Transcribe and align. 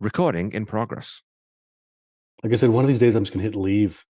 Recording 0.00 0.52
in 0.52 0.64
progress. 0.64 1.20
Like 2.42 2.54
I 2.54 2.56
said, 2.56 2.70
one 2.70 2.84
of 2.84 2.88
these 2.88 2.98
days 2.98 3.14
I'm 3.14 3.24
just 3.24 3.34
gonna 3.34 3.42
hit 3.42 3.54
leave. 3.54 4.04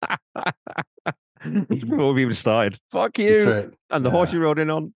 Before 1.68 2.14
we 2.14 2.22
even 2.22 2.34
started. 2.34 2.78
Fuck 2.90 3.18
you. 3.18 3.36
Right. 3.38 3.70
And 3.90 4.04
the 4.04 4.10
horse 4.10 4.32
you 4.32 4.40
rode 4.40 4.58
in 4.58 4.70
on. 4.70 4.94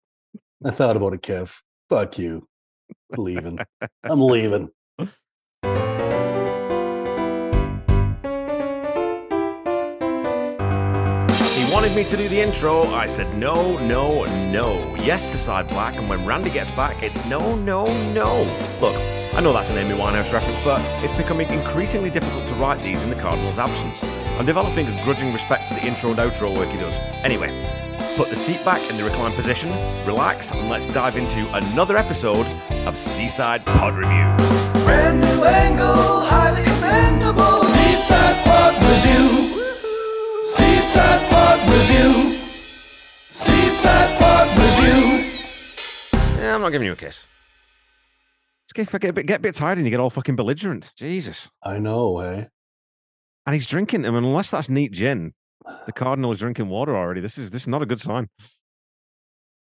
I 0.63 0.71
thought 0.71 0.95
about 0.95 1.13
it, 1.13 1.21
Kev. 1.21 1.61
Fuck 1.89 2.17
you. 2.17 2.47
Leaving. 3.17 3.59
I'm 4.03 4.21
leaving. 4.21 4.69
Wanted 11.81 11.95
me 11.95 12.03
to 12.03 12.15
do 12.15 12.29
the 12.29 12.39
intro. 12.39 12.83
I 12.93 13.07
said 13.07 13.35
no, 13.35 13.75
no, 13.79 14.23
no. 14.51 14.95
Yes 14.97 15.31
to 15.31 15.37
Side 15.39 15.67
Black, 15.67 15.95
and 15.95 16.07
when 16.07 16.23
Randy 16.27 16.51
gets 16.51 16.69
back, 16.69 17.01
it's 17.01 17.25
no, 17.25 17.55
no, 17.55 17.87
no. 18.11 18.43
Look, 18.79 18.95
I 19.33 19.41
know 19.41 19.51
that's 19.51 19.71
an 19.71 19.79
Amy 19.79 19.97
Winehouse 19.97 20.31
reference, 20.31 20.59
but 20.59 20.79
it's 21.03 21.11
becoming 21.13 21.49
increasingly 21.49 22.11
difficult 22.11 22.45
to 22.49 22.53
write 22.53 22.83
these 22.83 23.01
in 23.01 23.09
the 23.09 23.15
Cardinal's 23.15 23.57
absence. 23.57 24.03
I'm 24.37 24.45
developing 24.45 24.85
a 24.85 25.03
grudging 25.03 25.33
respect 25.33 25.69
for 25.69 25.73
the 25.73 25.83
intro 25.83 26.11
and 26.11 26.19
outro 26.19 26.55
work 26.55 26.69
he 26.69 26.77
does. 26.77 26.99
Anyway, 27.23 27.49
put 28.15 28.29
the 28.29 28.35
seat 28.35 28.63
back 28.63 28.87
in 28.91 28.97
the 28.97 29.03
reclined 29.03 29.33
position, 29.33 29.71
relax, 30.05 30.51
and 30.51 30.69
let's 30.69 30.85
dive 30.85 31.17
into 31.17 31.51
another 31.55 31.97
episode 31.97 32.45
of 32.85 32.95
Seaside 32.95 33.65
Pod 33.65 33.95
Review. 33.95 34.85
Brand 34.85 35.19
new 35.19 35.43
angle, 35.45 36.19
highly 36.21 36.63
commendable. 36.63 37.63
Seaside. 37.63 38.50
Seaside 40.91 41.29
Pod 41.29 41.69
Review. 41.69 42.37
Seaside 43.29 44.19
Pod 44.19 44.57
Review. 44.57 45.23
Yeah, 46.37 46.55
I'm 46.55 46.59
not 46.59 46.73
giving 46.73 46.85
you 46.85 46.91
a 46.91 46.97
kiss. 46.97 47.25
Just 48.67 48.91
get, 48.91 48.99
get, 48.99 49.09
a 49.11 49.13
bit, 49.13 49.25
get 49.25 49.39
a 49.39 49.41
bit 49.41 49.55
tired 49.55 49.77
and 49.77 49.87
you 49.87 49.91
get 49.91 50.01
all 50.01 50.09
fucking 50.09 50.35
belligerent. 50.35 50.91
Jesus. 50.97 51.49
I 51.63 51.79
know, 51.79 52.19
eh? 52.19 52.43
And 53.45 53.55
he's 53.55 53.67
drinking. 53.67 54.05
I 54.05 54.09
mean, 54.09 54.25
unless 54.25 54.51
that's 54.51 54.67
neat 54.67 54.91
gin, 54.91 55.33
the 55.85 55.93
cardinal 55.93 56.33
is 56.33 56.39
drinking 56.39 56.67
water 56.67 56.93
already. 56.93 57.21
This 57.21 57.37
is 57.37 57.51
this 57.51 57.61
is 57.61 57.67
not 57.69 57.81
a 57.81 57.85
good 57.85 58.01
sign. 58.01 58.27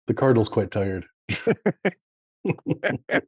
The 0.08 0.12
Cardinal's 0.12 0.50
quite 0.50 0.70
tired. 0.70 1.06
I 1.32 3.22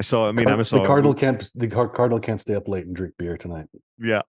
saw. 0.00 0.28
I 0.28 0.32
mean, 0.32 0.46
Car- 0.46 0.54
Emma 0.54 0.64
saw. 0.64 0.78
the 0.80 0.86
Cardinal 0.86 1.12
can't 1.12 1.50
the 1.54 1.68
Cardinal 1.68 2.20
can't 2.20 2.40
stay 2.40 2.54
up 2.54 2.68
late 2.68 2.86
and 2.86 2.96
drink 2.96 3.12
beer 3.18 3.36
tonight. 3.36 3.66
Yeah. 3.98 4.22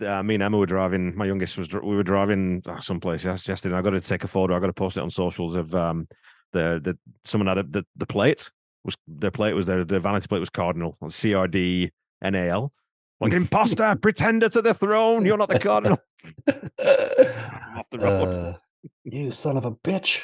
Uh, 0.00 0.22
me 0.22 0.34
and 0.34 0.42
Emma 0.42 0.58
were 0.58 0.66
driving. 0.66 1.16
My 1.16 1.26
youngest 1.26 1.56
was. 1.56 1.72
We 1.72 1.94
were 1.94 2.02
driving 2.02 2.62
oh, 2.66 2.78
someplace 2.80 3.24
yes- 3.24 3.46
yesterday. 3.46 3.74
and 3.74 3.78
I 3.78 3.88
got 3.88 3.96
to 3.96 4.06
take 4.06 4.24
a 4.24 4.28
photo. 4.28 4.56
I 4.56 4.60
got 4.60 4.66
to 4.66 4.72
post 4.72 4.96
it 4.96 5.02
on 5.02 5.10
socials 5.10 5.54
of 5.54 5.74
um 5.74 6.08
the 6.52 6.80
the 6.82 6.98
someone 7.24 7.48
had 7.48 7.58
a, 7.58 7.62
the 7.62 7.86
the 7.96 8.06
plate 8.06 8.50
was 8.84 8.96
their 9.06 9.30
plate 9.30 9.54
was 9.54 9.66
their 9.66 9.84
their 9.84 10.00
vanity 10.00 10.26
plate 10.26 10.40
was 10.40 10.50
cardinal 10.50 10.96
C 11.08 11.34
R 11.34 11.46
D 11.46 11.90
N 12.22 12.34
A 12.34 12.48
L. 12.48 12.72
Like 13.20 13.32
imposter, 13.32 13.96
pretender 14.02 14.48
to 14.48 14.60
the 14.60 14.74
throne. 14.74 15.24
You're 15.24 15.38
not 15.38 15.48
the 15.48 15.58
cardinal. 15.58 15.98
Off 16.48 17.86
the 17.90 17.98
road. 17.98 18.28
Uh, 18.28 18.58
you 19.04 19.30
son 19.30 19.56
of 19.56 19.64
a 19.64 19.72
bitch. 19.72 20.22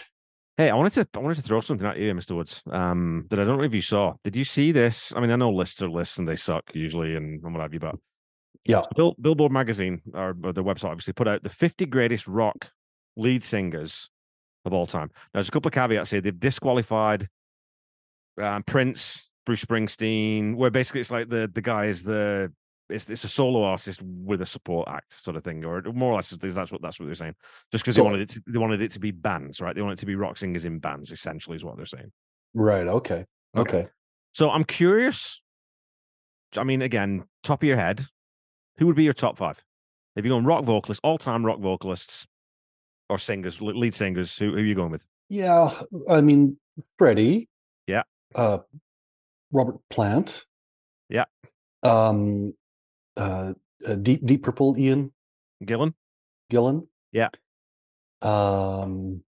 Hey, 0.56 0.68
I 0.68 0.74
wanted 0.74 0.92
to 0.94 1.08
I 1.14 1.22
wanted 1.22 1.36
to 1.36 1.42
throw 1.42 1.60
something 1.60 1.86
at 1.86 1.98
you, 1.98 2.12
Mr. 2.12 2.36
Woods. 2.36 2.62
Um, 2.70 3.26
that 3.30 3.38
I 3.38 3.44
don't 3.44 3.58
know 3.58 3.64
if 3.64 3.72
you 3.72 3.82
saw. 3.82 4.14
Did 4.24 4.36
you 4.36 4.44
see 4.44 4.72
this? 4.72 5.12
I 5.16 5.20
mean, 5.20 5.30
I 5.30 5.36
know 5.36 5.50
lists 5.50 5.80
are 5.82 5.88
lists 5.88 6.18
and 6.18 6.28
they 6.28 6.36
suck 6.36 6.64
usually 6.74 7.16
and, 7.16 7.42
and 7.42 7.54
what 7.54 7.62
have 7.62 7.72
you, 7.72 7.80
but 7.80 7.94
Yeah. 8.66 8.83
Bill, 8.94 9.14
Billboard 9.20 9.53
magazine 9.53 10.03
or, 10.14 10.36
or 10.42 10.53
the 10.53 10.62
website 10.62 10.91
obviously 10.91 11.12
put 11.12 11.28
out 11.28 11.42
the 11.42 11.48
50 11.48 11.86
greatest 11.86 12.27
rock 12.28 12.70
lead 13.16 13.42
singers 13.42 14.11
of 14.64 14.72
all 14.72 14.86
time. 14.86 15.11
Now, 15.12 15.39
there's 15.39 15.48
a 15.48 15.53
couple 15.53 15.69
of 15.69 15.75
caveats 15.75 16.11
here. 16.11 16.20
They've 16.20 16.39
disqualified 16.39 17.28
um, 18.41 18.62
Prince, 18.64 19.31
Bruce 19.47 19.64
Springsteen, 19.64 20.55
where 20.56 20.70
basically 20.70 21.00
it's 21.00 21.11
like 21.11 21.28
the 21.28 21.50
the 21.53 21.62
guy 21.62 21.86
is 21.86 22.03
the 22.03 22.53
it's 22.88 23.08
it's 23.08 23.25
a 23.25 23.28
solo 23.28 23.62
artist 23.62 24.00
with 24.03 24.42
a 24.42 24.47
support 24.47 24.88
act 24.88 25.12
sort 25.12 25.36
of 25.36 25.44
thing, 25.44 25.64
or 25.64 25.83
more 25.92 26.12
or 26.12 26.16
less 26.16 26.31
that's 26.31 26.72
what 26.72 26.83
that's 26.83 27.00
what 27.00 27.06
they're 27.06 27.14
saying. 27.14 27.34
Just 27.72 27.84
because 27.84 27.97
So- 27.97 28.03
they 28.03 28.09
wanted 28.09 28.22
it 28.22 28.28
to, 28.31 28.43
they 28.47 28.59
wanted 28.59 28.82
it 28.82 28.91
to 28.93 29.00
be 29.00 29.10
bands, 29.10 29.60
right? 29.60 29.75
They 29.75 29.82
wanted 29.82 29.99
it 29.99 30.00
to 30.00 30.06
be 30.06 30.16
rock 30.16 30.37
singers 30.37 30.65
in 30.65 30.78
bands, 30.78 31.10
essentially, 31.10 31.56
is 31.56 31.65
what 31.65 31.76
they're 31.76 31.87
saying. 31.87 32.12
Right. 32.54 32.87
Okay. 32.87 33.25
Okay. 33.56 33.78
Okay. 33.78 33.88
So 34.32 34.50
I'm 34.50 34.65
curious. 34.65 35.41
I 36.56 36.65
mean, 36.65 36.82
again, 36.82 37.25
top 37.44 37.62
of 37.62 37.66
your 37.66 37.76
head, 37.76 38.04
who 38.80 38.86
would 38.86 38.96
be 38.96 39.04
your 39.04 39.12
top 39.12 39.38
five? 39.38 39.62
If 40.16 40.24
you're 40.24 40.34
going 40.34 40.44
rock 40.44 40.64
vocalists, 40.64 41.00
all 41.04 41.18
time 41.18 41.46
rock 41.46 41.60
vocalists 41.60 42.26
or 43.08 43.18
singers, 43.18 43.62
lead 43.62 43.94
singers, 43.94 44.36
who, 44.36 44.50
who 44.50 44.56
are 44.56 44.64
you 44.64 44.74
going 44.74 44.91
with? 44.91 45.04
Yeah. 45.28 45.70
I 46.08 46.20
mean, 46.20 46.56
Freddie. 46.98 47.48
Yeah. 47.86 48.02
Uh, 48.34 48.58
Robert 49.52 49.76
Plant. 49.90 50.46
Yeah. 51.08 51.26
Um, 51.82 52.54
uh, 53.16 53.52
uh, 53.86 53.94
Deep 53.96 54.24
Deep 54.26 54.42
Purple. 54.42 54.76
Ian 54.78 55.12
Gillan? 55.64 55.94
Gillan. 56.52 56.86
Yeah. 57.12 57.28
Um, 58.22 59.22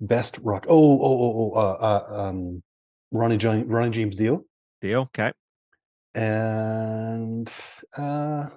best 0.00 0.38
rock. 0.42 0.66
Oh, 0.68 1.00
oh, 1.00 1.18
oh, 1.20 1.52
oh. 1.54 1.58
Uh, 1.58 1.76
uh, 1.80 2.28
um, 2.28 2.62
Ronnie 3.12 3.36
Ronnie 3.36 3.90
James 3.90 4.16
Dio, 4.16 4.44
Dio? 4.80 5.02
Okay. 5.02 5.32
And 6.14 7.50
uh, 7.98 8.48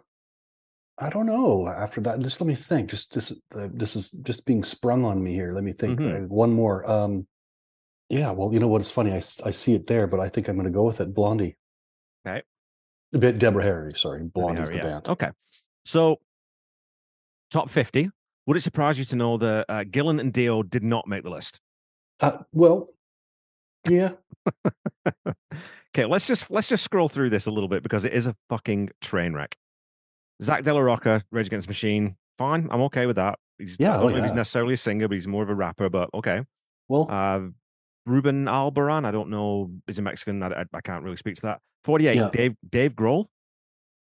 I 0.99 1.09
don't 1.09 1.25
know. 1.25 1.67
After 1.67 2.01
that, 2.01 2.19
just 2.19 2.39
let 2.41 2.47
me 2.47 2.55
think. 2.55 2.89
Just 2.89 3.13
this, 3.13 3.31
uh, 3.55 3.67
this 3.73 3.95
is 3.95 4.11
just 4.11 4.45
being 4.45 4.63
sprung 4.63 5.05
on 5.05 5.23
me 5.23 5.33
here. 5.33 5.53
Let 5.53 5.63
me 5.63 5.71
think. 5.71 5.99
Mhm. 5.99 6.25
Uh, 6.25 6.27
one 6.27 6.51
more. 6.51 6.89
Um, 6.89 7.27
yeah. 8.09 8.31
Well, 8.31 8.53
you 8.53 8.59
know 8.59 8.67
what? 8.67 8.81
It's 8.81 8.91
funny. 8.91 9.11
I, 9.11 9.17
I 9.17 9.51
see 9.51 9.73
it 9.73 9.87
there, 9.87 10.07
but 10.07 10.19
I 10.19 10.29
think 10.29 10.47
I'm 10.47 10.55
going 10.55 10.65
to 10.65 10.71
go 10.71 10.83
with 10.83 11.01
it. 11.01 11.13
Blondie. 11.13 11.57
Okay. 12.25 12.41
A 13.13 13.17
bit 13.17 13.39
Deborah 13.39 13.63
Harry. 13.63 13.93
Sorry, 13.95 14.23
Blondie's 14.23 14.69
Harry, 14.69 14.81
the 14.81 14.87
yeah. 14.87 14.93
band. 14.93 15.07
Okay. 15.07 15.29
So, 15.85 16.17
top 17.51 17.69
50. 17.69 18.09
Would 18.45 18.57
it 18.57 18.61
surprise 18.61 18.99
you 18.99 19.05
to 19.05 19.15
know 19.15 19.37
that 19.37 19.65
uh, 19.69 19.83
Gillan 19.83 20.19
and 20.19 20.31
Dio 20.31 20.63
did 20.63 20.83
not 20.83 21.07
make 21.07 21.23
the 21.23 21.29
list? 21.29 21.59
Uh, 22.19 22.39
well, 22.51 22.89
yeah. 23.87 24.13
Okay, 25.97 26.05
let's 26.05 26.27
just 26.27 26.51
let's 26.51 26.67
just 26.67 26.83
scroll 26.83 27.09
through 27.09 27.31
this 27.31 27.47
a 27.47 27.51
little 27.51 27.67
bit 27.67 27.81
because 27.81 28.05
it 28.05 28.13
is 28.13 28.27
a 28.27 28.35
fucking 28.49 28.91
train 29.01 29.33
wreck. 29.33 29.57
Zack 30.43 30.63
de 30.63 30.71
la 30.71 30.79
Rocha, 30.79 31.23
Rage 31.31 31.47
Against 31.47 31.65
the 31.65 31.71
Machine, 31.71 32.15
fine. 32.37 32.67
I'm 32.69 32.81
okay 32.81 33.07
with 33.07 33.15
that. 33.15 33.39
He's, 33.57 33.77
Yeah, 33.79 33.95
I 33.95 33.97
oh, 33.97 34.01
don't 34.01 34.11
know 34.11 34.17
if 34.19 34.23
he's 34.25 34.33
necessarily 34.33 34.75
a 34.75 34.77
singer, 34.77 35.07
but 35.07 35.15
he's 35.15 35.25
more 35.25 35.41
of 35.41 35.49
a 35.49 35.55
rapper. 35.55 35.89
But 35.89 36.11
okay. 36.13 36.43
Well, 36.87 37.07
Uh, 37.09 37.47
Ruben 38.05 38.45
Albarrán, 38.45 39.05
I 39.05 39.11
don't 39.11 39.31
know, 39.31 39.71
is 39.87 39.97
a 39.97 40.03
Mexican. 40.03 40.43
I, 40.43 40.49
I, 40.49 40.65
I 40.71 40.81
can't 40.81 41.03
really 41.03 41.17
speak 41.17 41.37
to 41.37 41.41
that. 41.41 41.61
48, 41.85 42.15
Yeah. 42.15 42.29
Dave 42.31 42.55
Dave 42.69 42.93
Grohl. 42.95 43.25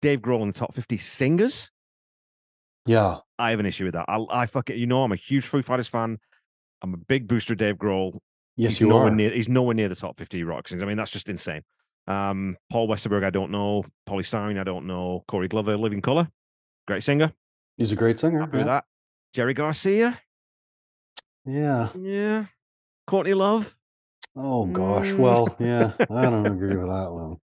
Dave 0.02 0.20
Grohl 0.20 0.42
in 0.42 0.50
the 0.50 0.54
top 0.54 0.76
50 0.76 0.98
singers. 0.98 1.72
yeah. 2.86 3.20
I 3.40 3.52
have 3.52 3.62
an 3.62 3.66
issue 3.66 3.86
with 3.86 3.94
that. 3.94 4.06
I, 4.10 4.20
I 4.30 4.46
fuck 4.48 4.70
it. 4.70 4.76
You 4.76 4.86
know, 4.86 5.04
I'm 5.04 5.14
a 5.14 5.16
huge 5.16 5.46
Foo 5.46 5.62
Fighters 5.62 5.88
fan. 5.88 6.18
I'm 6.82 6.94
a 6.94 6.98
big 6.98 7.30
booster 7.30 7.56
Dave 7.56 7.78
Grohl. 7.78 8.20
Yes, 8.58 8.74
he's 8.74 8.82
you 8.82 8.88
nowhere 8.90 9.08
are. 9.08 9.12
Near, 9.12 9.30
he's 9.30 9.48
nowhere 9.48 9.74
near 9.76 9.88
the 9.88 9.96
top 9.96 10.18
50 10.18 10.44
rock 10.44 10.68
singers. 10.68 10.84
I 10.84 10.88
mean, 10.88 10.98
that's 10.98 11.12
just 11.12 11.30
insane. 11.30 11.62
Um, 12.08 12.58
Paul 12.72 12.88
Westerberg, 12.88 13.24
I 13.24 13.30
don't 13.30 13.52
know. 13.52 13.84
Poly 14.06 14.24
Styrene, 14.24 14.60
I 14.60 14.64
don't 14.64 14.86
know. 14.86 15.24
Corey 15.28 15.48
Glover, 15.48 15.78
Living 15.78 16.02
Colour, 16.02 16.28
great 16.88 17.04
singer. 17.04 17.32
He's 17.78 17.92
a 17.92 17.96
great 17.96 18.20
singer. 18.20 18.42
Happy 18.42 18.58
with 18.58 18.68
yeah. 18.68 18.74
that. 18.74 18.84
Jerry 19.34 19.54
Garcia, 19.54 20.20
Yeah. 21.46 21.90
yeah. 22.00 22.46
Courtney 23.08 23.34
Love, 23.34 23.76
Oh 24.36 24.66
gosh. 24.66 25.12
Mm. 25.12 25.18
Well, 25.20 25.56
yeah. 25.60 25.94
I 26.10 26.24
don't 26.24 26.46
agree 26.56 26.76
with 26.76 26.88
that 26.88 27.12
one. 27.12 27.38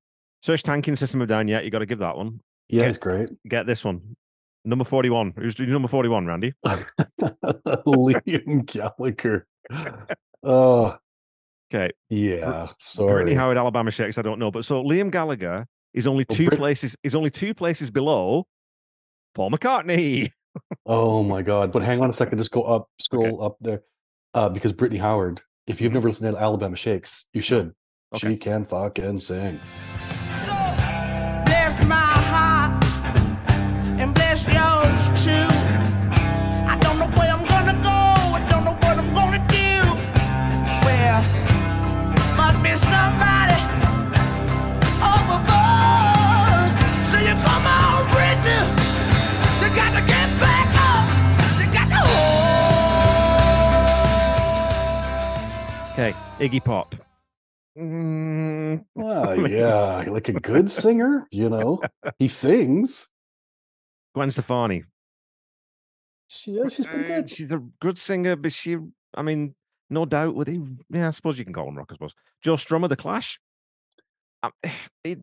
Serj 0.45 0.63
Tankian 0.63 0.99
System 0.99 1.23
of 1.23 1.29
Down. 1.29 1.49
Yeah, 1.49 1.61
you 1.61 1.71
got 1.71 1.79
to 1.79 1.87
give 1.87 2.01
that 2.01 2.17
one. 2.17 2.41
Yeah, 2.69 2.83
Yeah. 2.83 2.89
he's 2.89 2.99
great. 2.99 3.29
Get 3.49 3.67
this 3.67 3.85
one. 3.85 4.17
Number 4.65 4.85
41. 4.85 5.35
Who's 5.37 5.59
number 5.59 5.89
41, 5.89 6.27
Randy? 6.27 6.53
Liam 6.67 8.67
Gallagher. 8.67 9.47
Oh, 10.45 10.97
Okay. 11.75 11.91
yeah. 12.11 12.39
Brittany 12.41 12.75
Sorry. 12.79 13.35
Howard, 13.35 13.57
Alabama 13.57 13.91
Shakes, 13.91 14.19
I 14.19 14.23
don't 14.23 14.39
know. 14.39 14.51
But 14.51 14.65
so 14.65 14.83
Liam 14.83 15.11
Gallagher 15.11 15.67
is 15.95 16.07
only 16.07 16.27
Well, 16.29 16.37
two 16.37 16.47
Brit- 16.47 16.59
places, 16.59 16.97
is 17.03 17.15
only 17.15 17.31
two 17.31 17.55
places 17.55 17.91
below 17.91 18.47
Paul 19.35 19.51
McCartney. 19.51 20.31
Oh 20.85 21.23
my 21.23 21.41
God. 21.41 21.73
But 21.73 21.81
hang 21.83 22.03
on 22.03 22.11
a 22.11 22.13
second. 22.13 22.37
Just 22.37 22.51
go 22.51 22.63
up, 22.65 22.87
scroll 22.99 23.43
up 23.43 23.57
there. 23.63 23.81
Uh, 24.35 24.51
because 24.51 24.75
Brittany 24.75 25.01
Howard, 25.01 25.41
if 25.67 25.81
you've 25.81 25.95
never 25.95 26.09
listened 26.11 26.31
to 26.31 26.39
Alabama 26.39 26.77
Shakes, 26.77 27.25
you 27.33 27.41
should. 27.41 27.73
Okay. 28.15 28.33
She 28.33 28.37
can 28.37 28.67
fucking 28.67 29.17
sing. 29.17 29.59
Iggy 56.43 56.65
Pop. 56.65 56.97
Mm, 57.79 58.85
Well, 58.97 59.49
yeah, 59.49 60.05
like 60.11 60.29
a 60.29 60.33
good 60.33 60.71
singer, 60.71 61.27
you 61.31 61.49
know. 61.49 61.81
He 62.19 62.27
sings. 62.27 63.09
Gwen 64.15 64.31
Stefani. 64.31 64.83
She, 66.29 66.51
yeah, 66.53 66.69
she's 66.69 66.87
pretty 66.87 67.05
Uh, 67.11 67.17
good. 67.21 67.31
She's 67.31 67.51
a 67.53 67.63
good 67.81 67.97
singer, 67.97 68.35
but 68.37 68.53
she, 68.53 68.77
I 69.15 69.23
mean, 69.23 69.55
no 69.89 70.05
doubt 70.05 70.35
with 70.35 70.49
he. 70.49 70.61
Yeah, 70.91 71.09
I 71.09 71.11
suppose 71.11 71.39
you 71.39 71.45
can 71.45 71.55
call 71.55 71.69
him 71.69 71.77
rock. 71.79 71.89
I 71.91 71.95
suppose 71.95 72.15
Joe 72.43 72.57
Strummer, 72.57 72.89
The 72.89 72.97
Clash. 72.97 73.39
Um, 74.43 74.51
it, 75.05 75.21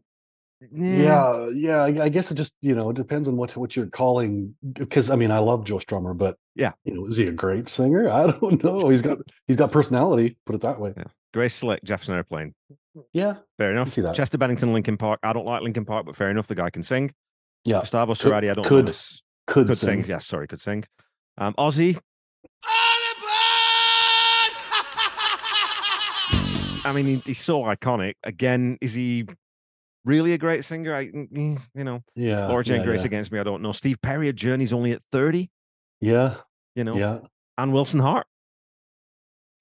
Yeah, 0.73 1.47
yeah. 1.53 1.77
I, 1.83 1.87
I 2.03 2.09
guess 2.09 2.31
it 2.31 2.35
just 2.35 2.53
you 2.61 2.75
know 2.75 2.89
it 2.89 2.95
depends 2.97 3.27
on 3.27 3.37
what 3.37 3.55
what 3.55 3.75
you're 3.75 3.87
calling. 3.87 4.55
Because 4.73 5.09
I 5.09 5.15
mean, 5.15 5.31
I 5.31 5.39
love 5.39 5.63
Joe 5.63 5.77
Strummer, 5.77 6.17
but 6.17 6.37
Yeah. 6.55 6.73
you 6.83 6.93
know, 6.95 7.05
is 7.05 7.15
he 7.17 7.27
a 7.27 7.31
great 7.31 7.69
singer? 7.69 8.09
I 8.11 8.27
don't 8.31 8.61
know. 8.63 8.89
He's 8.89 9.01
got 9.01 9.19
he's 9.47 9.55
got 9.55 9.71
personality. 9.71 10.37
Put 10.45 10.55
it 10.55 10.61
that 10.61 10.79
way. 10.79 10.93
yeah. 10.97 11.05
Grace 11.33 11.55
Slick, 11.55 11.83
Jefferson 11.83 12.15
Airplane. 12.15 12.53
Yeah, 13.13 13.35
Fair 13.57 13.71
enough. 13.71 13.93
see 13.93 14.01
that. 14.01 14.15
Chester 14.15 14.37
Bennington, 14.37 14.73
Linkin 14.73 14.97
Park. 14.97 15.19
I 15.23 15.31
don't 15.31 15.45
like 15.45 15.61
Linkin 15.61 15.85
Park, 15.85 16.05
but 16.05 16.15
fair 16.15 16.29
enough. 16.31 16.47
The 16.47 16.55
guy 16.55 16.69
can 16.71 16.83
sing. 16.83 17.13
yeah. 17.63 17.79
Gustavo 17.79 18.13
Cerati, 18.13 18.49
I 18.49 18.55
don't 18.55 18.65
could. 18.65 18.87
Could, 19.47 19.67
Could 19.67 19.77
sing. 19.77 20.01
sing. 20.01 20.09
Yes, 20.09 20.25
sorry, 20.25 20.47
could 20.47 20.59
sing. 20.59 20.83
Um, 21.37 21.53
Ozzy. 21.53 21.97
I 26.85 26.91
mean, 26.93 27.21
he's 27.25 27.39
so 27.41 27.61
iconic. 27.63 28.15
Again, 28.23 28.77
is 28.81 28.93
he 28.93 29.25
really 30.05 30.33
a 30.33 30.37
great 30.37 30.63
singer? 30.65 30.95
I, 30.95 31.07
mm, 31.07 31.59
you 31.75 31.83
know, 31.83 32.03
Yeah, 32.15 32.47
Laura 32.47 32.63
Jane 32.63 32.77
yeah, 32.79 32.85
Grace 32.85 33.01
yeah. 33.01 33.07
against 33.07 33.31
me. 33.31 33.39
I 33.39 33.43
don't 33.43 33.61
know. 33.61 33.71
Steve 33.71 34.01
Perry 34.01 34.29
at 34.29 34.35
Journey's 34.35 34.73
only 34.73 34.91
at 34.91 35.01
thirty. 35.11 35.49
Yeah, 36.01 36.35
You 36.75 36.83
know, 36.85 36.95
yeah, 36.95 37.19
Ann 37.57 37.71
Wilson 37.71 37.99
Heart. 37.99 38.25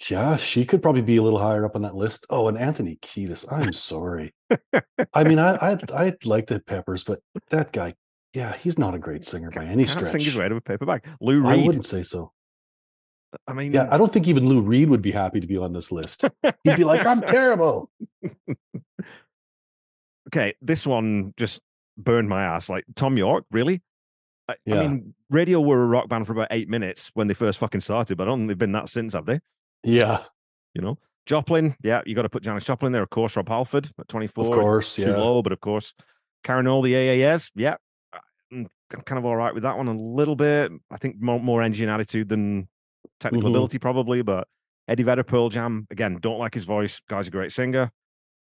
yeah. 0.09 0.37
She 0.37 0.65
could 0.65 0.83
probably 0.83 1.03
be 1.03 1.17
a 1.17 1.23
little 1.23 1.39
higher 1.41 1.65
up 1.65 1.75
on 1.75 1.83
that 1.83 1.95
list. 1.95 2.27
Oh, 2.31 2.47
and 2.49 2.57
Anthony 2.57 2.97
Kiedis. 3.03 3.45
I'm 3.51 3.73
sorry. 3.73 4.33
I 5.13 5.25
mean, 5.25 5.39
I 5.39 5.55
I 5.73 5.79
I 5.93 6.15
like 6.25 6.47
the 6.47 6.61
Peppers, 6.61 7.03
but 7.05 7.21
that 7.51 7.73
guy, 7.73 7.95
yeah, 8.35 8.55
he's 8.57 8.79
not 8.79 8.95
a 8.95 8.99
great 8.99 9.25
singer 9.25 9.51
by 9.51 9.65
any 9.65 9.85
stretch. 9.87 10.13
sing 10.13 10.21
his 10.21 10.37
way 10.37 10.49
to 10.49 10.57
a 10.57 10.61
paper 10.61 10.87
bag. 10.87 11.05
Lou 11.21 11.45
I 11.47 11.55
Reed. 11.57 11.67
wouldn't 11.67 11.87
say 11.87 12.03
so. 12.03 12.33
I 13.47 13.53
mean, 13.53 13.73
Yeah, 13.73 13.89
I 13.91 13.99
don't 13.99 14.11
think 14.13 14.27
even 14.29 14.47
Lou 14.47 14.63
Reed 14.63 14.89
would 14.89 15.03
be 15.03 15.11
happy 15.11 15.39
to 15.41 15.47
be 15.47 15.59
on 15.59 15.73
this 15.75 15.93
list. 15.93 16.25
He'd 16.65 16.77
be 16.77 16.85
like, 16.85 17.05
"I'm 17.05 17.21
terrible." 17.37 17.91
okay, 20.29 20.55
this 20.63 20.87
one 20.87 21.35
just 21.37 21.61
burned 21.97 22.29
my 22.29 22.43
ass. 22.45 22.69
Like 22.69 22.85
Thom 22.97 23.17
Yorke, 23.17 23.45
really? 23.51 23.83
I, 24.49 24.55
I 24.71 24.75
mean, 24.89 25.15
Radio 25.31 25.61
were 25.61 25.83
a 25.83 25.87
rock 25.87 26.09
band 26.09 26.27
for 26.27 26.33
about 26.33 26.49
eight 26.51 26.69
minutes 26.71 27.11
when 27.15 27.27
they 27.27 27.35
first 27.35 27.59
fucking 27.59 27.81
started, 27.83 28.17
but 28.17 28.25
I 28.25 28.31
don't 28.31 28.41
think 28.41 28.49
they've 28.49 28.59
been 28.59 28.73
that 28.73 28.89
since, 28.89 29.13
have 29.13 29.27
they? 29.27 29.41
Yeah, 29.85 30.23
You 30.75 30.81
know, 30.83 30.99
Joplin, 31.27 31.77
yeah, 31.83 32.01
you 32.07 32.15
got 32.15 32.23
to 32.23 32.31
put 32.31 32.43
Janis 32.43 32.65
Joplin 32.65 32.93
there. 32.93 33.03
Of 33.03 33.11
course, 33.11 33.37
Rob 33.37 33.49
Halford 33.49 33.91
at 33.99 34.09
24. 34.09 34.45
of 34.47 34.51
course. 34.53 34.97
too 34.97 35.03
Yeah, 35.03 35.17
low, 35.19 35.43
but 35.43 35.53
of 35.53 35.61
course, 35.61 35.93
Karen 36.45 36.67
O, 36.67 36.81
the 36.83 36.95
AAS, 36.95 37.51
yeah, 37.55 37.77
I'm 38.51 38.69
I'm 38.91 39.03
kind 39.03 39.19
of 39.19 39.27
all 39.27 39.37
right 39.37 39.53
with 39.53 39.65
that 39.65 39.77
one 39.77 39.89
a 39.89 39.93
little 39.93 40.35
bit. 40.37 40.73
I 40.91 40.97
think 40.97 41.21
more, 41.21 41.39
more 41.39 41.61
and 41.61 41.79
attitude 41.79 42.31
than 42.31 42.69
technical 43.21 43.51
Mhm. 43.51 43.53
ability, 43.53 43.79
probably. 43.79 44.23
But 44.23 44.49
Eddie 44.89 45.03
Vedder, 45.03 45.25
Pearl 45.25 45.51
Jam, 45.51 45.87
again, 45.91 46.17
don't 46.23 46.39
like 46.39 46.55
his 46.55 46.65
voice. 46.65 47.03
Guy's 47.07 47.29
a 47.29 47.31
great 47.31 47.53
singer. 47.53 47.93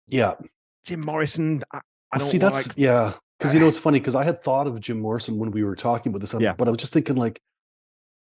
yeah. 0.08 0.34
Jim 0.84 1.00
Morrison, 1.00 1.62
I, 1.72 1.80
I 2.12 2.18
don't 2.18 2.28
See, 2.28 2.38
that's 2.38 2.68
like. 2.68 2.76
yeah. 2.76 3.14
Because 3.38 3.52
you 3.54 3.60
know, 3.60 3.66
it's 3.66 3.78
funny 3.86 3.98
because 4.00 4.14
I 4.14 4.24
had 4.24 4.40
thought 4.42 4.66
of 4.66 4.78
Jim 4.80 5.00
Morrison 5.00 5.38
when 5.38 5.50
we 5.50 5.64
were 5.64 5.76
talking 5.76 6.10
about 6.10 6.20
this, 6.20 6.34
Yeah. 6.38 6.54
but 6.54 6.68
I 6.68 6.70
was 6.70 6.78
just 6.78 6.92
thinking 6.92 7.16
like 7.16 7.40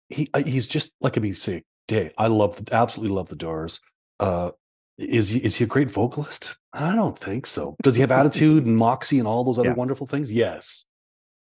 he 0.08 0.28
he's 0.44 0.66
just 0.66 0.90
like 1.00 1.16
I 1.16 1.20
mean, 1.20 1.34
say, 1.34 1.62
hey, 1.86 2.12
I 2.18 2.26
love 2.28 2.56
the, 2.64 2.74
absolutely 2.74 3.14
love 3.14 3.28
the 3.28 3.36
Doors. 3.36 3.80
Uh, 4.18 4.52
is 4.96 5.28
he 5.28 5.38
is 5.38 5.56
he 5.56 5.64
a 5.64 5.66
great 5.66 5.90
vocalist? 5.90 6.56
I 6.72 6.96
don't 6.96 7.18
think 7.18 7.46
so. 7.46 7.76
Does 7.82 7.94
he 7.96 8.00
have 8.00 8.10
attitude 8.20 8.66
and 8.66 8.76
moxie 8.76 9.18
and 9.18 9.28
all 9.28 9.44
those 9.44 9.58
other 9.58 9.68
Yeah. 9.70 9.74
wonderful 9.74 10.06
things? 10.06 10.32
Yes. 10.32 10.84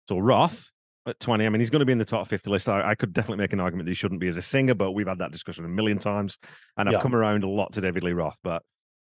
So 0.08 0.18
Roth 0.18 0.70
at 1.06 1.18
20, 1.20 1.44
I 1.44 1.48
mean, 1.48 1.60
he's 1.60 1.70
going 1.70 1.80
to 1.80 1.86
be 1.86 1.92
in 1.92 1.98
the 1.98 2.04
top 2.04 2.28
50 2.28 2.48
list. 2.50 2.68
I, 2.68 2.90
I 2.90 2.94
could 2.94 3.12
definitely 3.12 3.42
make 3.42 3.52
an 3.52 3.60
argument 3.60 3.86
that 3.86 3.90
he 3.90 3.94
shouldn't 3.94 4.20
be 4.20 4.28
as 4.28 4.36
a 4.36 4.42
singer, 4.42 4.74
but 4.74 4.92
we've 4.92 5.06
had 5.08 5.18
that 5.18 5.32
discussion 5.32 5.64
a 5.64 5.68
million 5.68 5.98
times. 5.98 6.38
And 6.76 6.88
I've 6.88 6.94
Yeah. 6.94 7.00
come 7.02 7.14
around 7.14 7.42
a 7.44 7.48
lot 7.48 7.72
to 7.74 7.80
David 7.80 8.04
Lee 8.04 8.12
Roth. 8.12 8.38
But 8.42 8.62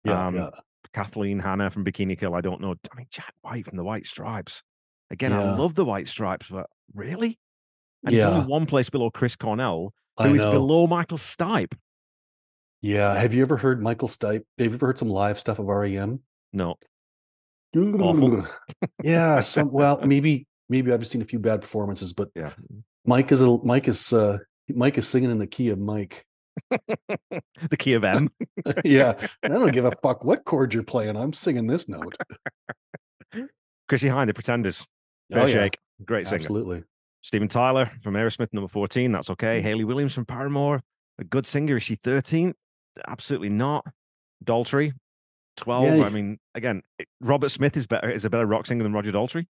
Yeah, 0.05 0.27
Um, 0.27 0.35
yeah. 0.35 0.51
Kathleen 0.95 1.39
Hanna 1.41 1.71
from 1.71 1.85
Bikini 1.85 2.19
Kill, 2.19 2.35
I 2.35 2.41
don't 2.41 2.61
know. 2.61 2.75
I 2.93 2.97
mean, 2.97 3.07
Jack 3.11 3.35
White 3.43 3.67
from 3.67 3.77
the 3.77 3.85
White 3.85 4.07
Stripes. 4.07 4.63
Again, 5.11 5.33
I 5.33 5.55
love 5.57 5.75
the 5.75 5.85
White 5.85 6.09
Stripes, 6.09 6.47
but 6.49 6.67
really? 6.95 7.39
And 8.05 8.15
he's 8.15 8.21
Yeah. 8.23 8.31
only 8.31 8.47
one 8.47 8.67
place 8.67 8.89
below 8.91 9.11
Chris 9.11 9.37
Cornell, 9.37 9.93
who 10.19 10.35
is 10.35 10.43
below 10.43 10.87
Michael 10.87 11.19
Stipe. 11.19 11.75
Yeah. 12.81 13.15
Have 13.15 13.35
you 13.35 13.43
ever 13.43 13.57
heard 13.57 13.83
Michael 13.83 14.09
Stipe? 14.09 14.45
Have 14.59 14.67
you 14.69 14.75
ever 14.75 14.87
heard 14.87 14.99
some 14.99 15.09
live 15.09 15.39
stuff 15.39 15.59
of 15.59 15.67
REM? 15.67 16.21
No. 16.53 16.77
Awful. 17.77 18.47
yeah. 19.03 19.41
Some 19.41 19.73
well, 19.73 20.01
maybe 20.07 20.47
maybe 20.69 20.93
I've 20.93 21.01
just 21.01 21.11
seen 21.13 21.23
a 21.23 21.27
few 21.27 21.39
bad 21.41 21.61
performances, 21.61 22.13
but 22.13 22.31
Yeah. 22.35 22.53
Mike 23.05 23.33
is 23.33 23.41
a 23.41 23.59
Mike 23.65 23.89
is 23.89 24.13
uh 24.13 24.39
Mike 24.69 24.97
is 24.97 25.09
singing 25.09 25.31
in 25.31 25.39
the 25.39 25.47
key 25.47 25.71
of 25.71 25.79
Mike. 25.79 26.25
the 26.71 27.77
key 27.79 27.95
of 27.95 28.05
M. 28.05 28.31
yeah. 28.85 29.15
I 29.43 29.49
don't 29.49 29.73
give 29.73 29.85
a 29.85 29.93
fuck 30.03 30.25
what 30.25 30.45
chord 30.45 30.75
you're 30.75 30.83
playing. 30.83 31.17
I'm 31.17 31.33
singing 31.33 31.67
this 31.67 31.89
note. 31.89 32.17
Chrissie 33.89 34.09
Hynde, 34.09 34.29
The 34.29 34.35
Pretenders. 34.35 34.87
Fair 35.33 35.43
Oh, 35.43 35.47
yeah. 35.47 35.53
Shake. 35.65 35.79
Great 36.05 36.27
singer. 36.27 36.37
Absolutely. 36.37 36.83
Steven 37.23 37.49
Tyler 37.49 37.91
from 38.03 38.15
Aerosmith, 38.15 38.53
number 38.53 38.69
14. 38.69 39.13
That's 39.13 39.31
okay. 39.31 39.61
Mm. 39.61 39.63
Hayley 39.63 39.85
Williams 39.85 40.13
from 40.15 40.27
Paramore. 40.27 40.83
A 41.19 41.25
good 41.25 41.47
singer. 41.47 41.77
Is 41.77 41.83
she 41.83 41.97
13? 41.97 42.55
Absolutely 43.09 43.49
not. 43.49 43.85
Daltrey, 44.45 44.93
12. 45.57 45.99
Yeah. 45.99 46.05
I 46.05 46.09
mean, 46.11 46.39
again, 46.55 46.83
Robert 47.21 47.49
Smith 47.51 47.77
is 47.77 47.87
better 47.87 48.11
is 48.11 48.25
a 48.25 48.31
better 48.31 48.47
rock 48.47 48.67
singer 48.67 48.83
than 48.83 48.93
Roger 48.93 49.13
Daltrey. 49.13 49.47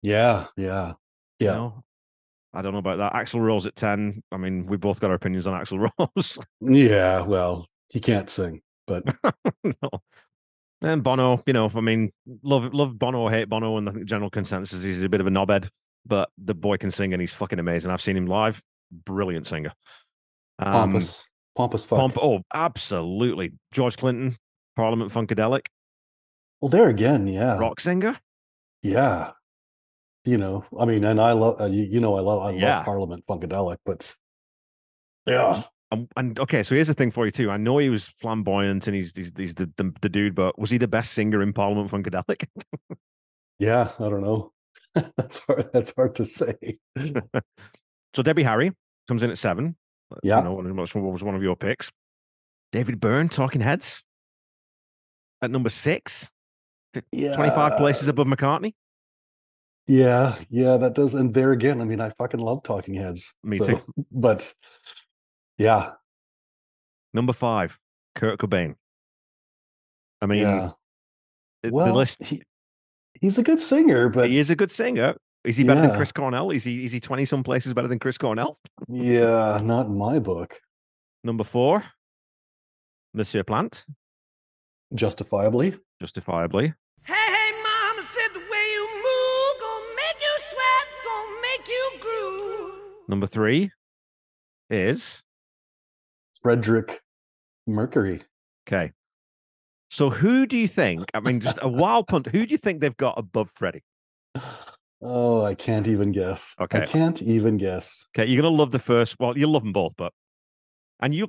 Yeah. 0.00 0.46
Yeah. 0.56 0.94
you 1.38 1.46
Yeah. 1.46 1.52
know? 1.52 1.84
I 2.54 2.62
don't 2.62 2.72
know 2.72 2.78
about 2.78 2.98
that. 2.98 3.12
Axl 3.14 3.40
Rose 3.40 3.66
at 3.66 3.76
10. 3.76 4.22
I 4.30 4.36
mean, 4.36 4.66
we 4.66 4.76
both 4.76 5.00
got 5.00 5.10
our 5.10 5.16
opinions 5.16 5.46
on 5.46 5.58
Axl 5.58 5.90
Rose. 6.16 6.38
Yeah. 6.60 7.22
Well, 7.22 7.66
he 7.90 8.00
can't 8.00 8.28
sing, 8.28 8.62
but 8.86 9.04
no. 9.64 9.90
And 10.82 11.02
Bono, 11.02 11.42
you 11.46 11.52
know, 11.52 11.70
I 11.72 11.80
mean, 11.80 12.12
love 12.42 12.74
love 12.74 12.98
Bono 12.98 13.20
or 13.20 13.30
hate 13.30 13.48
Bono, 13.48 13.76
and 13.76 13.88
I 13.88 13.92
think 13.92 14.02
the 14.02 14.08
general 14.08 14.30
consensus 14.30 14.80
is 14.80 14.84
he's 14.84 15.04
a 15.04 15.08
bit 15.08 15.20
of 15.20 15.28
a 15.28 15.30
knobhead, 15.30 15.68
but 16.04 16.28
the 16.38 16.54
boy 16.54 16.76
can 16.76 16.90
sing 16.90 17.12
and 17.12 17.20
he's 17.20 17.32
fucking 17.32 17.60
amazing. 17.60 17.92
I've 17.92 18.02
seen 18.02 18.16
him 18.16 18.26
live, 18.26 18.60
brilliant 18.90 19.46
singer. 19.46 19.72
Um, 20.58 20.72
pompous. 20.72 21.28
Pompous 21.54 21.84
fuck. 21.84 21.98
Pomp, 21.98 22.18
oh, 22.20 22.40
absolutely. 22.52 23.52
George 23.72 23.96
Clinton, 23.96 24.36
Parliament 24.74 25.12
Funkadelic, 25.12 25.66
well, 26.62 26.70
there 26.70 26.88
again, 26.88 27.26
yeah. 27.26 27.58
rock 27.58 27.80
singer. 27.80 28.16
Yeah. 28.82 29.32
You 30.24 30.38
know, 30.38 30.64
I 30.78 30.84
mean, 30.84 31.04
and 31.04 31.20
I 31.20 31.32
love 31.32 31.60
uh, 31.60 31.66
you, 31.66 31.82
you 31.84 32.00
know 32.00 32.14
I 32.16 32.20
love 32.20 32.42
I 32.42 32.50
Yeah. 32.52 32.76
love 32.76 32.84
Parliament 32.84 33.24
Funkadelic, 33.28 33.78
but 33.84 34.14
yeah. 35.26 35.62
And, 35.90 36.08
and 36.16 36.38
okay, 36.40 36.62
so 36.62 36.74
here's 36.74 36.88
the 36.88 36.94
thing 36.94 37.10
for 37.10 37.26
you 37.26 37.32
too. 37.32 37.50
I 37.50 37.56
know 37.58 37.76
he 37.78 37.90
was 37.90 38.04
flamboyant 38.06 38.86
and 38.86 38.94
he's 38.96 39.14
he's, 39.16 39.32
he's 39.36 39.54
the, 39.56 39.70
the 39.76 39.92
the 40.00 40.08
dude, 40.08 40.34
but 40.34 40.58
was 40.58 40.70
he 40.70 40.78
the 40.78 40.88
best 40.88 41.12
singer 41.12 41.42
in 41.42 41.52
Parliament 41.52 41.90
Funkadelic? 41.90 42.46
Yeah, 43.58 43.90
I 43.98 44.08
don't 44.08 44.22
know. 44.22 44.52
that's 45.16 45.38
hard 45.46 45.70
that's 45.72 45.94
hard 45.94 46.14
to 46.16 46.24
say. 46.24 46.78
So 48.14 48.22
Debbie 48.22 48.42
Harry 48.42 48.72
comes 49.08 49.22
in 49.22 49.30
at 49.30 49.38
seven. 49.38 49.74
Yeah. 50.22 50.38
You 50.38 50.44
know, 50.44 50.52
one 50.52 50.66
of- 50.66 50.76
which 50.76 50.94
one 50.94 51.10
was 51.10 51.24
one 51.24 51.34
of 51.34 51.42
your 51.42 51.56
picks. 51.56 51.90
David 52.70 53.00
Byrne, 53.00 53.30
Talking 53.30 53.62
Heads, 53.62 54.02
at 55.40 55.50
number 55.50 55.70
six, 55.70 56.30
Yeah. 57.10 57.34
25 57.34 57.78
places 57.78 58.08
above 58.08 58.26
McCartney. 58.26 58.74
Yeah, 59.86 60.38
yeah, 60.48 60.76
that 60.76 60.94
does. 60.94 61.14
And 61.14 61.34
there 61.34 61.52
again, 61.52 61.80
I 61.80 61.84
mean, 61.84 62.00
I 62.00 62.10
fucking 62.10 62.40
love 62.40 62.62
Talking 62.62 62.94
Heads. 62.94 63.34
Me 63.42 63.58
too. 63.58 63.80
But 64.12 64.52
yeah, 65.58 65.92
Number 67.14 67.32
five, 67.32 67.78
Kurt 68.14 68.38
Cobain. 68.38 68.74
I 70.20 70.26
mean, 70.26 70.40
yeah. 70.42 70.70
the- 71.62 71.70
the 71.70 71.92
list. 71.92 72.22
he, 72.22 72.42
he's 73.20 73.38
a 73.38 73.42
good 73.42 73.60
singer, 73.60 74.08
but 74.08 74.28
he 74.30 74.38
is 74.38 74.50
a 74.50 74.56
good 74.56 74.70
singer. 74.70 75.14
Is 75.44 75.56
he 75.56 75.64
better 75.64 75.80
than 75.80 75.96
Chris 75.96 76.12
Cornell? 76.12 76.50
Is 76.52 76.62
he 76.64 76.84
is 76.84 76.92
he 76.92 77.00
20 77.00 77.24
some 77.24 77.42
places 77.42 77.74
better 77.74 77.88
than 77.88 77.98
Chris 77.98 78.16
Cornell? 78.16 78.58
yeah, 78.88 79.58
not 79.62 79.86
in 79.86 79.96
my 79.98 80.18
book. 80.20 80.60
Number 81.24 81.42
four, 81.44 81.84
Monsieur 83.12 83.42
Plant, 83.42 83.84
Justifiably. 84.94 85.76
justifiably. 86.00 86.74
Number 93.12 93.26
three 93.26 93.70
is 94.70 95.22
Frederick 96.40 97.02
Mercury. 97.66 98.22
okay. 98.66 98.90
So 99.90 100.08
who 100.08 100.46
do 100.46 100.56
you 100.56 100.66
think? 100.66 101.10
I 101.12 101.20
mean, 101.20 101.38
just 101.40 101.58
a 101.60 101.68
wild 101.68 102.06
punt. 102.06 102.28
Who 102.28 102.46
do 102.46 102.50
you 102.50 102.56
think 102.56 102.80
they've 102.80 102.96
got 102.96 103.18
above 103.18 103.50
Freddie? 103.54 103.84
Oh, 105.02 105.44
I 105.44 105.54
can't 105.54 105.86
even 105.86 106.10
guess. 106.10 106.54
Okay. 106.58 106.80
I 106.80 106.86
can't 106.86 107.20
even 107.20 107.58
guess. 107.58 108.06
Okay, 108.16 108.30
you're 108.30 108.40
gonna 108.40 108.56
love 108.56 108.70
the 108.70 108.78
first. 108.78 109.20
Well, 109.20 109.36
you'll 109.36 109.50
love 109.50 109.64
them 109.64 109.74
both, 109.74 109.94
but 109.98 110.14
and 111.00 111.14
you, 111.14 111.28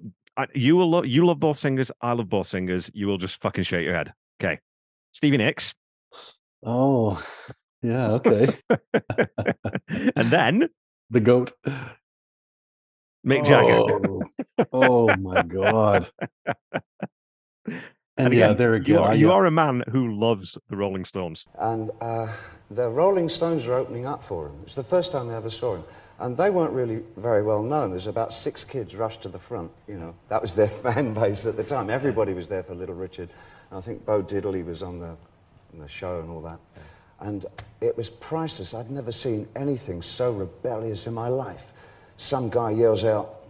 you 0.55 0.77
will 0.77 0.89
love 0.89 1.05
you 1.05 1.25
love 1.25 1.41
both 1.41 1.59
singers. 1.59 1.91
I 1.99 2.13
love 2.13 2.29
both 2.29 2.47
singers. 2.47 2.89
You 2.93 3.07
will 3.07 3.17
just 3.17 3.41
fucking 3.41 3.65
shake 3.65 3.83
your 3.83 3.93
head. 3.93 4.13
Okay, 4.41 4.57
Stevie 5.11 5.35
Nicks, 5.35 5.73
Oh, 6.65 7.21
yeah. 7.81 8.11
Okay. 8.11 8.47
and 10.15 10.31
then 10.31 10.69
the 11.13 11.21
goat. 11.21 11.53
Mick 13.25 13.45
Jagger. 13.45 13.79
Oh, 13.79 14.23
oh 14.73 15.15
my 15.17 15.43
god. 15.43 16.07
And, 18.17 18.31
And 18.31 18.33
yeah, 18.33 18.51
again, 18.51 18.57
there 18.57 18.75
you 18.85 18.97
again. 18.97 18.97
are, 18.99 19.15
you 19.15 19.27
yeah. 19.27 19.33
are 19.33 19.45
a 19.45 19.51
man 19.51 19.83
who 19.89 20.13
loves 20.19 20.57
the 20.69 20.77
Rolling 20.77 21.05
Stones. 21.05 21.45
And 21.57 21.91
uh, 22.01 22.27
the 22.71 22.89
Rolling 22.89 23.29
Stones 23.29 23.65
were 23.65 23.75
opening 23.75 24.05
up 24.05 24.23
for 24.23 24.47
him. 24.47 24.55
It's 24.65 24.75
the 24.75 24.83
first 24.83 25.11
time 25.11 25.29
I 25.29 25.35
ever 25.35 25.49
saw 25.49 25.75
him. 25.75 25.83
And 26.19 26.37
they 26.37 26.49
weren't 26.51 26.73
really 26.73 27.01
very 27.17 27.43
well 27.43 27.63
known. 27.63 27.91
There's 27.91 28.07
about 28.07 28.33
six 28.33 28.63
kids 28.63 28.95
rushed 28.95 29.23
to 29.23 29.29
the 29.29 29.39
front, 29.39 29.71
you 29.87 29.95
know. 29.95 30.15
That 30.29 30.41
was 30.41 30.53
their 30.53 30.67
fan 30.83 31.13
base 31.13 31.45
at 31.45 31.57
the 31.57 31.63
time. 31.63 31.89
Everybody 31.89 32.33
was 32.33 32.47
there 32.47 32.63
for 32.63 32.75
Little 32.75 32.95
Richard. 32.95 33.29
And 33.71 33.79
I 33.79 33.81
think 33.81 34.05
Bo 34.05 34.21
Diddley 34.23 34.63
was 34.65 34.83
on 34.83 34.99
the, 34.99 35.17
on 35.73 35.79
the 35.79 35.87
show 35.87 36.19
and 36.19 36.29
all 36.29 36.41
that. 36.41 36.59
And 37.23 37.45
it 37.79 37.95
was 37.97 38.09
priceless. 38.09 38.73
I'd 38.73 38.91
never 38.91 39.11
seen 39.11 39.47
anything 39.55 40.01
so 40.01 40.31
rebellious 40.31 41.07
in 41.07 41.13
my 41.13 41.29
life. 41.29 41.71
Some 42.17 42.49
guy 42.49 42.71
yells 42.71 43.05
out, 43.05 43.45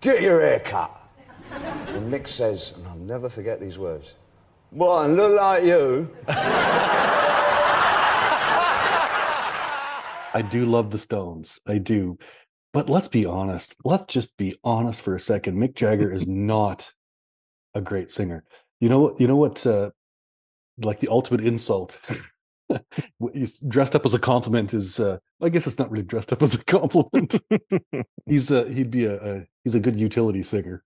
get 0.00 0.22
your 0.22 0.40
hair 0.40 0.60
cut. 0.60 0.90
And 1.52 2.10
Mick 2.10 2.28
says, 2.28 2.72
and 2.76 2.86
I'll 2.86 2.96
never 2.96 3.28
forget 3.28 3.60
these 3.60 3.76
words, 3.76 4.14
and 4.72 5.16
look 5.16 5.38
like 5.38 5.64
you? 5.64 6.08
I 10.34 10.42
do 10.48 10.64
love 10.64 10.90
the 10.90 10.98
Stones. 10.98 11.60
I 11.66 11.76
do. 11.78 12.16
But 12.72 12.88
let's 12.88 13.08
be 13.08 13.26
honest. 13.26 13.76
Let's 13.84 14.06
just 14.06 14.34
be 14.38 14.56
honest 14.64 15.02
for 15.02 15.14
a 15.14 15.20
second. 15.20 15.58
Mick 15.58 15.74
Jagger 15.74 16.12
is 16.14 16.26
not 16.28 16.90
a 17.74 17.82
great 17.82 18.10
singer. 18.10 18.44
You 18.80 18.88
know 18.88 19.00
what? 19.00 19.20
You 19.20 19.28
know 19.28 19.36
what? 19.36 19.66
Uh, 19.66 19.90
like 20.82 21.00
the 21.00 21.08
ultimate 21.08 21.44
insult. 21.44 22.00
dressed 23.68 23.94
up 23.94 24.04
as 24.04 24.14
a 24.14 24.18
compliment 24.18 24.74
is. 24.74 25.00
Uh, 25.00 25.18
I 25.42 25.48
guess 25.48 25.66
it's 25.66 25.78
not 25.78 25.90
really 25.90 26.04
dressed 26.04 26.32
up 26.32 26.42
as 26.42 26.54
a 26.54 26.64
compliment. 26.64 27.40
he's 28.26 28.50
a. 28.50 28.68
He'd 28.68 28.90
be 28.90 29.06
a, 29.06 29.20
a. 29.20 29.46
He's 29.64 29.74
a 29.74 29.80
good 29.80 29.98
utility 29.98 30.42
singer. 30.42 30.82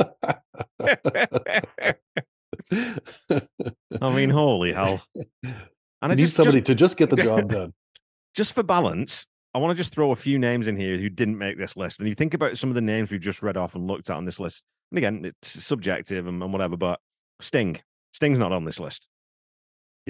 I 0.00 0.36
mean, 4.00 4.30
holy 4.30 4.72
hell! 4.72 5.02
And 6.02 6.12
I 6.12 6.14
need 6.14 6.24
just, 6.24 6.36
somebody 6.36 6.60
just, 6.60 6.66
to 6.68 6.74
just 6.74 6.96
get 6.96 7.10
the 7.10 7.16
job 7.16 7.50
done. 7.50 7.74
just 8.34 8.54
for 8.54 8.62
balance, 8.62 9.26
I 9.52 9.58
want 9.58 9.76
to 9.76 9.78
just 9.78 9.94
throw 9.94 10.12
a 10.12 10.16
few 10.16 10.38
names 10.38 10.66
in 10.66 10.74
here 10.74 10.96
who 10.96 11.10
didn't 11.10 11.36
make 11.36 11.58
this 11.58 11.76
list. 11.76 12.00
And 12.00 12.08
you 12.08 12.14
think 12.14 12.32
about 12.32 12.56
some 12.56 12.70
of 12.70 12.74
the 12.74 12.80
names 12.80 13.10
we've 13.10 13.20
just 13.20 13.42
read 13.42 13.58
off 13.58 13.74
and 13.74 13.86
looked 13.86 14.08
at 14.08 14.16
on 14.16 14.24
this 14.24 14.40
list. 14.40 14.64
And 14.90 14.96
again, 14.96 15.26
it's 15.26 15.62
subjective 15.62 16.26
and, 16.26 16.42
and 16.42 16.52
whatever, 16.54 16.78
but 16.78 17.00
Sting, 17.40 17.80
Sting's 18.12 18.38
not 18.38 18.52
on 18.52 18.64
this 18.64 18.80
list. 18.80 19.08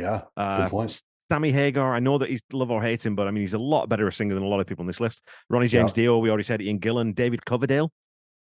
Yeah, 0.01 0.23
Uh, 0.37 0.57
good 0.63 0.71
point. 0.71 1.03
Sammy 1.31 1.53
Hagar, 1.53 1.95
I 1.95 2.01
know 2.01 2.19
that 2.19 2.29
he's 2.29 2.41
love 2.53 2.71
or 2.73 2.83
hate 2.83 3.05
him, 3.07 3.15
but 3.15 3.29
I 3.29 3.31
mean, 3.31 3.43
he's 3.43 3.55
a 3.55 3.59
lot 3.59 3.89
better 3.89 4.09
a 4.09 4.13
singer 4.13 4.35
than 4.35 4.43
a 4.43 4.49
lot 4.49 4.59
of 4.61 4.67
people 4.67 4.83
on 4.83 4.87
this 4.89 4.99
list. 5.01 5.23
Ronnie 5.49 5.69
James 5.69 5.93
Dio, 5.93 6.19
we 6.19 6.29
already 6.29 6.43
said 6.43 6.61
Ian 6.61 6.81
Gillan, 6.81 7.15
David 7.15 7.45
Coverdale. 7.45 7.93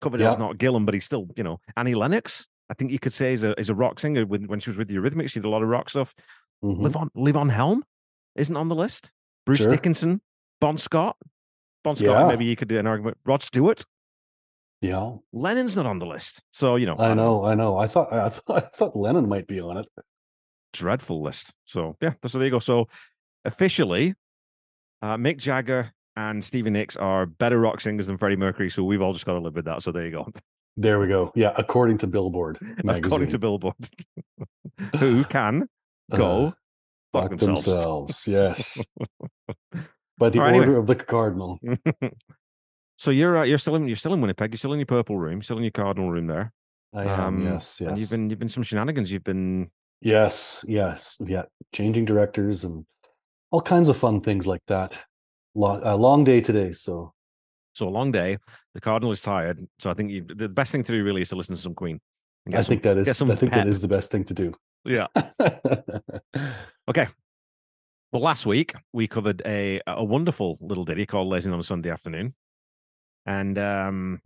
Coverdale's 0.01 0.37
Yeah. 0.39 0.47
not 0.47 0.57
Gillan, 0.57 0.87
but 0.87 0.95
he's 0.95 1.05
still, 1.05 1.27
you 1.37 1.43
know, 1.45 1.59
Annie 1.77 1.95
Lennox. 1.95 2.47
I 2.71 2.75
think 2.75 2.91
you 2.91 2.99
could 2.99 3.13
say 3.13 3.35
is 3.35 3.43
a 3.43 3.59
is 3.61 3.69
a 3.69 3.75
rock 3.75 4.01
singer 4.01 4.25
with, 4.25 4.47
when 4.47 4.61
she 4.61 4.71
was 4.71 4.79
with 4.79 4.89
the 4.89 4.95
Eurythmics. 4.95 5.31
She 5.31 5.41
did 5.41 5.45
a 5.45 5.51
lot 5.51 5.63
of 5.63 5.69
rock 5.69 5.91
stuff. 5.91 6.15
Mhm. 6.65 6.79
Levon 6.81 7.09
Live 7.15 7.37
on 7.37 7.49
Helm 7.51 7.85
isn't 8.37 8.57
on 8.57 8.69
the 8.69 8.75
list. 8.77 9.13
Bruce 9.45 9.59
Sure. 9.59 9.71
Dickinson, 9.71 10.23
Bon 10.61 10.79
Scott. 10.79 11.17
Bon 11.85 11.97
Scott, 11.97 12.07
Yeah. 12.07 12.29
maybe 12.29 12.45
you 12.47 12.57
could 12.57 12.69
do 12.69 12.79
an 12.79 12.87
argument. 12.87 13.19
Rod 13.27 13.43
Stewart. 13.43 13.85
Yeah, 14.81 15.17
Lennon's 15.33 15.77
not 15.77 15.85
on 15.85 15.99
the 15.99 16.07
list. 16.07 16.43
So, 16.53 16.77
you 16.77 16.87
know, 16.87 16.97
I 16.99 17.13
know, 17.13 17.45
I 17.45 17.55
know. 17.55 17.77
I 17.77 17.87
thought, 17.87 18.11
I 18.13 18.29
thought, 18.31 18.57
I 18.57 18.61
thought 18.61 18.97
Lennon 18.97 19.29
might 19.29 19.47
be 19.47 19.61
on 19.61 19.77
it. 19.77 19.87
Dreadful 20.73 21.23
list. 21.23 21.53
So 21.65 21.97
yeah, 22.01 22.13
so 22.27 22.39
there 22.39 22.47
you 22.47 22.51
go. 22.53 22.59
So 22.59 22.89
officially, 23.45 24.15
uh, 25.03 25.17
Mick 25.17 25.39
Jagger 25.39 25.93
and 26.17 26.45
Stevie 26.45 26.71
Nicks 26.71 26.97
are 26.97 27.27
better 27.27 27.59
rock 27.59 27.81
singers 27.81 28.07
than 28.09 28.19
Freddie 28.19 28.37
Mercury. 28.37 28.71
So 28.71 28.83
we've 28.85 29.01
all 29.03 29.13
just 29.13 29.25
got 29.27 29.35
to 29.35 29.41
live 29.41 29.55
with 29.55 29.65
that. 29.67 29.83
So 29.83 29.93
there 29.93 30.05
you 30.05 30.11
go. 30.13 30.29
There 30.77 30.99
we 31.01 31.09
go. 31.09 31.33
Yeah, 31.35 31.53
according 31.57 31.99
to 31.99 32.07
Billboard 32.07 32.59
magazine. 32.85 33.05
According 33.07 33.29
to 33.31 33.39
Billboard, 33.39 33.75
who 34.99 35.25
can 35.25 35.69
go 36.15 36.47
Uh, 37.13 37.21
fuck 37.21 37.31
fuck 37.31 37.39
themselves. 37.41 38.25
themselves. 38.25 38.29
Yes, 38.29 38.87
by 40.19 40.31
the 40.31 40.39
right, 40.39 40.49
anyway. 40.51 40.67
order 40.67 40.79
of 40.79 40.87
the 40.87 40.95
cardinal. 40.95 41.59
so 42.97 43.11
you're 43.11 43.39
uh, 43.39 43.45
you're 43.45 43.59
still 43.59 43.75
in 43.77 43.87
you're 43.89 43.97
still 43.97 44.15
in 44.15 44.21
Winnipeg. 44.21 44.53
You're 44.53 44.59
still 44.59 44.73
in 44.73 44.79
your 44.79 44.87
purple 44.87 45.19
room. 45.19 45.43
Still 45.43 45.57
in 45.59 45.65
your 45.65 45.73
cardinal 45.73 46.11
room 46.11 46.27
there. 46.29 46.53
I 46.95 47.05
am. 47.05 47.21
Um, 47.21 47.45
yes, 47.45 47.79
yes. 47.81 47.89
And 47.91 47.99
you've 47.99 48.11
been 48.11 48.31
you've 48.31 48.39
been 48.39 48.49
some 48.49 48.63
shenanigans. 48.63 49.11
You've 49.13 49.25
been 49.25 49.71
Yes, 50.01 50.65
yes, 50.67 51.19
yeah. 51.27 51.45
Changing 51.73 52.05
directors 52.05 52.65
and 52.65 52.85
all 53.51 53.61
kinds 53.61 53.89
of 53.89 53.97
fun 53.97 54.21
things 54.21 54.47
like 54.47 54.63
that. 54.67 54.97
Long, 55.55 55.81
a 55.83 55.97
long 55.97 56.25
day 56.25 56.41
today, 56.41 56.73
so 56.73 57.13
so 57.75 57.89
a 57.89 57.91
long 57.91 58.11
day. 58.13 58.39
The 58.75 58.81
cardinal 58.81 59.13
is 59.13 59.21
tired. 59.21 59.67
So 59.79 59.91
I 59.91 59.95
think 59.95 60.11
you, 60.11 60.25
the 60.25 60.49
best 60.49 60.73
thing 60.73 60.83
to 60.85 60.93
do 60.93 61.05
really 61.05 61.23
is 61.23 61.29
to 61.31 61.37
listen 61.37 61.55
to 61.57 61.61
some 61.63 61.75
Queen. 61.75 62.01
I 62.53 62.63
some- 62.63 62.65
think 62.65 62.83
that 62.83 63.15
some 63.17 63.31
I 63.31 63.37
think 63.37 63.53
pep. 63.53 63.65
that 63.65 63.71
is 63.71 63.81
the 63.81 63.89
best 63.89 64.11
thing 64.11 64.25
to 64.25 64.35
do. 64.35 64.55
Yeah. 64.85 65.07
Okay. 66.89 67.07
Well, 68.13 68.23
last 68.23 68.45
week 68.47 68.75
we 68.93 69.07
covered 69.07 69.43
a 69.47 69.81
a 69.87 70.03
wonderful 70.03 70.59
little 70.61 70.85
ditty 70.85 71.07
called 71.07 71.29
"Lazing 71.29 71.53
on 71.53 71.61
a 71.61 71.63
Sunday 71.63 71.91
Afternoon," 71.91 72.35
and 73.25 73.57
um, 73.57 74.21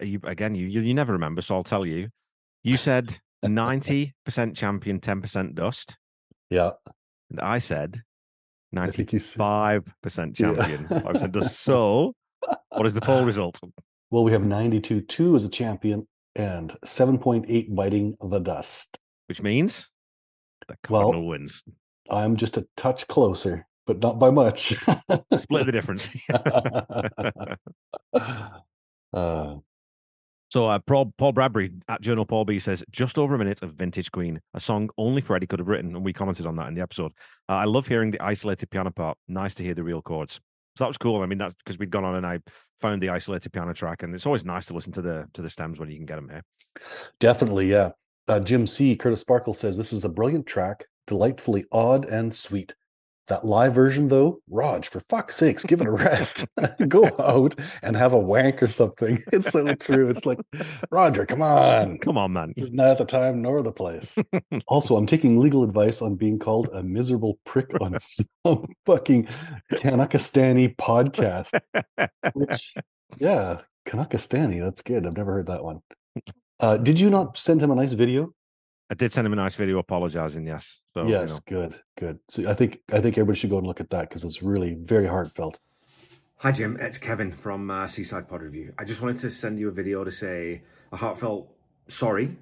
you 0.00 0.18
again, 0.24 0.56
you 0.56 0.66
you, 0.66 0.80
you 0.80 0.94
never 0.94 1.12
remember, 1.12 1.40
so 1.42 1.54
I'll 1.54 1.62
tell 1.62 1.86
you. 1.86 2.08
You 2.64 2.76
said 2.76 3.20
ninety 3.48 4.14
percent 4.24 4.56
champion, 4.56 5.00
ten 5.00 5.20
percent 5.20 5.54
dust, 5.54 5.96
yeah, 6.50 6.70
and 7.30 7.40
I 7.40 7.58
said 7.58 8.02
ninety 8.72 8.96
think 8.98 9.12
you. 9.12 9.18
s- 9.18 9.32
five 9.32 9.84
percent 10.02 10.34
champion, 10.36 10.86
five 10.86 11.04
percent 11.04 11.32
dust. 11.32 11.60
So, 11.60 12.14
what 12.70 12.86
is 12.86 12.94
the 12.94 13.00
poll 13.00 13.24
result? 13.24 13.58
Well, 14.10 14.24
we 14.24 14.32
have 14.32 14.44
ninety-two 14.44 15.02
two 15.02 15.34
as 15.36 15.44
a 15.44 15.48
champion 15.48 16.06
and 16.36 16.76
seven 16.84 17.18
point 17.18 17.46
eight 17.48 17.74
biting 17.74 18.14
the 18.20 18.38
dust. 18.38 18.98
Which 19.28 19.40
means 19.42 19.90
the 20.68 20.76
Well- 20.88 21.02
cardinal 21.04 21.26
wins. 21.28 21.62
I'm 22.10 22.36
just 22.36 22.58
a 22.58 22.66
touch 22.76 23.06
closer, 23.08 23.66
but 23.86 24.00
not 24.00 24.18
by 24.18 24.30
much. 24.30 24.74
Split 25.38 25.64
the 25.64 25.72
difference. 25.72 26.10
uh, 29.12 29.54
So 30.50 30.68
uh, 30.68 30.78
Paul, 30.78 31.12
Paul 31.18 31.32
Bradbury 31.32 31.72
at 31.88 32.00
Journal 32.00 32.24
Paul 32.24 32.44
B 32.44 32.58
says 32.58 32.84
just 32.90 33.18
over 33.18 33.34
a 33.34 33.38
minute 33.38 33.62
of 33.62 33.72
Vintage 33.72 34.12
Queen, 34.12 34.40
a 34.54 34.60
song 34.60 34.88
only 34.98 35.20
Freddie 35.20 35.46
could 35.46 35.58
have 35.58 35.68
written, 35.68 35.96
and 35.96 36.04
we 36.04 36.12
commented 36.12 36.46
on 36.46 36.56
that 36.56 36.68
in 36.68 36.74
the 36.74 36.80
episode. 36.80 37.12
Uh, 37.48 37.54
I 37.54 37.64
love 37.64 37.86
hearing 37.86 38.10
the 38.10 38.20
isolated 38.20 38.70
piano 38.70 38.90
part. 38.90 39.18
Nice 39.26 39.54
to 39.56 39.62
hear 39.62 39.74
the 39.74 39.82
real 39.82 40.02
chords. 40.02 40.40
So 40.76 40.84
that 40.84 40.88
was 40.88 40.98
cool. 40.98 41.22
I 41.22 41.26
mean, 41.26 41.38
that's 41.38 41.54
because 41.54 41.78
we'd 41.78 41.90
gone 41.90 42.04
on 42.04 42.16
and 42.16 42.26
I 42.26 42.40
found 42.80 43.02
the 43.02 43.10
isolated 43.10 43.52
piano 43.52 43.72
track, 43.72 44.02
and 44.02 44.14
it's 44.14 44.26
always 44.26 44.44
nice 44.44 44.66
to 44.66 44.74
listen 44.74 44.92
to 44.92 45.02
the 45.02 45.26
to 45.34 45.42
the 45.42 45.50
stems 45.50 45.80
when 45.80 45.90
you 45.90 45.96
can 45.96 46.06
get 46.06 46.16
them 46.16 46.28
here. 46.28 46.42
Definitely, 47.20 47.70
yeah. 47.70 47.90
Uh, 48.26 48.40
Jim 48.40 48.66
C. 48.66 48.96
Curtis 48.96 49.20
Sparkle 49.20 49.54
says 49.54 49.76
this 49.76 49.92
is 49.92 50.04
a 50.04 50.08
brilliant 50.08 50.46
track, 50.46 50.86
delightfully 51.06 51.64
odd 51.72 52.06
and 52.06 52.34
sweet. 52.34 52.74
That 53.28 53.44
live 53.44 53.74
version, 53.74 54.08
though, 54.08 54.40
Raj, 54.50 54.88
for 54.88 55.00
fuck's 55.08 55.36
sakes, 55.36 55.64
give 55.64 55.80
it 55.80 55.86
a 55.86 55.90
rest. 55.90 56.44
Go 56.88 57.06
out 57.18 57.54
and 57.82 57.96
have 57.96 58.12
a 58.12 58.18
wank 58.18 58.62
or 58.62 58.68
something. 58.68 59.18
It's 59.32 59.50
so 59.50 59.74
true. 59.74 60.10
It's 60.10 60.26
like, 60.26 60.38
Roger, 60.90 61.24
come 61.24 61.40
on. 61.40 61.98
Come 61.98 62.18
on, 62.18 62.32
man. 62.34 62.52
Is 62.56 62.70
not 62.70 62.98
the 62.98 63.04
time 63.04 63.40
nor 63.40 63.62
the 63.62 63.72
place. 63.72 64.18
also, 64.68 64.96
I'm 64.96 65.06
taking 65.06 65.38
legal 65.38 65.64
advice 65.64 66.02
on 66.02 66.16
being 66.16 66.38
called 66.38 66.68
a 66.72 66.82
miserable 66.82 67.38
prick 67.46 67.70
on 67.80 67.98
some 68.00 68.66
fucking 68.84 69.26
Kanakistani 69.72 70.76
podcast. 70.76 71.58
Which, 72.34 72.74
yeah, 73.18 73.62
Kanakistani. 73.86 74.60
That's 74.60 74.82
good. 74.82 75.06
I've 75.06 75.16
never 75.16 75.32
heard 75.32 75.46
that 75.46 75.64
one. 75.64 75.80
Uh, 76.60 76.76
did 76.76 77.00
you 77.00 77.10
not 77.10 77.36
send 77.36 77.60
him 77.60 77.70
a 77.70 77.74
nice 77.74 77.94
video? 77.94 78.32
I 78.90 78.94
did 78.94 79.12
send 79.12 79.26
him 79.26 79.32
a 79.32 79.36
nice 79.36 79.54
video 79.54 79.78
apologizing. 79.78 80.46
Yes. 80.46 80.82
So 80.92 81.04
you 81.04 81.10
yes, 81.10 81.34
know. 81.34 81.40
good, 81.46 81.80
good. 81.96 82.18
So 82.28 82.48
I 82.48 82.54
think 82.54 82.80
I 82.92 83.00
think 83.00 83.16
everybody 83.16 83.38
should 83.38 83.50
go 83.50 83.58
and 83.58 83.66
look 83.66 83.80
at 83.80 83.90
that 83.90 84.08
because 84.08 84.24
it's 84.24 84.42
really 84.42 84.74
very 84.74 85.06
heartfelt. 85.06 85.58
Hi, 86.38 86.52
Jim. 86.52 86.76
It's 86.78 86.98
Kevin 86.98 87.32
from 87.32 87.70
uh, 87.70 87.86
Seaside 87.86 88.28
Pod 88.28 88.42
Review. 88.42 88.74
I 88.78 88.84
just 88.84 89.00
wanted 89.00 89.16
to 89.18 89.30
send 89.30 89.58
you 89.58 89.68
a 89.68 89.72
video 89.72 90.04
to 90.04 90.12
say 90.12 90.62
a 90.92 90.96
heartfelt 90.96 91.50
sorry 91.86 92.36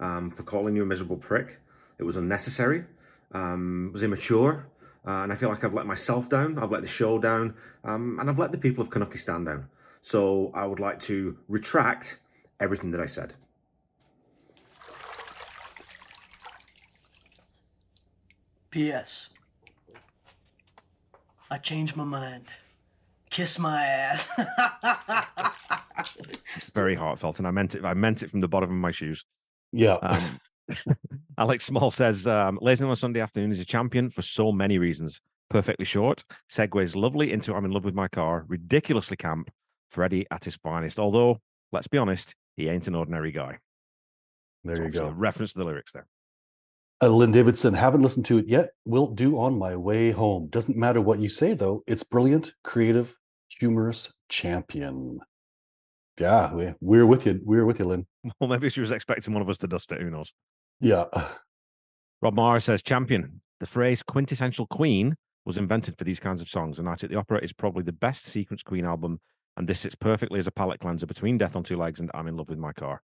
um, 0.00 0.30
for 0.30 0.42
calling 0.42 0.74
you 0.74 0.82
a 0.82 0.86
miserable 0.86 1.18
prick. 1.18 1.58
It 1.98 2.04
was 2.04 2.16
unnecessary, 2.16 2.84
um, 3.32 3.88
it 3.88 3.92
was 3.92 4.02
immature, 4.02 4.66
uh, 5.06 5.10
and 5.22 5.32
I 5.32 5.36
feel 5.36 5.50
like 5.50 5.62
I've 5.62 5.74
let 5.74 5.86
myself 5.86 6.28
down, 6.28 6.58
I've 6.58 6.70
let 6.70 6.82
the 6.82 6.88
show 6.88 7.18
down, 7.18 7.54
um, 7.84 8.18
and 8.18 8.30
I've 8.30 8.38
let 8.38 8.52
the 8.52 8.58
people 8.58 8.82
of 8.82 8.90
Kanukistan 8.90 9.44
down. 9.44 9.68
So 10.00 10.50
I 10.54 10.66
would 10.66 10.80
like 10.80 10.98
to 11.00 11.38
retract 11.48 12.18
everything 12.58 12.90
that 12.92 13.00
I 13.00 13.06
said. 13.06 13.34
P.S. 18.72 19.28
I 21.50 21.58
changed 21.58 21.94
my 21.94 22.04
mind. 22.04 22.46
Kiss 23.30 23.58
my 23.58 23.82
ass. 23.84 24.28
It's 26.56 26.70
very 26.74 26.94
heartfelt, 26.94 27.38
and 27.38 27.46
I 27.46 27.50
meant 27.50 27.74
it. 27.74 27.84
I 27.84 27.92
meant 27.94 28.22
it 28.22 28.30
from 28.30 28.40
the 28.40 28.48
bottom 28.48 28.70
of 28.70 28.76
my 28.76 28.90
shoes. 28.90 29.24
Yeah. 29.72 29.94
Um, 29.96 30.38
Alex 31.38 31.66
Small 31.66 31.90
says, 31.90 32.26
um, 32.26 32.58
Lazy 32.62 32.84
on 32.84 32.90
a 32.90 32.96
Sunday 32.96 33.20
afternoon 33.20 33.52
is 33.52 33.60
a 33.60 33.64
champion 33.64 34.10
for 34.10 34.22
so 34.22 34.52
many 34.52 34.78
reasons. 34.78 35.20
Perfectly 35.50 35.84
short, 35.84 36.24
segues 36.50 36.96
lovely 36.96 37.30
into 37.30 37.54
I'm 37.54 37.66
in 37.66 37.72
love 37.72 37.84
with 37.84 37.94
my 37.94 38.08
car, 38.08 38.46
ridiculously 38.48 39.18
camp, 39.18 39.50
Freddie 39.90 40.26
at 40.30 40.44
his 40.44 40.56
finest. 40.56 40.98
Although, 40.98 41.40
let's 41.72 41.88
be 41.88 41.98
honest, 41.98 42.34
he 42.56 42.68
ain't 42.70 42.88
an 42.88 42.94
ordinary 42.94 43.32
guy. 43.32 43.58
there 44.64 44.82
It's 44.86 44.94
you 44.94 45.00
go. 45.02 45.08
a 45.08 45.12
reference 45.12 45.52
to 45.52 45.58
the 45.58 45.64
lyrics 45.66 45.92
there. 45.92 46.06
Uh, 47.02 47.08
Lynn 47.08 47.32
Davidson, 47.32 47.74
haven't 47.74 48.02
listened 48.02 48.26
to 48.26 48.38
it 48.38 48.46
yet. 48.46 48.70
Will 48.84 49.08
do 49.08 49.36
on 49.36 49.58
my 49.58 49.74
way 49.74 50.12
home. 50.12 50.46
Doesn't 50.50 50.76
matter 50.76 51.00
what 51.00 51.18
you 51.18 51.28
say, 51.28 51.52
though. 51.52 51.82
It's 51.88 52.04
brilliant, 52.04 52.54
creative, 52.62 53.16
humorous 53.58 54.14
champion. 54.28 55.18
Yeah, 56.20 56.54
we, 56.54 56.72
we're 56.80 57.06
with 57.06 57.26
you. 57.26 57.40
We're 57.42 57.64
with 57.64 57.80
you, 57.80 57.86
Lynn. 57.86 58.06
Well, 58.40 58.48
maybe 58.48 58.70
she 58.70 58.80
was 58.80 58.92
expecting 58.92 59.34
one 59.34 59.42
of 59.42 59.48
us 59.48 59.58
to 59.58 59.66
dust 59.66 59.90
it. 59.90 60.00
Who 60.00 60.10
knows? 60.10 60.32
Yeah. 60.80 61.06
Rob 62.20 62.34
Mara 62.34 62.60
says, 62.60 62.82
champion. 62.82 63.40
The 63.58 63.66
phrase 63.66 64.00
quintessential 64.00 64.68
queen 64.68 65.16
was 65.44 65.58
invented 65.58 65.98
for 65.98 66.04
these 66.04 66.20
kinds 66.20 66.40
of 66.40 66.48
songs. 66.48 66.78
And 66.78 66.86
Night 66.86 67.02
at 67.02 67.10
the 67.10 67.16
Opera 67.16 67.40
is 67.42 67.52
probably 67.52 67.82
the 67.82 67.90
best 67.90 68.26
sequence 68.26 68.62
Queen 68.62 68.84
album. 68.84 69.18
And 69.56 69.68
this 69.68 69.80
sits 69.80 69.96
perfectly 69.96 70.38
as 70.38 70.46
a 70.46 70.52
palate 70.52 70.78
cleanser 70.78 71.06
between 71.06 71.36
Death 71.36 71.56
on 71.56 71.64
Two 71.64 71.76
Legs 71.76 71.98
and 71.98 72.12
I'm 72.14 72.28
in 72.28 72.36
Love 72.36 72.48
with 72.48 72.58
My 72.58 72.72
Car. 72.72 73.02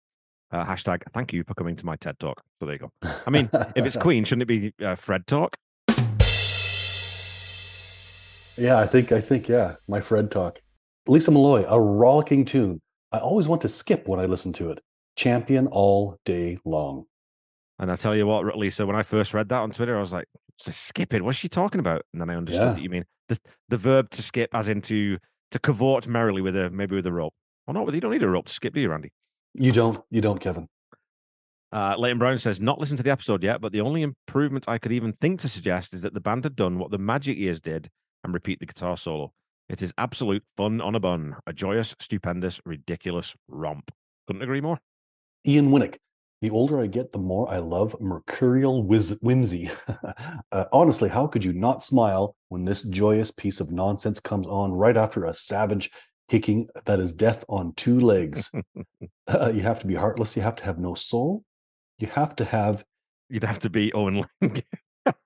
Uh, 0.52 0.64
hashtag 0.66 1.02
thank 1.14 1.34
you 1.34 1.44
for 1.44 1.54
coming 1.54 1.76
to 1.76 1.86
my 1.86 1.96
TED 1.96 2.20
talk. 2.20 2.42
So 2.60 2.66
there 2.66 2.76
you 2.76 2.80
go. 2.80 2.92
I 3.26 3.30
mean, 3.30 3.50
if 3.76 3.86
it's 3.86 3.98
Queen, 3.98 4.24
shouldn't 4.24 4.50
it 4.50 4.74
be 4.80 4.86
uh, 4.86 4.96
Fred 4.96 5.28
talk? 5.28 5.58
Yeah, 8.58 8.78
I 8.78 8.88
think, 8.88 9.12
I 9.12 9.20
think, 9.20 9.50
yeah, 9.50 9.76
my 9.88 10.00
Fred 10.00 10.32
talk. 10.32 10.62
Lisa 11.08 11.32
Malloy, 11.32 11.66
a 11.68 11.80
rollicking 11.80 12.46
tune. 12.46 12.82
I 13.12 13.20
always 13.20 13.48
want 13.48 13.62
to 13.64 13.70
skip 13.70 14.08
when 14.08 14.20
I 14.20 14.26
listen 14.26 14.54
to 14.54 14.72
it. 14.72 14.80
Champion 15.18 15.68
all 15.68 16.18
day 16.26 16.58
long. 16.66 17.06
And 17.80 17.92
I 17.92 17.96
tell 17.98 18.16
you 18.16 18.26
what, 18.26 18.58
Lisa, 18.58 18.86
when 18.86 18.96
I 18.96 19.04
first 19.04 19.34
read 19.34 19.50
that 19.50 19.60
on 19.60 19.72
Twitter, 19.72 19.98
I 19.98 20.00
was 20.00 20.14
like, 20.14 20.28
skipping. 20.58 21.26
What's 21.26 21.38
she 21.38 21.50
talking 21.50 21.80
about? 21.80 22.04
And 22.14 22.22
then 22.22 22.30
I 22.30 22.36
understood 22.36 22.68
Yeah. 22.68 22.74
that 22.74 22.82
you 22.82 22.90
mean 22.90 23.04
the, 23.28 23.38
the 23.68 23.78
verb 23.78 24.10
to 24.12 24.24
skip 24.24 24.50
as 24.54 24.70
in 24.70 24.82
to, 24.84 25.18
to 25.52 25.60
cavort 25.60 26.08
merrily 26.08 26.42
with 26.42 26.56
a 26.56 26.70
maybe 26.70 26.96
with 26.96 27.06
a 27.06 27.12
rope. 27.12 27.34
Well, 27.68 27.74
not 27.74 27.86
with 27.86 27.96
you 27.96 28.02
don't 28.02 28.12
need 28.12 28.24
a 28.24 28.30
rope 28.30 28.46
to 28.46 28.54
skip, 28.54 28.74
do 28.74 28.80
you, 28.80 28.90
Randy? 28.90 29.12
You 29.58 29.72
don't, 29.72 30.04
you 30.12 30.20
don't, 30.20 30.40
Kevin. 30.40 30.68
Uh, 31.72 31.96
Leighton 31.98 32.20
Brown 32.20 32.38
says, 32.38 32.60
not 32.60 32.80
listened 32.80 32.98
to 32.98 33.04
the 33.04 33.12
episode 33.12 33.42
yet, 33.42 33.62
but 33.62 33.72
the 33.72 33.82
only 33.82 34.02
improvement 34.02 34.68
I 34.68 34.78
could 34.78 34.92
even 34.92 35.14
think 35.14 35.40
to 35.42 35.50
suggest 35.50 35.94
is 35.94 36.02
that 36.02 36.14
the 36.14 36.22
band 36.22 36.44
had 36.44 36.56
done 36.56 36.78
what 36.78 36.92
the 36.92 36.98
Magic 36.98 37.38
Years 37.38 37.62
did 37.62 37.90
and 38.24 38.34
repeat 38.34 38.60
the 38.60 38.66
guitar 38.66 38.98
solo. 38.98 39.32
It 39.70 39.82
is 39.82 39.94
absolute 39.98 40.44
fun 40.58 40.82
on 40.82 40.96
a 40.96 41.00
bun, 41.00 41.38
a 41.48 41.54
joyous, 41.54 41.96
stupendous, 42.00 42.60
ridiculous 42.66 43.34
romp. 43.48 43.92
Couldn't 44.28 44.42
agree 44.42 44.62
more. 44.62 44.80
Ian 45.48 45.72
Winnick. 45.72 45.98
The 46.42 46.50
older 46.50 46.80
I 46.80 46.88
get, 46.88 47.12
the 47.12 47.18
more 47.18 47.50
I 47.50 47.58
love 47.58 47.96
mercurial 48.00 48.84
whiz- 48.84 49.18
whimsy. 49.22 49.72
uh, 50.52 50.66
honestly, 50.72 51.10
how 51.10 51.28
could 51.28 51.44
you 51.44 51.54
not 51.54 51.82
smile 51.82 52.36
when 52.50 52.66
this 52.66 52.84
joyous 52.84 53.32
piece 53.32 53.62
of 53.62 53.72
nonsense 53.72 54.20
comes 54.20 54.46
on 54.48 54.74
right 54.74 54.98
after 54.98 55.26
a 55.26 55.34
savage 55.34 55.92
kicking 56.30 56.68
that 56.86 57.00
is 57.00 57.14
death 57.14 57.44
on 57.50 57.74
two 57.76 58.00
legs? 58.00 58.52
Uh, 59.28 59.52
you 59.52 59.62
have 59.62 59.80
to 59.80 59.88
be 59.88 59.96
heartless. 59.96 60.36
You 60.36 60.44
have 60.44 60.56
to 60.58 60.64
have 60.66 60.78
no 60.78 60.94
soul. 60.94 61.44
You 61.98 62.06
have 62.10 62.36
to 62.36 62.46
have. 62.46 62.86
You'd 63.28 63.44
have 63.44 63.58
to 63.58 63.72
be 63.72 63.92
Owen 63.94 64.24
Lang. 64.40 64.64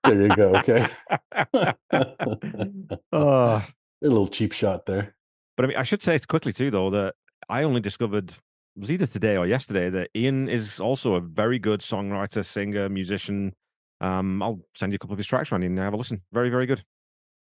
There 0.06 0.22
you 0.22 0.36
go. 0.36 0.56
Okay. 0.56 0.86
Oh, 3.12 3.66
a 4.02 4.08
little 4.08 4.30
cheap 4.30 4.54
shot 4.54 4.86
there. 4.86 5.16
But 5.58 5.66
I 5.66 5.68
mean, 5.68 5.78
I 5.78 5.84
should 5.84 6.02
say 6.02 6.18
quickly 6.20 6.54
too, 6.54 6.72
though, 6.72 6.90
that 6.92 7.16
I 7.50 7.64
only 7.64 7.82
discovered 7.82 8.30
it 8.30 8.80
was 8.80 8.92
either 8.92 9.06
today 9.06 9.36
or 9.36 9.46
yesterday 9.46 9.90
that 9.90 10.10
Ian 10.16 10.48
is 10.48 10.80
also 10.80 11.16
a 11.16 11.20
very 11.20 11.60
good 11.60 11.82
songwriter, 11.82 12.46
singer, 12.46 12.88
musician. 12.88 13.54
Um, 14.00 14.42
I'll 14.42 14.62
send 14.76 14.94
you 14.94 14.96
a 14.96 15.00
couple 15.00 15.14
of 15.14 15.18
his 15.18 15.28
tracks, 15.28 15.52
Randy, 15.52 15.68
and 15.68 15.78
have 15.80 15.94
a 15.94 15.98
listen. 15.98 16.22
Very, 16.32 16.50
very 16.50 16.66
good. 16.66 16.84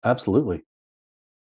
Absolutely. 0.05 0.64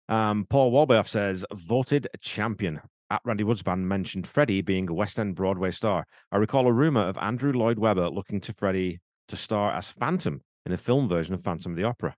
Um, 0.09 0.47
Paul 0.49 0.73
Walbayoff 0.73 1.09
says 1.09 1.45
voted 1.53 2.09
champion. 2.21 2.81
At 3.09 3.21
Randy 3.25 3.45
Woodsband 3.45 3.81
mentioned 3.83 4.27
Freddie 4.27 4.63
being 4.63 4.89
a 4.91 4.93
West 4.93 5.21
End 5.21 5.37
Broadway 5.37 5.71
star. 5.71 6.05
I 6.33 6.39
recall 6.39 6.67
a 6.67 6.73
rumor 6.73 7.03
of 7.03 7.17
Andrew 7.19 7.53
Lloyd 7.53 7.79
Webber 7.79 8.09
looking 8.11 8.41
to 8.41 8.53
Freddie 8.53 9.01
to 9.29 9.37
star 9.37 9.73
as 9.73 9.91
Phantom 9.91 10.41
in 10.65 10.73
a 10.73 10.77
film 10.77 11.09
version 11.09 11.33
of 11.33 11.41
Phantom 11.43 11.71
of 11.73 11.77
the 11.77 11.85
Opera. 11.85 12.17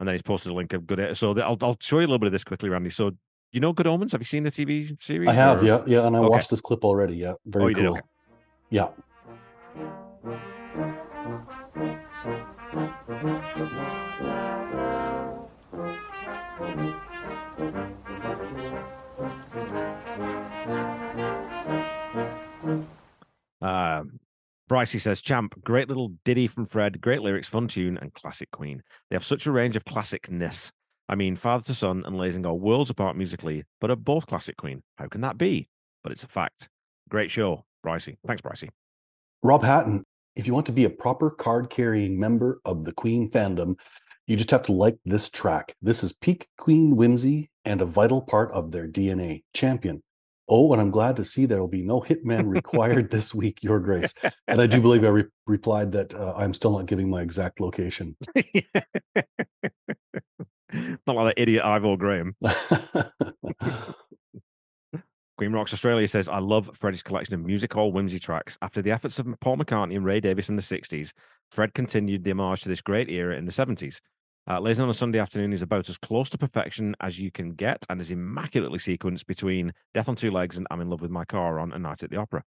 And 0.00 0.08
then 0.08 0.14
he's 0.14 0.22
posted 0.22 0.52
a 0.52 0.54
link 0.54 0.72
of 0.72 0.86
Good. 0.86 1.14
So 1.18 1.38
I'll 1.40 1.58
I'll 1.60 1.76
show 1.80 1.96
you 1.98 2.06
a 2.06 2.08
little 2.08 2.18
bit 2.18 2.28
of 2.28 2.32
this 2.32 2.44
quickly, 2.44 2.70
Randy. 2.70 2.88
So 2.88 3.10
you 3.52 3.60
know 3.60 3.74
Good 3.74 3.86
Omens? 3.86 4.12
Have 4.12 4.22
you 4.22 4.26
seen 4.26 4.42
the 4.42 4.50
TV 4.50 4.96
series? 5.02 5.28
I 5.28 5.32
have. 5.34 5.62
or- 5.62 5.66
Yeah. 5.66 5.82
Yeah. 5.86 6.06
And 6.06 6.16
I 6.16 6.20
Okay. 6.20 6.28
watched 6.28 6.48
this 6.50 6.62
clip 6.62 6.82
already. 6.82 7.16
Yeah. 7.16 7.34
Very 7.44 7.74
Oh, 7.74 7.78
cool. 7.78 7.90
Okay. 7.92 8.00
Yeah. 8.70 8.88
Brycey 24.86 25.00
says, 25.00 25.20
Champ, 25.20 25.60
great 25.64 25.88
little 25.88 26.12
ditty 26.24 26.46
from 26.46 26.64
Fred, 26.64 27.00
great 27.00 27.20
lyrics, 27.20 27.48
fun 27.48 27.66
tune, 27.66 27.98
and 28.00 28.14
classic 28.14 28.48
Queen. 28.52 28.84
They 29.10 29.16
have 29.16 29.24
such 29.24 29.46
a 29.46 29.50
range 29.50 29.74
of 29.74 29.84
classicness. 29.84 30.70
I 31.08 31.16
mean, 31.16 31.34
Father 31.34 31.64
to 31.64 31.74
Son 31.74 32.04
and 32.06 32.16
Lazing 32.16 32.46
are 32.46 32.54
worlds 32.54 32.88
apart 32.88 33.16
musically, 33.16 33.64
but 33.80 33.90
are 33.90 33.96
both 33.96 34.28
classic 34.28 34.56
Queen. 34.56 34.84
How 34.96 35.08
can 35.08 35.22
that 35.22 35.38
be? 35.38 35.68
But 36.04 36.12
it's 36.12 36.22
a 36.22 36.28
fact. 36.28 36.68
Great 37.08 37.32
show, 37.32 37.64
Brycey. 37.84 38.14
Thanks, 38.24 38.42
Brycey. 38.42 38.68
Rob 39.42 39.64
Hatton, 39.64 40.04
if 40.36 40.46
you 40.46 40.54
want 40.54 40.66
to 40.66 40.72
be 40.72 40.84
a 40.84 40.90
proper 40.90 41.32
card 41.32 41.68
carrying 41.68 42.16
member 42.16 42.60
of 42.64 42.84
the 42.84 42.92
Queen 42.92 43.28
fandom, 43.28 43.76
you 44.28 44.36
just 44.36 44.52
have 44.52 44.62
to 44.64 44.72
like 44.72 44.98
this 45.04 45.28
track. 45.28 45.74
This 45.82 46.04
is 46.04 46.12
peak 46.12 46.46
Queen 46.58 46.94
whimsy 46.94 47.50
and 47.64 47.82
a 47.82 47.86
vital 47.86 48.22
part 48.22 48.52
of 48.52 48.70
their 48.70 48.86
DNA. 48.86 49.42
Champion. 49.52 50.00
Oh, 50.48 50.72
and 50.72 50.80
I'm 50.80 50.90
glad 50.90 51.16
to 51.16 51.24
see 51.24 51.44
there 51.44 51.60
will 51.60 51.68
be 51.68 51.82
no 51.82 52.00
hitman 52.00 52.48
required 52.48 53.10
this 53.10 53.34
week, 53.34 53.62
Your 53.62 53.80
Grace. 53.80 54.14
And 54.46 54.60
I 54.60 54.66
do 54.66 54.80
believe 54.80 55.04
I 55.04 55.08
re- 55.10 55.24
replied 55.46 55.92
that 55.92 56.14
uh, 56.14 56.34
I'm 56.36 56.54
still 56.54 56.72
not 56.72 56.86
giving 56.86 57.10
my 57.10 57.22
exact 57.22 57.60
location. 57.60 58.16
Not 60.72 61.16
like 61.16 61.36
that 61.36 61.40
idiot 61.40 61.64
Ivor 61.64 61.96
Graham. 61.96 62.34
Queen 65.38 65.52
Rocks 65.52 65.72
Australia 65.72 66.08
says, 66.08 66.28
I 66.28 66.38
love 66.38 66.70
Freddie's 66.74 67.02
collection 67.02 67.34
of 67.34 67.44
music 67.44 67.72
hall 67.72 67.92
whimsy 67.92 68.18
tracks. 68.18 68.58
After 68.62 68.80
the 68.82 68.90
efforts 68.90 69.18
of 69.18 69.28
Paul 69.40 69.58
McCartney 69.58 69.96
and 69.96 70.04
Ray 70.04 70.18
Davies 70.20 70.48
in 70.48 70.56
the 70.56 70.62
60s, 70.62 71.12
Fred 71.50 71.74
continued 71.74 72.24
the 72.24 72.32
homage 72.32 72.62
to 72.62 72.68
this 72.68 72.80
great 72.80 73.10
era 73.10 73.36
in 73.36 73.44
the 73.44 73.52
70s. 73.52 74.00
Uh, 74.48 74.60
Lazy 74.60 74.80
on 74.82 74.88
a 74.88 74.94
Sunday 74.94 75.18
afternoon 75.18 75.52
is 75.52 75.62
about 75.62 75.88
as 75.88 75.98
close 75.98 76.30
to 76.30 76.38
perfection 76.38 76.94
as 77.00 77.18
you 77.18 77.32
can 77.32 77.52
get 77.54 77.84
and 77.90 78.00
is 78.00 78.12
immaculately 78.12 78.78
sequenced 78.78 79.26
between 79.26 79.72
Death 79.92 80.08
on 80.08 80.14
Two 80.14 80.30
Legs 80.30 80.56
and 80.56 80.66
I'm 80.70 80.80
in 80.80 80.88
Love 80.88 81.00
with 81.00 81.10
My 81.10 81.24
Car 81.24 81.58
on 81.58 81.72
A 81.72 81.78
Night 81.78 82.02
at 82.04 82.10
the 82.10 82.16
Opera. 82.16 82.44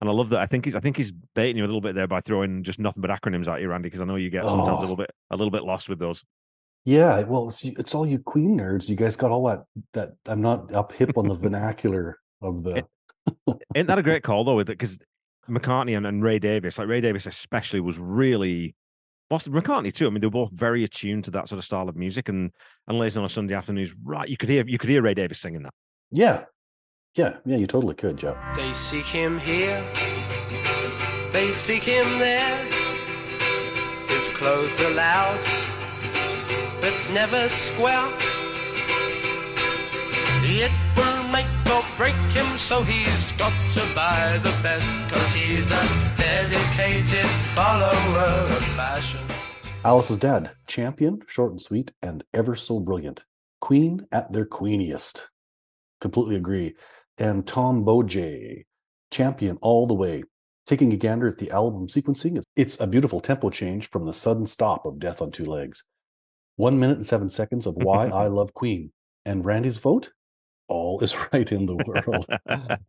And 0.00 0.08
I 0.08 0.12
love 0.12 0.28
that. 0.30 0.40
I 0.40 0.46
think 0.46 0.64
he's 0.64 0.74
I 0.76 0.80
think 0.80 0.96
he's 0.96 1.12
baiting 1.34 1.56
you 1.58 1.64
a 1.64 1.66
little 1.66 1.80
bit 1.80 1.94
there 1.96 2.06
by 2.06 2.20
throwing 2.20 2.62
just 2.62 2.78
nothing 2.78 3.00
but 3.02 3.10
acronyms 3.10 3.48
at 3.48 3.60
you, 3.60 3.68
Randy, 3.68 3.88
because 3.88 4.00
I 4.00 4.04
know 4.04 4.14
you 4.16 4.30
get 4.30 4.44
sometimes 4.44 4.68
a 4.68 4.72
Oh. 4.72 4.80
little 4.80 4.96
bit 4.96 5.10
a 5.30 5.36
little 5.36 5.50
bit 5.50 5.64
lost 5.64 5.88
with 5.88 5.98
those. 5.98 6.22
yeah, 6.84 7.20
well, 7.24 7.48
it's, 7.48 7.64
it's 7.64 7.94
all 7.94 8.06
you 8.06 8.18
Queen 8.20 8.56
nerds. 8.58 8.88
You 8.88 8.96
guys 8.96 9.16
got 9.16 9.30
all 9.32 9.44
that. 9.48 9.64
That 9.92 10.10
I'm 10.26 10.40
not 10.40 10.72
up 10.72 10.92
hip 10.92 11.18
on 11.18 11.28
the 11.28 11.34
vernacular 11.46 12.18
of 12.40 12.62
the. 12.62 12.86
Isn't 13.74 13.88
that 13.88 13.98
a 13.98 14.02
great 14.02 14.22
call 14.22 14.44
though? 14.44 14.54
With 14.56 14.70
it 14.70 14.78
because 14.78 14.98
McCartney 15.48 15.96
and, 15.96 16.06
and 16.06 16.22
Ray 16.22 16.38
Davies, 16.38 16.78
like 16.78 16.88
Ray 16.88 17.00
Davies 17.02 17.26
especially, 17.26 17.80
was 17.80 17.98
really 17.98 18.74
Boston 19.30 19.52
McCartney 19.52 19.94
too. 19.94 20.08
I 20.08 20.10
mean, 20.10 20.20
they 20.20 20.26
were 20.26 20.32
both 20.32 20.50
very 20.50 20.82
attuned 20.82 21.24
to 21.24 21.30
that 21.30 21.48
sort 21.48 21.60
of 21.60 21.64
style 21.64 21.88
of 21.88 21.96
music, 21.96 22.28
and 22.28 22.50
and 22.88 22.98
Lazy 22.98 23.18
on 23.18 23.24
a 23.24 23.28
Sunday 23.28 23.54
afternoons, 23.54 23.94
right. 24.02 24.28
You 24.28 24.36
could 24.36 24.48
hear 24.48 24.64
you 24.66 24.76
could 24.76 24.90
hear 24.90 25.02
Ray 25.02 25.14
Davies 25.14 25.38
singing 25.38 25.62
that. 25.62 25.72
Yeah, 26.10 26.44
yeah, 27.14 27.36
yeah. 27.46 27.56
You 27.56 27.68
totally 27.68 27.94
could, 27.94 28.16
Joe. 28.16 28.36
They 28.56 28.72
seek 28.72 29.06
him 29.06 29.38
here, 29.38 29.82
they 31.32 31.52
seek 31.52 31.84
him 31.84 32.06
there. 32.18 32.56
His 34.08 34.28
clothes 34.30 34.80
are 34.82 34.94
loud, 34.94 35.40
but 36.80 36.92
never 37.14 37.48
square. 37.48 38.08
It 40.42 40.72
will 40.96 41.19
make 41.40 41.72
or 41.74 41.82
break 41.96 42.14
him, 42.32 42.46
so 42.56 42.82
he's 42.82 43.32
got 43.32 43.52
to 43.72 43.80
buy 43.94 44.38
the 44.42 44.54
best, 44.62 45.10
cause 45.10 45.34
he's 45.34 45.70
a 45.70 45.82
dedicated 46.16 47.26
follower 47.54 47.90
of 48.50 48.64
fashion. 48.76 49.20
Alice's 49.84 50.16
dad, 50.18 50.50
champion, 50.66 51.20
short 51.26 51.52
and 51.52 51.60
sweet, 51.62 51.92
and 52.02 52.22
ever 52.34 52.54
so 52.54 52.80
brilliant. 52.80 53.24
Queen 53.60 54.06
at 54.12 54.30
their 54.32 54.44
queeniest. 54.46 55.28
Completely 56.00 56.36
agree. 56.36 56.74
And 57.18 57.46
Tom 57.46 57.84
Bojay, 57.84 58.64
champion 59.10 59.58
all 59.60 59.86
the 59.86 59.94
way. 59.94 60.22
Taking 60.66 60.92
a 60.92 60.96
gander 60.96 61.28
at 61.28 61.38
the 61.38 61.50
album 61.50 61.88
sequencing, 61.88 62.32
it's- 62.38 62.44
it's 62.56 62.80
a 62.80 62.86
beautiful 62.86 63.20
tempo 63.20 63.50
change 63.50 63.88
from 63.88 64.04
the 64.06 64.12
sudden 64.14 64.46
stop 64.46 64.86
of 64.86 64.98
Death 64.98 65.20
on 65.20 65.30
Two 65.30 65.44
Legs. 65.46 65.84
One 66.56 66.78
minute 66.78 66.96
and 66.96 67.06
seven 67.06 67.30
seconds 67.30 67.66
of 67.66 67.74
why 67.76 68.08
I 68.24 68.26
love 68.28 68.54
Queen. 68.54 68.92
And 69.24 69.44
Randy's 69.44 69.78
vote? 69.78 70.12
All 70.70 71.00
is 71.00 71.16
right 71.32 71.50
in 71.52 71.66
the 71.66 71.76
world. 71.76 72.26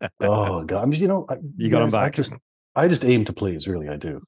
oh 0.22 0.64
god, 0.64 0.84
I'm 0.84 0.92
just, 0.92 1.02
you 1.02 1.08
know, 1.08 1.26
I, 1.30 1.36
You 1.58 1.70
got 1.70 1.84
guys, 1.84 1.94
I 1.94 2.06
back. 2.06 2.16
just, 2.16 2.34
I 2.76 2.88
just 2.88 3.04
aim 3.04 3.26
to 3.26 3.34
please. 3.34 3.68
Really, 3.68 3.90
I 3.90 3.98
do. 3.98 4.22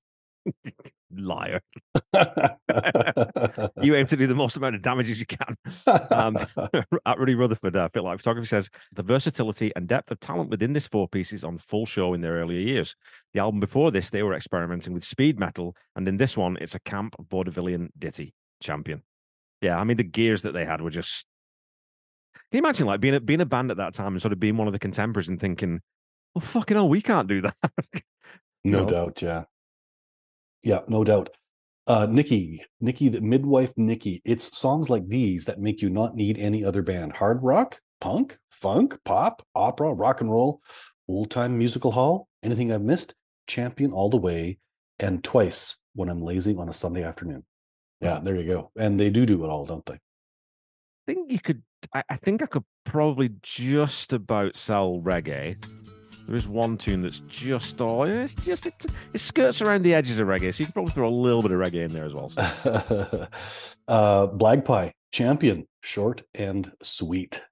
Liar. 1.15 1.61
You 3.81 3.95
aim 3.95 4.07
to 4.07 4.17
do 4.17 4.25
the 4.25 4.35
most 4.35 4.57
amount 4.57 4.75
of 4.75 4.81
damage 4.81 5.11
as 5.11 5.19
you 5.19 5.27
can. 5.27 5.55
Um, 6.09 6.37
at 7.05 7.19
Rudy 7.19 7.35
Rutherford, 7.35 7.75
uh, 7.75 7.87
Fit 7.93 8.03
Light 8.03 8.17
Photography 8.17 8.47
says 8.47 8.69
the 8.93 9.03
versatility 9.03 9.71
and 9.75 9.87
depth 9.87 10.09
of 10.09 10.19
talent 10.19 10.49
within 10.49 10.73
this 10.73 10.87
four 10.87 11.07
piece 11.07 11.31
is 11.31 11.43
on 11.43 11.59
full 11.59 11.85
show 11.85 12.13
in 12.15 12.21
their 12.21 12.33
earlier 12.33 12.59
years. 12.59 12.95
The 13.33 13.41
album 13.41 13.59
before 13.59 13.91
this, 13.91 14.09
they 14.09 14.23
were 14.23 14.33
experimenting 14.33 14.93
with 14.93 15.03
speed 15.03 15.39
metal, 15.39 15.75
and 15.95 16.07
in 16.07 16.17
this 16.17 16.35
one, 16.35 16.57
it's 16.59 16.75
a 16.75 16.79
camp 16.79 17.15
vaudevillian 17.31 17.89
ditty 17.97 18.33
champion. 18.61 19.03
Yeah, 19.61 19.79
I 19.79 19.83
mean 19.83 19.97
the 19.97 20.03
gears 20.03 20.41
that 20.41 20.53
they 20.53 20.65
had 20.65 20.81
were 20.81 20.89
just. 20.89 21.27
Can 22.33 22.57
you 22.57 22.59
imagine 22.59 22.87
like 22.87 22.99
being 22.99 23.15
a, 23.15 23.19
being 23.19 23.41
a 23.41 23.45
band 23.45 23.71
at 23.71 23.77
that 23.77 23.93
time 23.93 24.13
and 24.13 24.21
sort 24.21 24.33
of 24.33 24.39
being 24.39 24.57
one 24.57 24.67
of 24.67 24.73
the 24.73 24.79
contemporaries 24.79 25.29
and 25.29 25.39
thinking, 25.39 25.81
"Well, 26.33 26.41
fucking 26.41 26.75
hell, 26.75 26.89
we 26.89 27.01
can't 27.01 27.27
do 27.27 27.41
that." 27.41 27.55
no 28.63 28.79
know? 28.79 28.89
doubt, 28.89 29.21
yeah, 29.21 29.43
yeah, 30.63 30.81
no 30.87 31.03
doubt. 31.03 31.29
Uh, 31.85 32.07
Nikki, 32.09 32.63
Nikki, 32.79 33.09
the 33.09 33.21
midwife, 33.21 33.73
Nikki. 33.75 34.21
It's 34.23 34.57
songs 34.57 34.89
like 34.89 35.07
these 35.07 35.45
that 35.45 35.59
make 35.59 35.81
you 35.81 35.89
not 35.89 36.15
need 36.15 36.37
any 36.39 36.63
other 36.63 36.81
band. 36.81 37.13
Hard 37.13 37.43
rock, 37.43 37.79
punk, 37.99 38.37
funk, 38.51 38.97
pop, 39.03 39.45
opera, 39.53 39.93
rock 39.93 40.21
and 40.21 40.31
roll, 40.31 40.61
old 41.07 41.29
time 41.29 41.57
musical 41.57 41.91
hall. 41.91 42.27
Anything 42.41 42.71
I've 42.71 42.81
missed? 42.81 43.15
Champion 43.47 43.91
all 43.91 44.09
the 44.09 44.17
way, 44.17 44.57
and 44.99 45.23
twice 45.23 45.77
when 45.95 46.09
I'm 46.09 46.21
lazy 46.21 46.55
on 46.55 46.69
a 46.69 46.73
Sunday 46.73 47.03
afternoon. 47.03 47.43
Yeah, 47.99 48.19
there 48.21 48.35
you 48.35 48.45
go. 48.45 48.71
And 48.77 48.99
they 48.99 49.09
do 49.09 49.25
do 49.25 49.43
it 49.43 49.49
all, 49.49 49.65
don't 49.65 49.85
they? 49.85 49.93
I 49.95 49.99
think 51.05 51.31
you 51.31 51.39
could. 51.39 51.63
I, 51.93 52.03
I 52.09 52.17
think 52.17 52.41
I 52.41 52.45
could 52.45 52.63
probably 52.85 53.31
just 53.41 54.13
about 54.13 54.55
sell 54.55 55.01
reggae. 55.03 55.63
There 56.27 56.35
is 56.35 56.47
one 56.47 56.77
tune 56.77 57.01
that's 57.01 57.21
just 57.27 57.81
all. 57.81 58.03
It's 58.03 58.35
just 58.35 58.65
it, 58.65 58.85
it 59.13 59.17
skirts 59.19 59.61
around 59.61 59.83
the 59.83 59.93
edges 59.93 60.19
of 60.19 60.27
reggae, 60.27 60.53
so 60.53 60.59
you 60.59 60.65
can 60.65 60.73
probably 60.73 60.93
throw 60.93 61.07
a 61.07 61.11
little 61.11 61.41
bit 61.41 61.51
of 61.51 61.59
reggae 61.59 61.85
in 61.85 61.93
there 61.93 62.05
as 62.05 62.13
well. 62.13 62.29
So. 62.29 62.41
uh, 63.87 64.27
Blag 64.27 64.63
Pie, 64.63 64.93
champion, 65.11 65.67
short 65.81 66.23
and 66.33 66.71
sweet. 66.81 67.43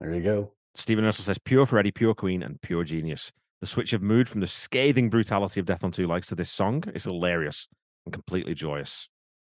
There 0.00 0.12
you 0.12 0.22
go. 0.22 0.52
Stephen 0.74 1.04
Russell 1.04 1.24
says 1.24 1.38
pure 1.38 1.64
Freddie, 1.64 1.90
pure 1.90 2.14
Queen, 2.14 2.42
and 2.42 2.60
pure 2.60 2.84
genius. 2.84 3.32
The 3.62 3.66
switch 3.66 3.94
of 3.94 4.02
mood 4.02 4.28
from 4.28 4.40
the 4.40 4.46
scathing 4.46 5.08
brutality 5.08 5.58
of 5.58 5.66
Death 5.66 5.82
on 5.82 5.90
Two 5.90 6.06
Legs 6.06 6.26
to 6.26 6.34
this 6.34 6.50
song 6.50 6.84
is 6.94 7.04
hilarious 7.04 7.68
and 8.04 8.12
completely 8.12 8.54
joyous. 8.54 9.08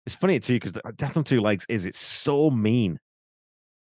It's 0.04 0.14
funny 0.14 0.38
too 0.38 0.60
because 0.60 0.78
Death 0.96 1.16
on 1.16 1.24
Two 1.24 1.40
Legs 1.40 1.64
is 1.70 1.86
it's 1.86 1.98
so 1.98 2.50
mean 2.50 2.98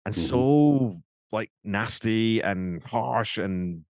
and 0.06 0.14
Mhm. 0.16 0.30
so 0.30 1.02
like 1.32 1.52
nasty 1.64 2.42
and 2.42 2.84
harsh 2.84 3.38
and 3.38 3.84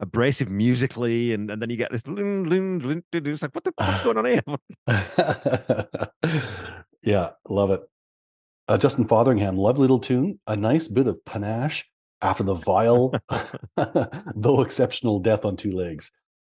abrasive 0.00 0.50
musically, 0.50 1.32
and, 1.32 1.50
and 1.50 1.60
then 1.62 1.70
you 1.70 1.76
get 1.76 1.90
this. 1.90 2.06
loon, 2.06 2.48
loon, 2.48 2.78
loon. 2.80 3.02
It's 3.12 3.42
like 3.42 3.54
what 3.54 3.64
the 3.64 3.72
what's 3.76 4.02
going 4.02 4.18
on 4.18 4.24
here? 4.26 4.42
yeah, 7.02 7.30
love 7.48 7.70
it. 7.70 7.80
Uh, 8.68 8.78
Justin 8.78 9.06
Fotheringham, 9.06 9.56
lovely 9.56 9.82
little 9.82 10.00
tune, 10.00 10.40
a 10.46 10.56
nice 10.56 10.88
bit 10.88 11.06
of 11.06 11.24
panache 11.24 11.84
after 12.20 12.42
the 12.42 12.54
vile, 12.54 13.12
though 14.34 14.60
exceptional 14.62 15.20
death 15.20 15.44
on 15.44 15.56
two 15.56 15.72
legs. 15.72 16.10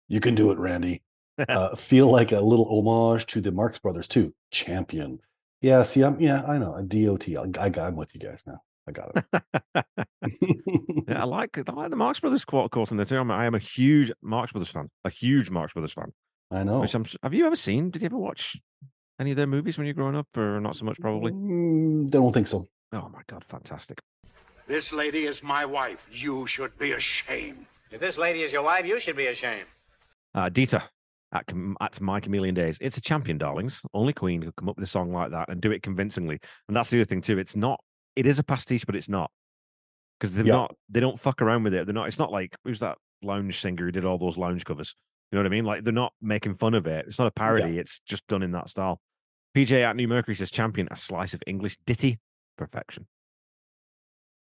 You 0.08 0.20
can 0.20 0.36
do 0.36 0.52
it, 0.52 0.60
Randy. 0.60 1.02
Uh, 1.50 1.76
feel 1.76 2.12
like 2.12 2.32
a 2.32 2.40
little 2.40 2.68
homage 2.70 3.26
to 3.28 3.42
the 3.42 3.52
Marx 3.52 3.80
Brothers 3.80 4.08
too. 4.08 4.34
Champion. 4.52 5.20
Yeah, 5.62 5.82
see, 5.84 6.04
I'm 6.04 6.20
yeah, 6.22 6.44
I 6.48 6.58
know. 6.60 6.76
A 6.76 6.84
DOT. 6.84 7.28
I, 7.30 7.50
I, 7.60 7.72
I'm 7.88 7.96
with 7.96 8.14
you 8.14 8.20
guys 8.20 8.44
now. 8.46 8.60
I 8.88 8.92
got 8.92 9.12
it. 9.16 9.86
Yeah, 11.08 11.22
I 11.22 11.26
like 11.26 11.58
I 11.58 11.72
like 11.74 11.90
the 11.90 11.96
Marx 11.98 12.20
Brothers 12.22 12.46
quote 12.46 12.72
quote 12.72 12.92
in 12.92 12.98
there 12.98 13.06
too. 13.06 13.18
I'm, 13.18 13.30
I 13.30 13.46
am 13.46 13.56
a 13.56 13.60
huge 13.60 14.12
Marx 14.22 14.54
Brothers 14.54 14.70
fan, 14.70 14.90
a 15.04 15.10
huge 15.10 15.50
Marx 15.50 15.74
Brothers 15.74 15.92
fan. 15.92 16.14
I 16.50 16.64
know. 16.64 16.80
Which 16.80 16.96
I'm, 16.96 17.06
have 17.22 17.34
you 17.34 17.46
ever 17.46 17.58
seen? 17.58 17.90
Did 17.90 18.02
you 18.02 18.06
ever 18.06 18.18
watch 18.18 18.58
any 19.20 19.32
of 19.32 19.38
their 19.38 19.48
movies 19.48 19.78
when 19.78 19.86
you 19.86 19.92
were 19.92 20.02
growing 20.02 20.16
up, 20.16 20.28
or 20.38 20.62
not 20.62 20.76
so 20.78 20.86
much? 20.86 21.00
Probably. 21.00 21.34
Mm, 21.34 22.10
don't 22.10 22.32
think 22.32 22.48
so. 22.48 22.66
Oh 22.94 23.10
my 23.10 23.22
god, 23.28 23.44
fantastic! 23.48 24.00
This 24.68 24.94
lady 24.94 25.26
is 25.26 25.44
my 25.44 25.66
wife. 25.66 26.08
You 26.10 26.48
should 26.48 26.78
be 26.78 26.94
ashamed. 26.94 27.66
If 27.92 28.00
this 28.00 28.18
lady 28.18 28.44
is 28.44 28.54
your 28.54 28.64
wife, 28.64 28.86
you 28.86 29.00
should 29.00 29.18
be 29.18 29.28
ashamed. 29.28 29.68
Uh, 30.34 30.50
Dieter 30.50 30.82
at, 31.34 31.52
at 31.82 32.02
My 32.02 32.20
Chameleon 32.20 32.56
Days. 32.56 32.78
It's 32.80 32.98
a 32.98 33.02
champion, 33.02 33.38
darlings. 33.38 33.82
Only 33.94 34.14
Queen 34.14 34.42
could 34.42 34.56
come 34.56 34.70
up 34.70 34.78
with 34.78 34.84
a 34.86 34.90
song 34.90 35.12
like 35.12 35.32
that 35.32 35.50
and 35.50 35.62
do 35.62 35.72
it 35.72 35.84
convincingly. 35.84 36.40
And 36.68 36.78
that's 36.78 36.90
the 36.90 37.00
other 37.00 37.06
thing 37.06 37.22
too. 37.22 37.38
It's 37.38 37.56
not. 37.56 37.80
It 38.16 38.26
is 38.26 38.40
a 38.40 38.44
pastiche, 38.44 38.86
but 38.86 38.96
it's 38.96 39.10
not 39.10 39.32
because 40.20 40.36
they're 40.36 40.46
Yeah. 40.46 40.54
not. 40.54 40.76
They 40.90 41.00
don't 41.00 41.20
fuck 41.20 41.42
around 41.42 41.64
with 41.64 41.74
it. 41.74 41.86
They're 41.86 41.94
not. 41.94 42.08
It's 42.08 42.20
not 42.20 42.32
like 42.32 42.56
who's 42.64 42.80
that 42.80 42.98
lounge 43.22 43.60
singer 43.60 43.86
who 43.86 43.92
did 43.92 44.06
all 44.06 44.18
those 44.18 44.38
lounge 44.38 44.66
covers. 44.66 44.96
You 45.32 45.38
know 45.38 45.44
what 45.44 45.48
I 45.48 45.56
mean? 45.56 45.66
Like 45.66 45.84
they're 45.84 45.94
not 45.94 46.14
making 46.22 46.56
fun 46.56 46.74
of 46.74 46.86
it. 46.86 47.06
It's 47.08 47.18
not 47.18 47.28
a 47.28 47.32
parody. 47.32 47.80
It's 47.80 48.00
just 48.00 48.26
done 48.28 48.44
in 48.44 48.52
that 48.52 48.70
style. 48.70 49.02
PJ 49.56 49.82
at 49.82 49.96
New 49.96 50.08
Mercury 50.08 50.36
says 50.36 50.52
champion 50.52 50.88
a 50.92 50.96
slice 50.96 51.34
of 51.34 51.42
English 51.48 51.78
ditty 51.86 52.20
perfection. 52.58 53.08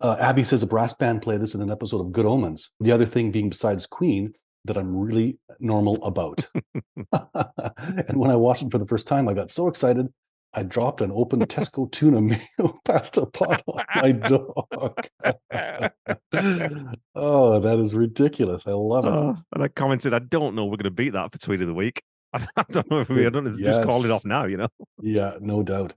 Uh, 0.01 0.17
Abby 0.21 0.45
says 0.45 0.63
a 0.63 0.67
brass 0.67 0.95
band 0.95 1.23
played 1.23 1.41
this 1.41 1.55
in 1.55 1.61
an 1.61 1.71
episode 1.71 2.01
of 2.01 2.13
Good 2.13 2.25
Omens. 2.27 2.71
The 2.81 2.93
other 2.93 3.07
thing 3.07 3.31
being 3.31 3.49
besides 3.49 3.87
Queen 3.87 4.33
that 4.65 4.77
I'm 4.79 4.97
really 4.97 5.39
normal 5.59 6.03
about. 6.05 6.47
and 7.13 8.17
when 8.17 8.31
I 8.31 8.37
watched 8.37 8.63
it 8.63 8.71
for 8.71 8.79
the 8.79 8.87
first 8.87 9.07
time, 9.09 9.29
I 9.29 9.35
got 9.35 9.51
so 9.51 9.67
excited. 9.67 10.07
I 10.55 10.63
dropped 10.63 11.01
an 11.03 11.11
open 11.13 11.41
Tesco 11.41 11.91
tuna 11.91 12.23
mayo 12.23 12.81
pasta 12.85 13.27
pot 13.27 13.63
on 13.67 13.85
my 13.97 14.13
dog. 14.13 15.09
oh, 17.15 17.61
that 17.61 17.79
is 17.79 17.95
ridiculous. 17.95 18.67
I 18.67 18.73
love 18.73 19.05
it. 19.05 19.11
Oh, 19.11 19.37
and 19.53 19.63
I 19.63 19.69
commented, 19.69 20.15
I 20.15 20.21
don't 20.21 20.55
know. 20.55 20.65
We're 20.65 20.77
going 20.77 20.85
to 20.85 20.91
beat 20.91 21.11
that 21.11 21.33
for 21.33 21.39
tweet 21.39 21.61
of 21.61 21.67
the 21.67 21.75
week. 21.75 22.03
I 22.33 22.45
don't 22.71 22.91
know 22.91 23.01
if 23.01 23.09
we. 23.09 23.25
I 23.25 23.31
don't 23.31 23.45
know. 23.45 23.57
Just 23.57 23.89
call 23.89 24.05
it 24.05 24.11
off 24.11 24.27
now. 24.27 24.45
You 24.45 24.59
know. 24.59 24.69
Yeah, 25.01 25.37
no 25.41 25.63
doubt. 25.63 25.95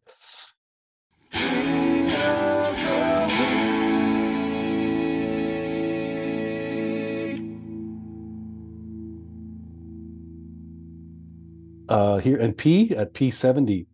Uh, 11.89 12.19
here 12.19 12.37
and 12.37 12.55
P 12.57 12.95
at 12.95 13.13
P70, 13.13 13.85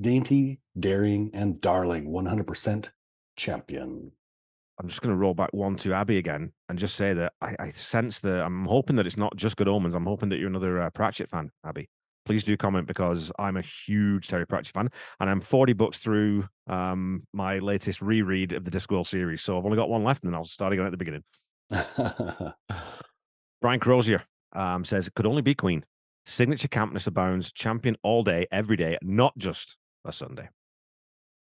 dainty, 0.00 0.60
daring, 0.78 1.30
and 1.34 1.60
darling, 1.60 2.06
100% 2.06 2.90
champion. 3.36 4.12
I'm 4.80 4.88
just 4.88 5.02
going 5.02 5.14
to 5.14 5.16
roll 5.16 5.34
back 5.34 5.52
one 5.52 5.76
to 5.76 5.94
Abby 5.94 6.18
again 6.18 6.52
and 6.68 6.78
just 6.78 6.96
say 6.96 7.12
that 7.12 7.32
I, 7.40 7.54
I 7.60 7.70
sense 7.70 8.18
that 8.20 8.42
I'm 8.42 8.64
hoping 8.64 8.96
that 8.96 9.06
it's 9.06 9.16
not 9.16 9.36
just 9.36 9.56
good 9.56 9.68
omens. 9.68 9.94
I'm 9.94 10.06
hoping 10.06 10.30
that 10.30 10.38
you're 10.38 10.48
another 10.48 10.82
uh, 10.82 10.90
Pratchett 10.90 11.30
fan, 11.30 11.50
Abby. 11.64 11.88
Please 12.24 12.42
do 12.42 12.56
comment 12.56 12.86
because 12.86 13.30
I'm 13.38 13.56
a 13.56 13.62
huge 13.62 14.28
Terry 14.28 14.46
Pratchett 14.46 14.74
fan 14.74 14.90
and 15.20 15.30
I'm 15.30 15.40
40 15.40 15.74
books 15.74 15.98
through 15.98 16.48
um, 16.66 17.26
my 17.32 17.58
latest 17.58 18.02
reread 18.02 18.52
of 18.52 18.64
the 18.64 18.70
Discworld 18.70 19.06
series. 19.06 19.42
So 19.42 19.58
I've 19.58 19.64
only 19.64 19.76
got 19.76 19.90
one 19.90 20.02
left 20.02 20.24
and 20.24 20.32
then 20.32 20.36
I'll 20.36 20.46
start 20.46 20.72
again 20.72 20.86
at 20.86 20.90
the 20.90 20.96
beginning. 20.96 21.22
Brian 23.60 23.78
Crozier 23.78 24.22
um, 24.54 24.84
says 24.84 25.06
it 25.06 25.14
could 25.14 25.26
only 25.26 25.42
be 25.42 25.54
Queen. 25.54 25.84
Signature 26.26 26.68
campness 26.68 27.06
abounds, 27.06 27.52
champion 27.52 27.96
all 28.02 28.24
day, 28.24 28.46
every 28.50 28.76
day, 28.76 28.96
not 29.02 29.36
just 29.36 29.76
a 30.04 30.12
Sunday. 30.12 30.48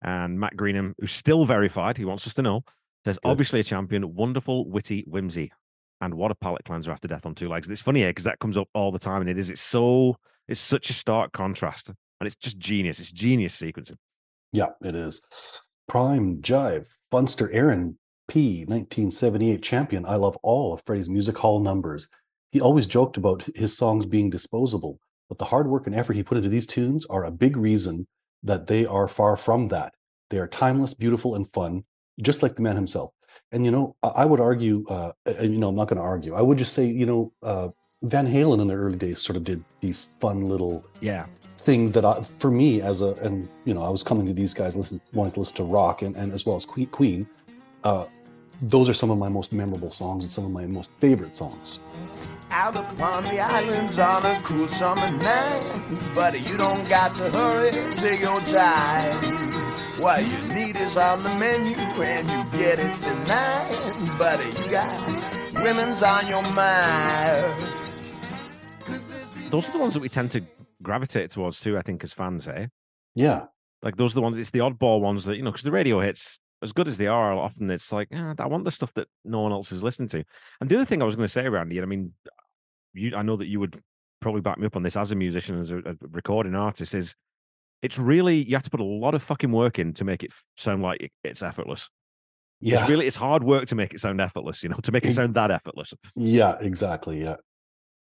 And 0.03 0.39
Matt 0.39 0.57
Greenham, 0.57 0.95
who's 0.99 1.13
still 1.13 1.45
verified, 1.45 1.97
he 1.97 2.05
wants 2.05 2.27
us 2.27 2.35
to 2.35 2.43
know, 2.43 2.63
says 3.05 3.19
Good. 3.23 3.31
obviously 3.31 3.61
a 3.61 3.65
champion, 3.65 4.15
wonderful, 4.15 4.69
witty, 4.69 5.05
whimsy, 5.07 5.53
and 6.01 6.15
what 6.15 6.31
a 6.31 6.35
palate 6.35 6.65
cleanser 6.65 6.93
after 6.93 7.09
death 7.09 7.27
on 7.27 7.35
two 7.35 7.49
legs. 7.49 7.67
And 7.67 7.73
it's 7.73 7.83
funny 7.83 8.01
eh, 8.01 8.05
here 8.05 8.11
because 8.11 8.25
that 8.25 8.39
comes 8.39 8.57
up 8.57 8.69
all 8.75 8.93
the 8.93 8.99
time, 8.99 9.21
and 9.21 9.31
it 9.31 9.39
is. 9.39 9.51
It's 9.51 9.63
so. 9.63 10.17
It's 10.49 10.61
such 10.61 10.91
a 10.91 10.93
stark 10.93 11.33
contrast, 11.33 11.89
and 11.89 12.27
it's 12.27 12.37
just 12.37 12.59
genius. 12.59 13.01
It's 13.01 13.11
genius 13.11 13.61
sequencing. 13.61 13.97
Yeah, 14.53 14.69
it 14.85 14.95
is. 14.95 15.25
Prime 15.89 16.41
Jive, 16.41 16.87
Funster 17.13 17.49
Aaron 17.53 17.99
P, 18.29 18.61
1978 18.61 19.63
champion. 19.63 20.05
I 20.07 20.17
love 20.17 20.37
all 20.43 20.73
of 20.73 20.83
Freddie's 20.87 21.11
music 21.11 21.37
hall 21.37 21.61
numbers. 21.61 22.09
He 22.53 22.61
always 22.61 22.87
joked 22.87 23.17
about 23.17 23.47
his 23.55 23.77
songs 23.77 24.07
being 24.07 24.31
disposable, 24.31 24.99
but 25.29 25.39
the 25.39 25.45
hard 25.45 25.69
work 25.69 25.87
and 25.87 25.97
effort 25.97 26.15
he 26.15 26.23
put 26.23 26.39
into 26.39 26.49
these 26.49 26.67
tunes 26.67 27.07
are 27.07 27.25
a 27.25 27.31
big 27.31 27.57
reason 27.57 28.07
that 28.47 28.67
they 28.67 28.87
are 28.87 29.09
far 29.09 29.37
from 29.37 29.69
that. 29.69 29.95
They 30.31 30.39
are 30.39 30.49
timeless, 30.49 30.95
beautiful, 30.95 31.35
and 31.35 31.47
fun, 31.53 31.85
just 32.23 32.43
like 32.43 32.57
the 32.57 32.63
man 32.63 32.77
himself. 32.77 33.13
And 33.53 33.65
you 33.65 33.71
know, 33.71 33.97
I 34.03 34.25
would 34.25 34.41
argue, 34.41 34.85
uh, 34.89 35.13
you 35.41 35.59
know, 35.59 35.69
I'm 35.69 35.77
not 35.77 35.89
going 35.89 35.99
to 35.99 36.03
argue. 36.03 36.35
I 36.35 36.43
would 36.43 36.59
just 36.59 36.73
say, 36.73 36.87
you 36.87 37.07
know, 37.07 37.33
uh, 37.43 37.69
Van 38.03 38.27
Halen 38.27 38.61
in 38.61 38.69
their 38.69 38.79
early 38.79 38.97
days 38.99 39.21
sort 39.21 39.37
of 39.37 39.45
did 39.45 39.65
these 39.81 40.09
fun 40.21 40.49
little 40.49 40.85
Yeah, 41.01 41.27
things 41.59 41.93
that 41.93 42.05
I, 42.05 42.23
for 42.39 42.51
me 42.51 42.81
as 42.81 43.03
a 43.03 43.15
and 43.15 43.49
you 43.65 43.75
know 43.75 43.83
I 43.83 43.91
was 43.91 44.03
coming 44.03 44.27
to 44.27 44.33
these 44.33 44.55
guys 44.55 44.77
listen 44.77 45.01
wanting 45.13 45.33
to 45.33 45.41
listen 45.41 45.57
to 45.57 45.65
rock 45.65 46.03
and, 46.03 46.15
and 46.15 46.33
as 46.33 46.47
well 46.47 46.55
as 46.55 46.67
Queen 46.67 46.87
Queen 46.87 47.27
uh 47.83 48.07
those 48.63 48.89
are 48.89 48.95
some 48.95 49.11
of 49.11 49.19
my 49.19 49.29
most 49.29 49.53
memorable 49.53 49.91
songs 49.91 50.25
and 50.25 50.31
some 50.31 50.45
of 50.45 50.51
my 50.51 50.67
most 50.67 50.93
favorite 51.01 51.37
songs 51.37 51.81
Out 52.51 52.77
upon 52.77 53.25
the 53.25 53.41
islands 53.41 53.99
on 53.99 54.25
a 54.25 54.41
cool 54.43 54.69
summer 54.69 55.11
night. 55.11 55.99
But 56.15 56.41
you 56.49 56.57
don't 56.57 56.89
got 56.89 57.15
to 57.17 57.31
hurry, 57.31 57.73
take 57.97 58.21
your 58.21 58.41
time. 58.41 59.17
What 60.01 60.27
you 60.27 60.39
need 60.55 60.77
is 60.77 60.97
on 60.97 61.23
the 61.23 61.31
menu 61.31 61.77
and 61.77 62.29
you 62.29 62.59
get 62.59 62.79
it 62.79 62.99
tonight. 62.99 64.17
But 64.19 64.45
you 64.45 64.71
got 64.71 65.55
women's 65.55 66.03
on 66.03 66.27
your 66.29 66.43
mind. 66.53 67.55
Those 69.51 69.69
are 69.69 69.73
the 69.73 69.79
ones 69.79 69.95
that 69.95 70.01
we 70.01 70.09
tend 70.09 70.31
to 70.33 70.43
gravitate 70.83 71.31
towards 71.31 71.61
too. 71.61 71.79
I 71.79 71.83
think 71.83 72.05
as 72.05 72.13
fans, 72.13 72.47
eh? 72.47 72.67
Yeah. 73.15 73.47
Like 73.83 73.97
those 73.97 74.13
are 74.13 74.17
the 74.17 74.23
ones. 74.23 74.37
It's 74.39 74.51
the 74.51 74.61
oddball 74.61 75.01
ones 75.01 75.25
that 75.25 75.37
you 75.37 75.43
know 75.43 75.51
because 75.51 75.65
the 75.65 75.71
radio 75.71 76.01
hits 76.01 76.39
as 76.63 76.73
good 76.73 76.89
as 76.89 76.99
they 76.99 77.07
are. 77.07 77.33
Often 77.33 77.71
it's 77.71 77.93
like 77.93 78.09
ah, 78.15 78.35
I 78.39 78.47
want 78.47 78.65
the 78.65 78.71
stuff 78.71 78.93
that 78.95 79.09
no 79.25 79.41
one 79.41 79.53
else 79.53 79.73
is 79.73 79.83
listening 79.83 80.09
to. 80.11 80.25
And 80.61 80.69
the 80.69 80.77
other 80.77 80.85
thing 80.85 81.03
I 81.03 81.05
was 81.05 81.17
going 81.17 81.27
to 81.27 81.33
say, 81.33 81.47
around 81.47 81.73
and 81.73 81.81
I 81.81 81.87
mean, 81.87 82.13
you, 82.97 83.17
I 83.17 83.23
know 83.23 83.37
that 83.37 83.47
you 83.47 83.61
would 83.61 83.81
probably 84.21 84.41
back 84.41 84.59
me 84.59 84.67
up 84.67 84.77
on 84.77 84.83
this 84.83 84.97
as 84.97 85.13
a 85.13 85.15
musician, 85.15 85.61
as 85.61 85.71
a, 85.71 85.79
a 85.79 85.95
recording 86.11 86.55
artist, 86.55 86.95
is 86.95 87.15
it's 87.83 87.99
really 87.99 88.37
you 88.37 88.57
have 88.57 88.63
to 88.65 88.71
put 88.71 88.81
a 88.81 88.85
lot 88.85 89.15
of 89.15 89.23
fucking 89.23 89.53
work 89.53 89.79
in 89.79 89.93
to 89.95 90.05
make 90.05 90.23
it 90.23 90.33
sound 90.57 90.83
like 90.83 91.13
it's 91.23 91.43
effortless. 91.43 91.91
Yeah. 92.61 92.81
It's 92.81 92.89
really 92.89 93.07
it's 93.07 93.17
hard 93.17 93.45
work 93.45 93.67
to 93.67 93.75
make 93.75 93.93
it 93.93 94.01
sound 94.01 94.21
effortless, 94.21 94.63
you 94.63 94.69
know, 94.69 94.77
to 94.83 94.93
make 94.93 95.05
it 95.05 95.13
sound 95.13 95.35
that 95.35 95.51
effortless. 95.51 95.93
Yeah, 96.15 96.57
exactly. 96.61 97.23
Yeah. 97.23 97.37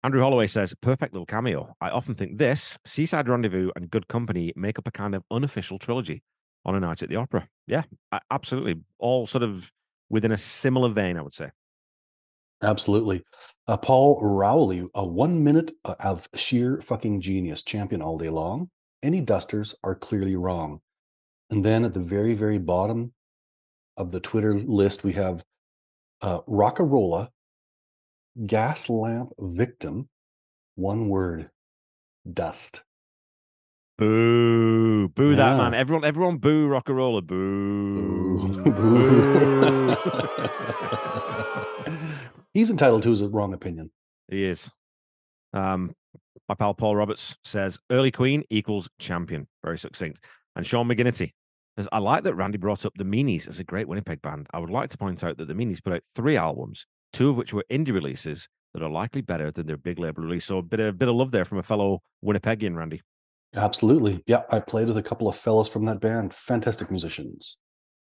Andrew 0.03 0.23
Holloway 0.23 0.47
says, 0.47 0.73
perfect 0.81 1.13
little 1.13 1.27
cameo. 1.27 1.75
I 1.81 1.91
often 1.91 2.15
think 2.15 2.39
this, 2.39 2.79
Seaside 2.87 3.29
Rendezvous 3.29 3.71
and 3.77 3.91
Good 3.91 4.09
Company 4.09 4.51
make 4.57 4.79
up 4.79 4.89
a 4.89 4.91
kind 4.91 5.15
of 5.15 5.23
unofficial 5.31 5.79
trilogy 5.79 6.23
on 6.65 6.75
a 6.75 6.81
night 6.81 7.03
at 7.03 7.11
the 7.11 7.17
opera. 7.17 7.49
Yeah, 7.67 7.83
absolutely. 8.31 8.77
All 8.99 9.27
sort 9.27 9.43
of 9.43 9.71
within 10.09 10.33
a 10.33 10.39
similar 10.39 10.89
vein, 10.89 11.19
I 11.19 11.23
would 11.23 11.35
say. 11.35 11.51
Absolutely. 12.63 13.25
Uh, 13.67 13.77
Paul 13.77 14.19
Rowley, 14.21 14.87
a 14.95 15.07
one 15.07 15.43
minute 15.43 15.73
uh, 15.85 15.95
of 16.01 16.29
sheer 16.35 16.81
fucking 16.81 17.21
genius, 17.21 17.63
champion 17.63 18.03
all 18.03 18.19
day 18.19 18.29
long. 18.29 18.69
Any 19.03 19.21
dusters 19.21 19.75
are 19.83 19.95
clearly 19.95 20.37
wrong. 20.37 20.81
And 21.49 21.65
then 21.65 21.85
at 21.85 21.95
the 21.95 22.01
very, 22.01 22.35
very 22.35 22.59
bottom 22.59 23.13
of 23.97 24.13
the 24.13 24.21
Twitter 24.21 24.55
list, 24.55 25.05
we 25.05 25.13
have 25.13 25.43
uh, 26.21 26.43
Rockarola, 26.43 27.29
gas 28.47 28.91
lamp 28.91 29.31
victim, 29.39 30.09
one 30.75 31.09
word, 31.09 31.51
dust. 32.31 32.83
Boo, 33.97 35.09
boo 35.09 35.35
that 35.35 35.57
man. 35.57 35.75
Everyone, 35.75 36.05
everyone 36.05 36.39
boo 36.39 36.69
Rockarola. 36.69 37.27
Boo. 37.27 38.39
Boo. 38.65 39.97
He's 42.55 42.71
entitled 42.71 43.03
to 43.05 43.11
his 43.11 43.23
wrong 43.23 43.55
opinion. 43.55 43.91
He 44.29 44.45
is. 44.45 44.71
Um, 45.53 45.95
my 46.49 46.55
pal 46.55 46.75
Paul 46.75 46.97
Roberts 46.97 47.37
says 47.45 47.79
early 47.91 48.11
Queen 48.11 48.43
equals 48.51 48.89
champion. 48.99 49.47
Very 49.65 49.79
succinct. 49.79 50.25
And 50.57 50.67
Sean 50.67 50.89
McGinnity 50.89 51.33
says, 51.77 51.89
I 51.93 51.99
like 51.99 52.25
that 52.25 52.35
Randy 52.35 52.59
brought 52.59 52.85
up 52.85 52.93
the 52.97 53.05
Meanies 53.05 53.49
as 53.49 53.61
a 53.61 53.65
great 53.65 53.89
Winnipeg 53.89 54.21
band. 54.23 54.49
I 54.53 54.59
would 54.59 54.71
like 54.71 54.91
to 54.91 54.99
point 54.99 55.23
out 55.23 55.37
that 55.39 55.49
the 55.49 55.55
Meanies 55.55 55.83
put 55.83 55.93
out 55.93 56.03
three 56.15 56.37
albums, 56.37 56.87
two 57.13 57.31
of 57.31 57.37
which 57.37 57.53
were 57.53 57.65
indie 57.71 57.95
releases 57.95 58.49
that 58.75 58.83
are 58.83 58.91
likely 58.91 59.21
better 59.21 59.51
than 59.51 59.67
their 59.67 59.77
big 59.77 59.99
label 59.99 60.23
release. 60.23 60.45
So 60.45 60.59
a 60.59 60.63
bit 60.63 60.81
of 60.81 60.99
bit 60.99 61.09
of 61.09 61.15
love 61.15 61.31
there 61.31 61.45
from 61.45 61.59
a 61.59 61.63
fellow 61.63 62.03
Winnipegian, 62.25 62.77
Randy. 62.77 63.03
Absolutely. 63.55 64.23
Yeah, 64.27 64.43
I 64.51 64.61
played 64.61 64.89
with 64.89 64.97
a 64.97 65.03
couple 65.03 65.29
of 65.29 65.37
fellas 65.37 65.69
from 65.69 65.85
that 65.87 66.01
band. 66.01 66.33
Fantastic 66.33 66.91
musicians. 66.91 67.59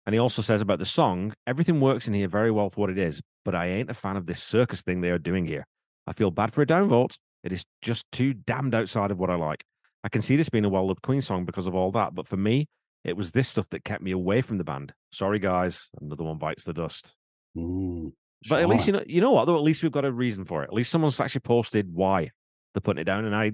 And 0.06 0.14
he 0.14 0.18
also 0.18 0.42
says 0.42 0.60
about 0.60 0.78
the 0.78 0.84
song, 0.84 1.32
everything 1.46 1.80
works 1.80 2.06
in 2.06 2.14
here 2.14 2.28
very 2.28 2.50
well 2.50 2.68
for 2.70 2.82
what 2.82 2.90
it 2.90 2.98
is, 2.98 3.22
but 3.44 3.54
I 3.54 3.66
ain't 3.68 3.90
a 3.90 3.94
fan 3.94 4.16
of 4.16 4.26
this 4.26 4.42
circus 4.42 4.82
thing 4.82 5.00
they 5.00 5.10
are 5.10 5.18
doing 5.18 5.46
here. 5.46 5.66
I 6.06 6.12
feel 6.12 6.30
bad 6.30 6.52
for 6.52 6.60
a 6.62 6.66
downvote. 6.66 7.16
It 7.42 7.52
is 7.52 7.64
just 7.80 8.04
too 8.12 8.34
damned 8.34 8.74
outside 8.74 9.10
of 9.10 9.18
what 9.18 9.30
I 9.30 9.36
like. 9.36 9.64
I 10.02 10.10
can 10.10 10.20
see 10.20 10.36
this 10.36 10.50
being 10.50 10.64
a 10.66 10.68
well 10.68 10.86
loved 10.86 11.00
Queen 11.02 11.22
song 11.22 11.46
because 11.46 11.66
of 11.66 11.74
all 11.74 11.90
that, 11.92 12.14
but 12.14 12.28
for 12.28 12.36
me, 12.36 12.66
it 13.04 13.16
was 13.16 13.32
this 13.32 13.48
stuff 13.48 13.68
that 13.70 13.84
kept 13.84 14.02
me 14.02 14.10
away 14.10 14.40
from 14.42 14.58
the 14.58 14.64
band. 14.64 14.92
Sorry, 15.12 15.38
guys. 15.38 15.90
Another 16.00 16.24
one 16.24 16.38
bites 16.38 16.64
the 16.64 16.72
dust. 16.74 17.14
Mm, 17.56 18.12
But 18.48 18.60
at 18.62 18.68
least 18.68 18.86
you 18.86 18.92
know, 18.94 19.04
you 19.06 19.20
know 19.20 19.30
what? 19.30 19.46
Though 19.46 19.56
at 19.56 19.62
least 19.62 19.82
we've 19.82 19.92
got 19.92 20.04
a 20.04 20.12
reason 20.12 20.44
for 20.44 20.62
it. 20.62 20.66
At 20.68 20.74
least 20.74 20.90
someone's 20.90 21.20
actually 21.20 21.40
posted 21.42 21.94
why 21.94 22.30
they're 22.74 22.80
putting 22.82 23.00
it 23.00 23.04
down, 23.04 23.24
and 23.24 23.34
I, 23.34 23.52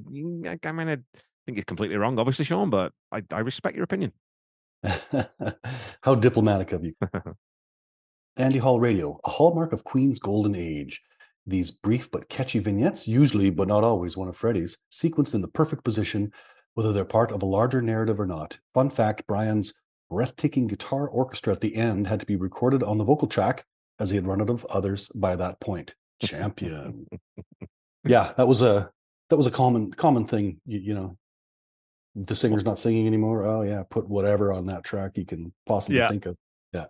I, 0.48 0.58
I 0.68 0.72
mean, 0.72 0.88
I 0.88 0.96
think 1.46 1.58
it's 1.58 1.64
completely 1.64 1.96
wrong, 1.96 2.18
obviously, 2.18 2.44
Sean. 2.44 2.70
But 2.70 2.92
I, 3.12 3.22
I 3.30 3.40
respect 3.40 3.76
your 3.76 3.84
opinion. 3.84 4.12
How 6.02 6.14
diplomatic 6.14 6.72
of 6.72 6.84
you. 6.84 6.94
Andy 8.36 8.58
Hall 8.58 8.80
Radio, 8.80 9.18
a 9.24 9.30
hallmark 9.30 9.72
of 9.72 9.84
Queen's 9.84 10.18
golden 10.18 10.54
age. 10.54 11.02
These 11.46 11.70
brief 11.70 12.10
but 12.10 12.28
catchy 12.28 12.58
vignettes, 12.58 13.08
usually 13.08 13.50
but 13.50 13.68
not 13.68 13.84
always 13.84 14.16
one 14.16 14.28
of 14.28 14.36
Freddie's, 14.36 14.78
sequenced 14.92 15.34
in 15.34 15.40
the 15.40 15.48
perfect 15.48 15.84
position, 15.84 16.32
whether 16.74 16.92
they're 16.92 17.04
part 17.04 17.32
of 17.32 17.42
a 17.42 17.46
larger 17.46 17.82
narrative 17.82 18.20
or 18.20 18.26
not. 18.26 18.58
Fun 18.72 18.88
fact 18.88 19.26
Brian's 19.26 19.74
breathtaking 20.08 20.66
guitar 20.66 21.08
orchestra 21.08 21.52
at 21.52 21.60
the 21.60 21.74
end 21.74 22.06
had 22.06 22.20
to 22.20 22.26
be 22.26 22.36
recorded 22.36 22.82
on 22.82 22.98
the 22.98 23.04
vocal 23.04 23.28
track 23.28 23.64
as 23.98 24.10
he 24.10 24.16
had 24.16 24.26
run 24.26 24.40
out 24.40 24.50
of 24.50 24.64
others 24.66 25.08
by 25.14 25.36
that 25.36 25.60
point. 25.60 25.94
Champion. 26.22 27.06
yeah, 28.04 28.32
that 28.36 28.48
was 28.48 28.62
a 28.62 28.90
that 29.28 29.36
was 29.36 29.46
a 29.46 29.50
common 29.50 29.90
common 29.92 30.24
thing, 30.24 30.60
you, 30.66 30.78
you 30.78 30.94
know. 30.94 31.16
The 32.16 32.34
singer's 32.34 32.64
not 32.64 32.78
singing 32.78 33.06
anymore. 33.06 33.44
Oh 33.44 33.62
yeah, 33.62 33.82
put 33.88 34.08
whatever 34.08 34.52
on 34.52 34.66
that 34.66 34.84
track 34.84 35.12
you 35.16 35.24
can 35.24 35.52
possibly 35.66 35.98
Yeah. 35.98 36.08
think 36.08 36.26
of. 36.26 36.36
Yeah. 36.72 36.86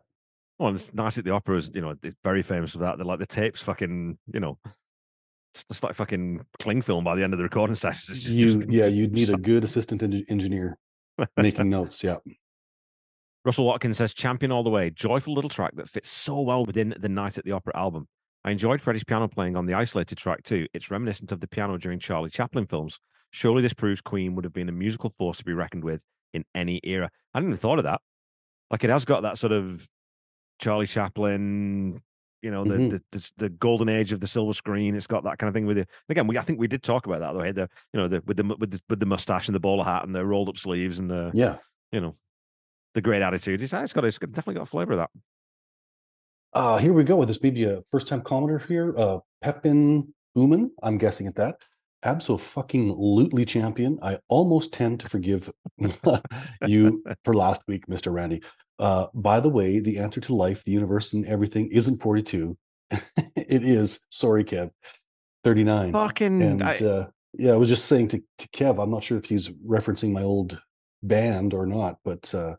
Well, 0.59 0.75
it's 0.75 0.93
nice 0.95 1.19
at 1.19 1.25
the 1.25 1.33
opera 1.33 1.57
is, 1.59 1.71
you 1.75 1.81
know, 1.83 1.95
it's 2.03 2.17
very 2.25 2.43
famous 2.43 2.73
for 2.73 2.79
that. 2.79 2.97
They're 2.97 3.05
like 3.07 3.19
the 3.19 3.27
tapes 3.27 3.61
fucking, 3.63 4.19
you 4.33 4.41
know, 4.41 4.59
it's 5.53 5.65
just 5.65 5.83
like 5.83 5.95
fucking 5.95 6.41
cling 6.59 6.81
film 6.83 7.05
by 7.05 7.15
the 7.17 7.23
end 7.25 7.33
of 7.35 7.39
the 7.39 7.43
recording 7.45 7.75
sessions. 7.77 8.09
It's 8.11 8.21
just, 8.23 8.37
you 8.37 8.65
yeah 8.69 8.87
you'd 8.87 9.13
need 9.13 9.29
a 9.31 9.37
good 9.37 9.65
assistant 9.65 10.03
en- 10.03 10.25
engineer 10.29 10.79
making 11.37 11.69
notes 11.71 12.03
yeah 12.03 12.17
Russell 13.45 13.65
Watkins 13.67 13.97
says 13.99 14.13
champion 14.13 14.53
all 14.53 14.63
the 14.63 14.71
way. 14.71 14.91
Joyful 14.91 15.33
little 15.35 15.49
track 15.51 15.75
that 15.77 15.89
fits 15.89 16.11
so 16.11 16.41
well 16.43 16.65
within 16.67 16.95
the 16.99 17.09
Night 17.09 17.39
at 17.39 17.45
the 17.45 17.53
Opera 17.53 17.75
album. 17.77 18.07
I 18.45 18.51
enjoyed 18.51 18.81
Freddie's 18.83 19.05
piano 19.05 19.29
playing 19.29 19.57
on 19.57 19.65
the 19.67 19.75
isolated 19.75 20.19
track 20.19 20.43
too. 20.43 20.67
It's 20.75 20.91
reminiscent 20.91 21.33
of 21.33 21.41
the 21.41 21.49
piano 21.49 21.79
during 21.79 21.99
Charlie 22.01 22.31
Chaplin 22.31 22.67
films. 22.67 22.99
Surely 23.31 23.63
this 23.63 23.73
proves 23.73 24.01
Queen 24.01 24.35
would 24.35 24.45
have 24.45 24.53
been 24.53 24.69
a 24.69 24.73
musical 24.73 25.13
force 25.19 25.39
to 25.39 25.45
be 25.45 25.53
reckoned 25.53 25.85
with 25.85 26.01
in 26.35 26.45
any 26.55 26.81
era. 26.85 27.11
I 27.35 27.39
hadn't 27.39 27.51
even 27.51 27.59
thought 27.59 27.79
of 27.79 27.85
that. 27.85 28.01
Like 28.71 28.85
it 28.85 28.91
has 28.91 29.05
got 29.05 29.23
that 29.23 29.39
sort 29.39 29.53
of 29.53 29.89
Charlie 30.61 30.87
Chaplin, 30.87 32.03
you 32.43 32.51
know, 32.51 32.65
the 32.65 32.75
Mhm. 32.75 32.91
the, 32.91 33.03
the, 33.13 33.31
the 33.37 33.49
golden 33.49 33.89
age 33.89 34.13
of 34.13 34.21
the 34.21 34.27
silver 34.27 34.53
screen. 34.53 34.95
It's 34.95 35.07
got 35.07 35.25
that 35.25 35.39
kind 35.39 35.49
of 35.49 35.55
thing 35.55 35.67
with 35.67 35.79
it. 35.79 35.89
Again, 36.09 36.27
we 36.27 36.39
I 36.39 36.43
think 36.43 36.59
we 36.59 36.69
did 36.69 36.83
talk 36.83 37.07
about 37.07 37.21
that 37.21 37.33
though. 37.33 37.43
Hey, 37.43 37.53
the 37.53 37.69
you 37.93 38.01
know 38.01 38.09
the 38.09 38.23
with 38.27 38.37
the 38.37 38.45
with 38.45 38.71
the, 38.73 38.81
with 38.89 39.01
the 39.01 39.07
mustache 39.07 39.49
and 39.49 39.55
the 39.55 39.61
bowler 39.61 39.85
hat 39.85 40.05
and 40.05 40.15
the 40.15 40.25
rolled 40.27 40.49
up 40.49 40.57
sleeves 40.57 40.99
and 40.99 41.11
the 41.11 41.31
yeah 41.35 41.59
you 41.93 42.01
know 42.01 42.17
the 42.95 43.01
great 43.01 43.23
attitude. 43.23 43.63
It's, 43.63 43.73
it's 43.73 43.93
got 43.93 44.05
it's 44.05 44.19
definitely 44.19 44.55
got 44.55 44.63
a 44.63 44.67
flavor 44.67 44.93
of 44.93 44.99
that. 44.99 45.11
uh 46.53 46.79
here 46.79 46.93
we 46.93 47.05
go 47.05 47.17
with 47.17 47.29
this 47.29 47.43
maybe 47.43 47.65
a 47.65 47.81
first 47.91 48.09
time 48.09 48.21
commenter 48.23 48.65
here 48.67 48.95
uh 48.97 49.19
pepin 49.41 50.13
uman 50.35 50.71
i'm 50.83 50.99
guessing 50.99 51.27
at 51.27 51.35
that 51.37 51.57
abso 52.05 52.39
fucking 52.41 52.95
lootly 52.95 53.47
champion 53.47 53.99
i 54.03 54.19
almost 54.29 54.73
tend 54.73 54.99
to 55.01 55.09
forgive 55.09 55.51
you 56.67 57.03
for 57.25 57.35
last 57.35 57.63
week 57.69 57.87
mr 57.87 58.13
randy 58.13 58.43
uh 58.79 59.07
by 59.15 59.39
the 59.41 59.49
way 59.49 59.81
the 59.81 59.99
answer 59.99 60.21
to 60.21 60.35
life 60.35 60.65
the 60.65 60.73
universe 60.73 61.13
and 61.13 61.27
everything 61.27 61.69
isn't 61.73 62.01
42 62.01 62.57
it 62.91 63.63
is 63.65 64.07
sorry 64.11 64.45
kev 64.45 64.71
39 65.45 65.93
Fucking 65.93 66.43
and 66.43 66.63
I- 66.63 66.77
uh, 66.77 67.07
yeah, 67.33 67.53
I 67.53 67.57
was 67.57 67.69
just 67.69 67.85
saying 67.87 68.09
to, 68.09 68.21
to 68.39 68.49
Kev, 68.49 68.83
I'm 68.83 68.91
not 68.91 69.05
sure 69.05 69.17
if 69.17 69.25
he's 69.25 69.51
referencing 69.51 70.11
my 70.11 70.25
old 70.25 70.61
band 71.05 71.55
or 71.55 71.65
not, 71.65 71.99
but 72.05 72.35
uh, 72.35 72.57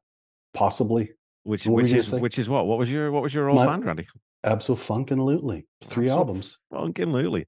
possibly 0.54 1.12
which 1.44 1.66
what 1.66 1.84
which 1.84 1.92
is 1.92 2.14
which 2.14 2.40
is 2.40 2.48
what? 2.48 2.68
What 2.68 2.80
was 2.80 2.90
your 2.90 3.12
what 3.12 3.22
was 3.22 3.34
your 3.34 3.50
old 3.50 3.58
My- 3.58 3.66
band, 3.66 3.86
Randy? 3.86 4.08
Abso 4.46 4.76
Funkin' 4.78 5.64
Three 5.84 6.06
Abso- 6.08 6.12
albums. 6.12 6.58
Fucking 6.72 7.12
Lutely. 7.12 7.48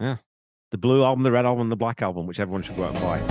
Yeah. 0.00 0.16
The 0.76 0.80
blue 0.80 1.02
album, 1.02 1.22
the 1.22 1.32
red 1.32 1.46
album, 1.46 1.70
the 1.70 1.74
black 1.74 2.02
album, 2.02 2.26
which 2.26 2.38
everyone 2.38 2.60
should 2.60 2.76
go 2.76 2.84
out 2.84 2.94
and 2.94 3.00
buy. 3.00 3.18
And. 3.18 3.30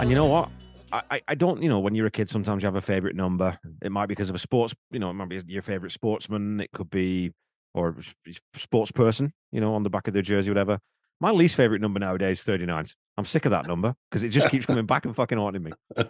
And 0.00 0.08
you 0.08 0.16
know 0.16 0.24
what? 0.24 0.48
I, 0.90 1.20
I- 1.28 1.34
don't, 1.34 1.62
you 1.62 1.68
know, 1.68 1.80
when 1.80 1.94
you're 1.94 2.06
a 2.06 2.10
kid, 2.10 2.30
sometimes 2.30 2.62
you 2.62 2.66
have 2.66 2.76
a 2.76 2.80
favorite 2.80 3.14
number. 3.14 3.58
It 3.82 3.92
might 3.92 4.06
be 4.06 4.14
because 4.14 4.30
of 4.30 4.36
a 4.36 4.38
sports, 4.38 4.74
you 4.90 5.00
know, 5.00 5.10
it 5.10 5.12
might 5.12 5.28
be 5.28 5.42
your 5.46 5.60
favorite 5.60 5.92
sportsman. 5.92 6.62
It 6.62 6.72
could 6.72 6.88
be, 6.88 7.32
or 7.74 7.94
sports 8.56 8.90
person, 8.90 9.34
you 9.52 9.60
know, 9.60 9.74
on 9.74 9.82
the 9.82 9.90
back 9.90 10.08
of 10.08 10.14
their 10.14 10.22
jersey, 10.22 10.48
whatever. 10.48 10.78
My 11.20 11.30
least 11.30 11.56
favorite 11.56 11.80
number 11.80 11.98
nowadays 11.98 12.38
is 12.38 12.44
39. 12.44 12.86
I'm 13.16 13.24
sick 13.24 13.44
of 13.44 13.50
that 13.50 13.66
number 13.66 13.94
because 14.10 14.22
it 14.22 14.28
just 14.28 14.48
keeps 14.48 14.66
coming 14.66 14.86
back 14.86 15.04
and 15.04 15.16
fucking 15.16 15.38
haunting 15.38 15.64
me. 15.64 15.72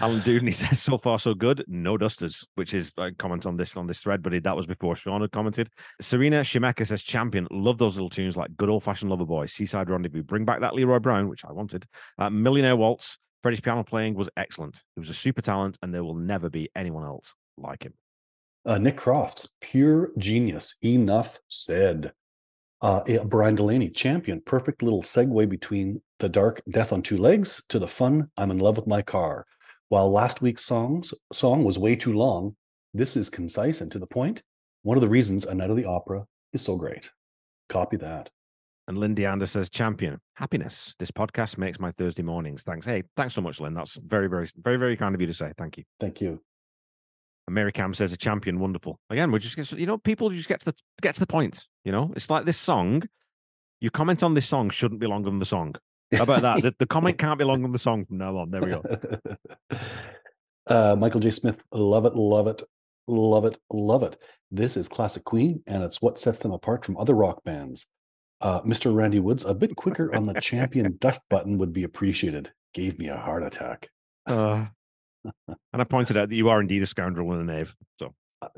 Alan 0.00 0.20
Duden, 0.20 0.46
he 0.46 0.52
says, 0.52 0.82
so 0.82 0.98
far 0.98 1.18
so 1.18 1.34
good, 1.34 1.64
no 1.66 1.96
dusters, 1.96 2.46
which 2.56 2.74
is 2.74 2.92
a 2.98 3.12
comment 3.12 3.46
on 3.46 3.56
this 3.56 3.76
on 3.76 3.86
this 3.86 4.00
thread, 4.00 4.22
but 4.22 4.42
that 4.42 4.56
was 4.56 4.66
before 4.66 4.96
Sean 4.96 5.20
had 5.20 5.32
commented. 5.32 5.68
Serena 6.00 6.40
Shimeka 6.40 6.86
says, 6.86 7.02
champion, 7.02 7.46
love 7.50 7.78
those 7.78 7.94
little 7.94 8.10
tunes 8.10 8.36
like 8.36 8.56
Good 8.56 8.68
Old 8.68 8.82
Fashioned 8.82 9.10
Lover 9.10 9.24
Boy, 9.24 9.46
Seaside 9.46 9.88
Rendezvous, 9.88 10.22
bring 10.22 10.44
back 10.44 10.60
that 10.60 10.74
Leroy 10.74 10.98
Brown, 10.98 11.28
which 11.28 11.44
I 11.44 11.52
wanted. 11.52 11.86
Uh, 12.18 12.28
Millionaire 12.28 12.76
Waltz, 12.76 13.18
Freddie's 13.42 13.60
piano 13.60 13.84
playing 13.84 14.14
was 14.14 14.28
excellent. 14.36 14.82
He 14.96 15.00
was 15.00 15.10
a 15.10 15.14
super 15.14 15.42
talent, 15.42 15.78
and 15.82 15.94
there 15.94 16.04
will 16.04 16.14
never 16.14 16.50
be 16.50 16.70
anyone 16.74 17.04
else 17.04 17.34
like 17.56 17.84
him. 17.84 17.94
Uh, 18.66 18.78
Nick 18.78 18.96
Crofts, 18.96 19.48
pure 19.60 20.10
genius. 20.16 20.76
Enough 20.82 21.38
said. 21.48 22.12
Uh, 22.84 23.02
eh, 23.08 23.18
Brian 23.24 23.54
Delaney, 23.54 23.88
champion. 23.88 24.42
Perfect 24.42 24.82
little 24.82 25.02
segue 25.02 25.48
between 25.48 26.02
the 26.18 26.28
dark 26.28 26.60
death 26.70 26.92
on 26.92 27.00
two 27.00 27.16
legs 27.16 27.64
to 27.70 27.78
the 27.78 27.88
fun 27.88 28.30
I'm 28.36 28.50
in 28.50 28.58
love 28.58 28.76
with 28.76 28.86
my 28.86 29.00
car. 29.00 29.46
While 29.88 30.12
last 30.12 30.42
week's 30.42 30.66
songs 30.66 31.14
song 31.32 31.64
was 31.64 31.78
way 31.78 31.96
too 31.96 32.12
long, 32.12 32.56
this 32.92 33.16
is 33.16 33.30
concise 33.30 33.80
and 33.80 33.90
to 33.90 33.98
the 33.98 34.06
point. 34.06 34.42
One 34.82 34.98
of 34.98 35.00
the 35.00 35.08
reasons 35.08 35.46
A 35.46 35.54
Night 35.54 35.70
of 35.70 35.78
the 35.78 35.86
Opera 35.86 36.26
is 36.52 36.60
so 36.60 36.76
great. 36.76 37.10
Copy 37.70 37.96
that. 37.96 38.28
And 38.86 38.98
Lindy 38.98 39.24
Ander 39.24 39.46
says, 39.46 39.70
champion, 39.70 40.20
happiness. 40.34 40.94
This 40.98 41.10
podcast 41.10 41.56
makes 41.56 41.80
my 41.80 41.90
Thursday 41.90 42.22
mornings. 42.22 42.64
Thanks. 42.64 42.84
Hey, 42.84 43.04
thanks 43.16 43.32
so 43.32 43.40
much, 43.40 43.60
Lynn. 43.60 43.72
That's 43.72 43.96
very, 43.96 44.28
very, 44.28 44.46
very, 44.62 44.76
very 44.76 44.96
kind 44.98 45.14
of 45.14 45.22
you 45.22 45.26
to 45.26 45.32
say. 45.32 45.54
Thank 45.56 45.78
you. 45.78 45.84
Thank 46.00 46.20
you. 46.20 46.42
And 47.46 47.54
Mary 47.54 47.72
Cam 47.72 47.94
says, 47.94 48.12
a 48.12 48.16
champion, 48.16 48.58
wonderful. 48.58 48.98
Again, 49.10 49.30
we 49.30 49.38
just 49.38 49.72
you 49.72 49.86
know, 49.86 49.98
people 49.98 50.30
just 50.30 50.48
get 50.48 50.60
to 50.60 50.66
the 50.66 50.74
get 51.02 51.14
to 51.14 51.20
the 51.20 51.26
point. 51.26 51.66
You 51.84 51.92
know, 51.92 52.12
it's 52.16 52.30
like 52.30 52.44
this 52.44 52.58
song. 52.58 53.02
You 53.80 53.90
comment 53.90 54.22
on 54.22 54.34
this 54.34 54.46
song 54.46 54.70
shouldn't 54.70 55.00
be 55.00 55.06
longer 55.06 55.28
than 55.30 55.38
the 55.38 55.44
song. 55.44 55.74
How 56.14 56.22
about 56.22 56.42
that? 56.42 56.62
the, 56.62 56.74
the 56.78 56.86
comment 56.86 57.18
can't 57.18 57.38
be 57.38 57.44
longer 57.44 57.62
than 57.62 57.72
the 57.72 57.78
song 57.78 58.04
from 58.06 58.18
now 58.18 58.36
on. 58.36 58.50
There 58.50 58.62
we 58.62 58.70
go. 58.70 58.82
uh, 60.66 60.96
Michael 60.98 61.20
J. 61.20 61.30
Smith, 61.30 61.64
love 61.72 62.06
it, 62.06 62.14
love 62.14 62.46
it, 62.46 62.62
love 63.06 63.44
it, 63.44 63.58
love 63.70 64.02
it. 64.02 64.16
This 64.50 64.76
is 64.76 64.88
classic 64.88 65.24
Queen, 65.24 65.62
and 65.66 65.82
it's 65.82 66.00
what 66.00 66.18
sets 66.18 66.38
them 66.38 66.52
apart 66.52 66.84
from 66.84 66.96
other 66.96 67.14
rock 67.14 67.42
bands. 67.44 67.86
Uh, 68.40 68.60
Mr. 68.62 68.94
Randy 68.94 69.20
Woods, 69.20 69.44
a 69.44 69.54
bit 69.54 69.76
quicker 69.76 70.14
on 70.14 70.24
the 70.24 70.34
champion 70.40 70.96
dust 70.98 71.22
button 71.28 71.58
would 71.58 71.72
be 71.72 71.84
appreciated. 71.84 72.52
Gave 72.72 72.98
me 72.98 73.08
a 73.08 73.16
heart 73.16 73.42
attack. 73.42 73.88
Uh, 74.26 74.66
and 75.24 75.56
I 75.82 75.84
pointed 75.84 76.16
out 76.16 76.28
that 76.28 76.34
you 76.34 76.48
are 76.48 76.60
indeed 76.60 76.82
a 76.82 76.86
scoundrel 76.86 77.32
and 77.32 77.48
a 77.48 77.52
knave. 77.52 77.74
So, 77.98 78.14
Uh, 78.42 78.48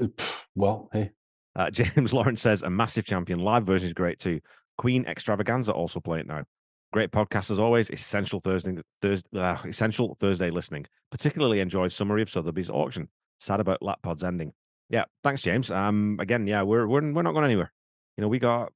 well, 0.54 0.88
hey, 0.92 1.12
uh, 1.54 1.70
James 1.70 2.12
Lawrence 2.12 2.42
says, 2.42 2.62
a 2.62 2.70
massive 2.70 3.04
champion. 3.04 3.38
Live 3.40 3.64
version 3.64 3.86
is 3.86 3.92
great 3.94 4.18
too. 4.18 4.40
Queen 4.78 5.04
Extravaganza 5.06 5.72
also 5.72 6.00
play 6.00 6.20
it 6.20 6.26
now. 6.26 6.44
Great 6.92 7.10
podcast 7.10 7.50
as 7.50 7.58
always. 7.58 7.90
Essential 7.90 8.40
Thursday, 8.40 8.76
Thursday, 9.00 9.28
uh, 9.38 9.56
essential 9.66 10.16
Thursday 10.20 10.50
listening. 10.50 10.86
Particularly 11.10 11.60
enjoyed 11.60 11.92
summary 11.92 12.22
of 12.22 12.30
Sotheby's 12.30 12.70
auction. 12.70 13.08
Sad 13.40 13.60
about 13.60 13.82
Lapod's 13.82 14.24
ending. 14.24 14.52
Yeah, 14.88 15.04
thanks, 15.24 15.42
James. 15.42 15.70
Um, 15.70 16.16
again, 16.20 16.46
yeah, 16.46 16.62
we're 16.62 16.86
we're 16.86 17.12
we're 17.12 17.22
not 17.22 17.32
going 17.32 17.44
anywhere. 17.44 17.72
You 18.16 18.22
know, 18.22 18.28
we 18.28 18.38
got 18.38 18.72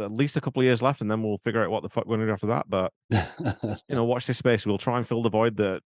at 0.00 0.10
least 0.12 0.36
a 0.36 0.40
couple 0.40 0.60
of 0.60 0.64
years 0.64 0.82
left, 0.82 1.00
and 1.00 1.10
then 1.10 1.22
we'll 1.22 1.38
figure 1.44 1.62
out 1.62 1.70
what 1.70 1.82
the 1.82 1.88
fuck 1.88 2.04
we're 2.06 2.16
going 2.16 2.20
to 2.20 2.26
do 2.26 2.32
after 2.32 2.46
that. 2.48 2.68
But 2.68 2.92
you 3.88 3.94
know, 3.94 4.04
watch 4.12 4.26
this 4.26 4.38
space. 4.38 4.66
We'll 4.66 4.78
try 4.78 4.96
and 4.98 5.06
fill 5.06 5.22
the 5.22 5.30
void 5.30 5.56
that. 5.58 5.82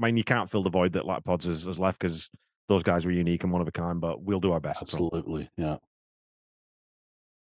I 0.00 0.06
mean, 0.06 0.16
you 0.16 0.24
can't 0.24 0.50
fill 0.50 0.62
the 0.62 0.70
void 0.70 0.92
that 0.92 1.06
Lapod's 1.06 1.46
has, 1.46 1.64
has 1.64 1.78
left 1.78 1.98
because 1.98 2.28
those 2.68 2.82
guys 2.82 3.04
were 3.04 3.12
unique 3.12 3.42
and 3.44 3.52
one 3.52 3.62
of 3.62 3.68
a 3.68 3.72
kind. 3.72 4.00
But 4.00 4.22
we'll 4.22 4.40
do 4.40 4.52
our 4.52 4.60
best. 4.60 4.80
so. 4.80 4.82
absolutely. 4.84 5.50
Yeah. 5.56 5.76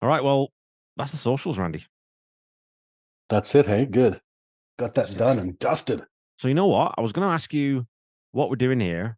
All 0.01 0.09
right. 0.09 0.23
Well, 0.23 0.51
that's 0.95 1.11
the 1.11 1.17
socials, 1.17 1.57
Randy. 1.57 1.85
That's 3.29 3.53
it. 3.55 3.65
Hey, 3.65 3.85
good. 3.85 4.21
Got 4.77 4.93
that 4.95 5.17
done 5.17 5.39
and 5.39 5.57
dusted. 5.59 6.03
So 6.37 6.47
you 6.47 6.53
know 6.53 6.67
what? 6.67 6.93
I 6.97 7.01
was 7.01 7.11
going 7.11 7.27
to 7.27 7.33
ask 7.33 7.53
you 7.53 7.87
what 8.31 8.49
we're 8.49 8.55
doing 8.55 8.79
here 8.79 9.17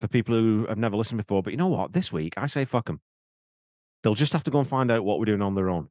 for 0.00 0.08
people 0.08 0.34
who 0.34 0.66
have 0.68 0.78
never 0.78 0.96
listened 0.96 1.18
before, 1.18 1.42
but 1.42 1.52
you 1.52 1.56
know 1.56 1.66
what? 1.66 1.92
This 1.92 2.12
week 2.12 2.34
I 2.36 2.46
say 2.46 2.64
fuck 2.64 2.86
them. 2.86 3.00
They'll 4.02 4.14
just 4.14 4.32
have 4.32 4.44
to 4.44 4.50
go 4.50 4.60
and 4.60 4.68
find 4.68 4.90
out 4.90 5.04
what 5.04 5.18
we're 5.18 5.26
doing 5.26 5.42
on 5.42 5.54
their 5.54 5.68
own. 5.68 5.88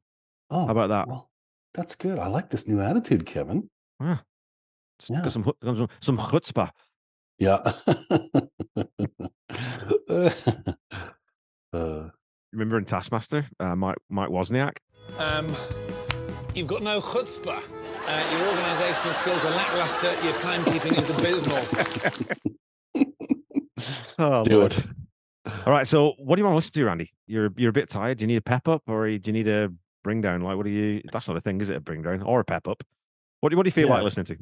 Oh, 0.50 0.64
How 0.66 0.72
about 0.72 0.88
that? 0.88 1.06
Well, 1.06 1.30
that's 1.74 1.94
good. 1.94 2.18
I 2.18 2.26
like 2.26 2.50
this 2.50 2.66
new 2.66 2.80
attitude, 2.80 3.24
Kevin. 3.24 3.68
Ah, 4.00 4.04
Yeah. 4.04 4.18
Got 5.08 5.32
some 5.32 5.42
hu- 5.44 5.56
some 5.62 5.88
some 6.00 6.18
chutzpah. 6.18 6.70
Yeah. 7.38 7.72
uh, 11.72 12.08
Remember 12.52 12.78
in 12.78 12.84
Taskmaster, 12.84 13.46
uh, 13.60 13.76
Mike 13.76 13.96
Mike 14.08 14.28
Wozniak. 14.28 14.76
Um, 15.18 15.54
you've 16.54 16.66
got 16.66 16.82
no 16.82 17.00
chutzpah. 17.00 17.62
Uh, 18.06 18.24
your 18.32 18.40
organisational 18.52 19.14
skills 19.14 19.44
are 19.44 19.50
lackluster. 19.52 20.12
Your 20.24 20.34
timekeeping 20.34 20.98
is 20.98 21.10
abysmal. 21.10 21.62
Oh, 24.18 24.44
do 24.44 24.58
Lord. 24.58 24.74
it. 24.74 24.84
All 25.66 25.72
right. 25.72 25.86
So, 25.86 26.12
what 26.18 26.36
do 26.36 26.40
you 26.40 26.44
want 26.44 26.52
to 26.52 26.56
listen 26.56 26.72
to, 26.72 26.84
Randy? 26.84 27.10
You're 27.26 27.50
you're 27.56 27.70
a 27.70 27.72
bit 27.72 27.88
tired. 27.88 28.18
Do 28.18 28.24
you 28.24 28.26
need 28.26 28.36
a 28.36 28.42
pep 28.42 28.68
up, 28.68 28.82
or 28.86 29.06
do 29.06 29.20
you 29.24 29.32
need 29.32 29.48
a 29.48 29.72
bring 30.04 30.20
down? 30.20 30.42
Like, 30.42 30.58
what 30.58 30.64
do 30.64 30.70
you? 30.70 31.00
That's 31.10 31.26
not 31.26 31.38
a 31.38 31.40
thing, 31.40 31.58
is 31.62 31.70
it? 31.70 31.76
A 31.76 31.80
bring 31.80 32.02
down 32.02 32.20
or 32.20 32.40
a 32.40 32.44
pep 32.44 32.68
up? 32.68 32.82
What 33.40 33.48
do 33.48 33.56
what 33.56 33.62
do 33.62 33.68
you 33.68 33.72
feel 33.72 33.88
like 33.88 34.02
listening 34.02 34.26
to? 34.26 34.36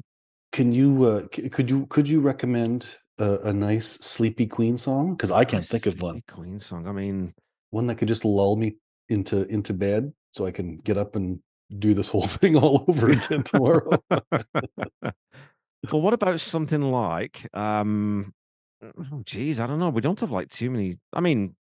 Can 0.53 0.73
you 0.73 1.05
uh, 1.05 1.27
c- 1.35 1.49
could 1.49 1.71
you 1.71 1.87
could 1.87 2.09
you 2.09 2.21
recommend 2.21 2.87
a, 3.19 3.39
a 3.45 3.53
nice 3.53 3.87
sleepy 3.87 4.47
Queen 4.47 4.77
song? 4.79 5.15
Because 5.15 5.31
I 5.31 5.45
can't 5.45 5.67
think 5.67 5.87
of 5.87 6.01
one. 6.01 6.23
Queen 6.29 6.59
song. 6.61 6.87
I 6.87 6.93
mean, 6.93 7.35
One 7.71 7.87
that 7.89 7.97
could 7.97 8.09
just 8.09 8.25
lull 8.25 8.57
me 8.57 8.77
into 9.09 9.47
into 9.49 9.75
bed 9.75 10.13
so 10.33 10.47
I 10.47 10.51
can 10.51 10.79
get 10.79 10.97
up 10.97 11.17
and 11.17 11.41
do 11.79 11.95
this 11.95 12.09
whole 12.09 12.27
thing 12.27 12.57
all 12.57 12.85
over 12.89 13.11
again 13.11 13.43
tomorrow. 13.43 13.99
well, 15.03 16.01
what 16.01 16.15
about 16.15 16.41
something 16.41 16.81
like, 16.83 17.47
um, 17.55 18.33
oh, 18.83 19.23
geez, 19.25 19.61
I 19.61 19.67
don't 19.67 19.79
know. 19.79 19.91
We 19.91 20.01
don't 20.01 20.21
have 20.21 20.31
like 20.31 20.49
too 20.49 20.71
many. 20.71 20.99
I 21.13 21.21
mean, 21.21 21.55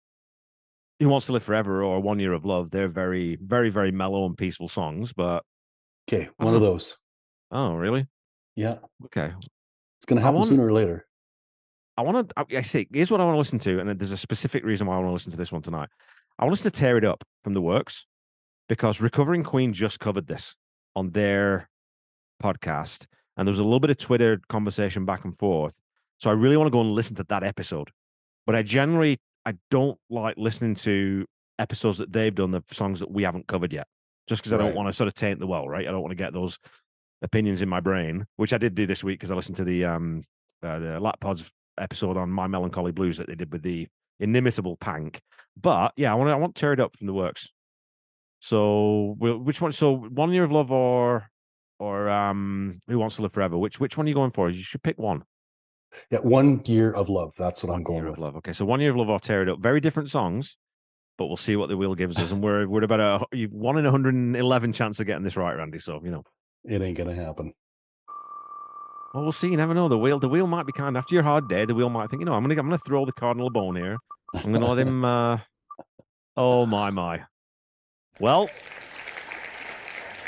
Who 1.01 1.09
Wants 1.09 1.27
to 1.27 1.33
Live 1.33 1.43
Forever 1.43 1.83
or 1.83 2.01
One 2.01 2.19
Year 2.21 2.33
of 2.35 2.45
Love? 2.45 2.71
They're 2.71 2.89
very, 2.89 3.37
very, 3.37 3.71
very 3.71 3.93
mellow 3.93 4.27
and 4.27 4.37
peaceful 4.37 4.69
songs. 4.69 5.13
But 5.13 5.43
okay, 6.09 6.29
one 6.37 6.55
of 6.55 6.61
those. 6.61 6.97
oh, 7.51 7.75
really? 7.75 8.07
Yeah, 8.57 8.75
Okay. 9.07 9.27
it's 9.99 10.07
going 10.07 10.17
to 10.17 10.23
happen 10.23 10.37
want- 10.37 10.49
sooner 10.49 10.67
or 10.67 10.73
later. 10.73 11.07
I 11.97 12.03
want 12.03 12.29
to. 12.31 12.47
I 12.59 12.63
see. 12.63 12.89
Here's 12.93 13.11
what 13.13 13.21
I 13.21 13.25
want 13.25 13.35
to 13.35 13.39
listen 13.39 13.59
to, 13.61 13.79
and 13.79 13.99
there's 14.01 14.11
a 14.11 14.17
specific 14.17 14.65
reason 14.65 14.87
why 14.89 14.95
I 14.95 14.99
want 14.99 15.09
to 15.11 15.13
listen 15.13 15.31
to 15.31 15.37
this 15.37 15.53
one 15.53 15.63
tonight. 15.63 15.89
I 16.39 16.45
want 16.45 16.55
us 16.55 16.63
to 16.63 16.71
tear 16.73 16.97
it 16.97 17.05
up 17.05 17.23
from 17.45 17.55
the 17.55 17.61
works 17.61 18.07
because 18.69 19.01
Recovering 19.01 19.45
Queen 19.45 19.73
just 19.73 20.01
covered 20.01 20.27
this 20.27 20.57
on 20.97 21.11
their 21.11 21.69
podcast, 22.43 23.07
and 23.37 23.47
there 23.47 23.53
was 23.53 23.61
a 23.61 23.65
little 23.65 23.79
bit 23.81 23.91
of 23.91 23.99
Twitter 23.99 24.41
conversation 24.49 25.05
back 25.05 25.25
and 25.25 25.39
forth. 25.39 25.79
So 26.19 26.31
I 26.31 26.33
really 26.33 26.57
want 26.57 26.67
to 26.67 26.73
go 26.73 26.81
and 26.81 26.91
listen 26.93 27.15
to 27.17 27.25
that 27.29 27.45
episode. 27.45 27.91
But 28.47 28.57
I 28.57 28.63
generally 28.63 29.19
I 29.47 29.55
don't 29.71 29.99
like 30.11 30.37
listening 30.37 30.75
to 30.77 31.27
episodes 31.61 31.99
that 31.99 32.13
they've 32.13 32.35
done, 32.35 32.51
the 32.51 32.65
songs 32.73 32.99
that 33.01 33.11
we 33.11 33.23
haven't 33.23 33.47
covered 33.47 33.73
yet, 33.73 33.87
just 34.27 34.43
because 34.43 34.53
I 34.53 34.57
don't 34.59 34.75
want 34.75 34.89
to 34.89 34.93
sort 34.93 35.07
of 35.09 35.15
taint 35.15 35.39
the 35.39 35.47
well, 35.47 35.69
right? 35.69 35.87
I 35.87 35.91
don't 35.93 36.01
want 36.03 36.11
to 36.13 36.17
get 36.17 36.33
those 36.33 36.59
opinions 37.23 37.63
in 37.63 37.69
my 37.69 37.81
brain, 37.81 38.27
which 38.37 38.53
I 38.53 38.59
did 38.59 38.75
do 38.75 38.87
this 38.87 39.03
week 39.05 39.19
because 39.21 39.31
I 39.31 39.35
listened 39.35 39.57
to 39.57 39.65
the 39.65 39.85
um 39.85 40.25
uh, 40.63 40.79
the 40.79 41.01
Lapod's 41.01 41.51
episode 41.79 42.17
on 42.17 42.31
My 42.31 42.47
Melancholy 42.47 42.93
Blues 42.93 43.17
that 43.19 43.27
they 43.27 43.35
did 43.35 43.53
with 43.53 43.63
the 43.63 43.87
inimitable 44.21 44.77
Pank. 44.77 45.21
But 45.61 45.93
yeah, 45.97 46.13
I 46.13 46.15
want 46.15 46.31
I 46.31 46.37
want 46.37 46.55
to 46.55 46.61
tear 46.61 46.73
it 46.73 46.81
up 46.81 46.97
from 46.97 47.07
the 47.07 47.15
works. 47.15 47.51
So 48.41 49.17
we'll, 49.19 49.39
which 49.39 49.61
one? 49.61 49.73
So 49.73 49.95
one 49.97 50.33
year 50.33 50.45
of 50.45 50.53
love 50.53 50.71
or 50.71 51.29
or 51.79 52.09
um 52.09 52.81
who 52.89 52.99
wants 52.99 53.17
to 53.17 53.23
live 53.23 53.33
forever? 53.33 53.57
Which 53.59 53.81
which 53.81 53.97
one 53.97 54.07
are 54.07 54.09
you 54.09 54.15
going 54.15 54.31
for? 54.33 54.51
You 54.51 54.63
should 54.63 54.83
pick 54.83 54.99
one. 54.99 55.25
Yeah, 56.11 56.19
one 56.19 56.61
year 56.67 56.93
of 56.93 57.09
love. 57.09 57.35
That's 57.39 57.63
what 57.63 57.73
I'm 57.73 57.83
going 57.85 57.99
Year 58.03 58.11
with. 58.11 58.19
of 58.19 58.23
love. 58.23 58.37
Okay, 58.37 58.53
so 58.53 58.65
one 58.65 58.81
year 58.81 58.91
of 58.91 58.97
love 58.97 59.09
or 59.09 59.21
tear 59.21 59.43
it 59.43 59.49
up. 59.49 59.61
Very 59.61 59.81
different 59.81 60.11
songs, 60.11 60.57
but 61.19 61.27
we'll 61.27 61.37
see 61.37 61.55
what 61.57 61.69
the 61.69 61.77
wheel 61.77 61.95
gives 61.95 62.19
us. 62.19 62.33
And 62.33 62.43
we're 62.43 62.67
we're 62.67 62.83
about 62.83 63.01
a 63.33 63.37
you- 63.37 63.49
one 63.49 63.79
in 63.79 63.85
111 63.85 64.73
chance 64.73 64.99
of 65.01 65.07
getting 65.07 65.23
this 65.25 65.37
right, 65.37 65.55
Randy. 65.55 65.79
So 65.79 66.01
you 66.05 66.11
know. 66.11 66.25
It 66.65 66.81
ain't 66.83 66.97
going 66.97 67.15
to 67.15 67.23
happen. 67.23 67.53
Well, 69.13 69.23
we'll 69.23 69.33
see. 69.33 69.49
You 69.49 69.57
never 69.57 69.75
know. 69.75 69.89
The 69.89 69.99
wheel, 69.99 70.19
the 70.19 70.29
wheel 70.29 70.47
might 70.47 70.67
be 70.67 70.73
kind. 70.73 70.97
After 70.97 71.15
your 71.15 71.23
hard 71.23 71.49
day, 71.49 71.65
the 71.65 71.75
wheel 71.75 71.89
might 71.89 72.11
think, 72.11 72.21
you 72.21 72.27
know, 72.27 72.35
I'm 72.35 72.43
gonna, 72.43 72.59
I'm 72.59 72.67
gonna 72.67 72.79
throw 72.79 73.05
the 73.05 73.13
cardinal 73.13 73.47
a 73.47 73.51
bone 73.51 73.77
here. 73.77 73.97
I'm 74.35 74.53
gonna 74.53 74.67
let 74.73 74.85
him. 74.85 75.05
uh 75.05 75.39
Oh 76.37 76.67
my 76.67 76.91
my. 76.91 77.23
Well, 78.19 78.51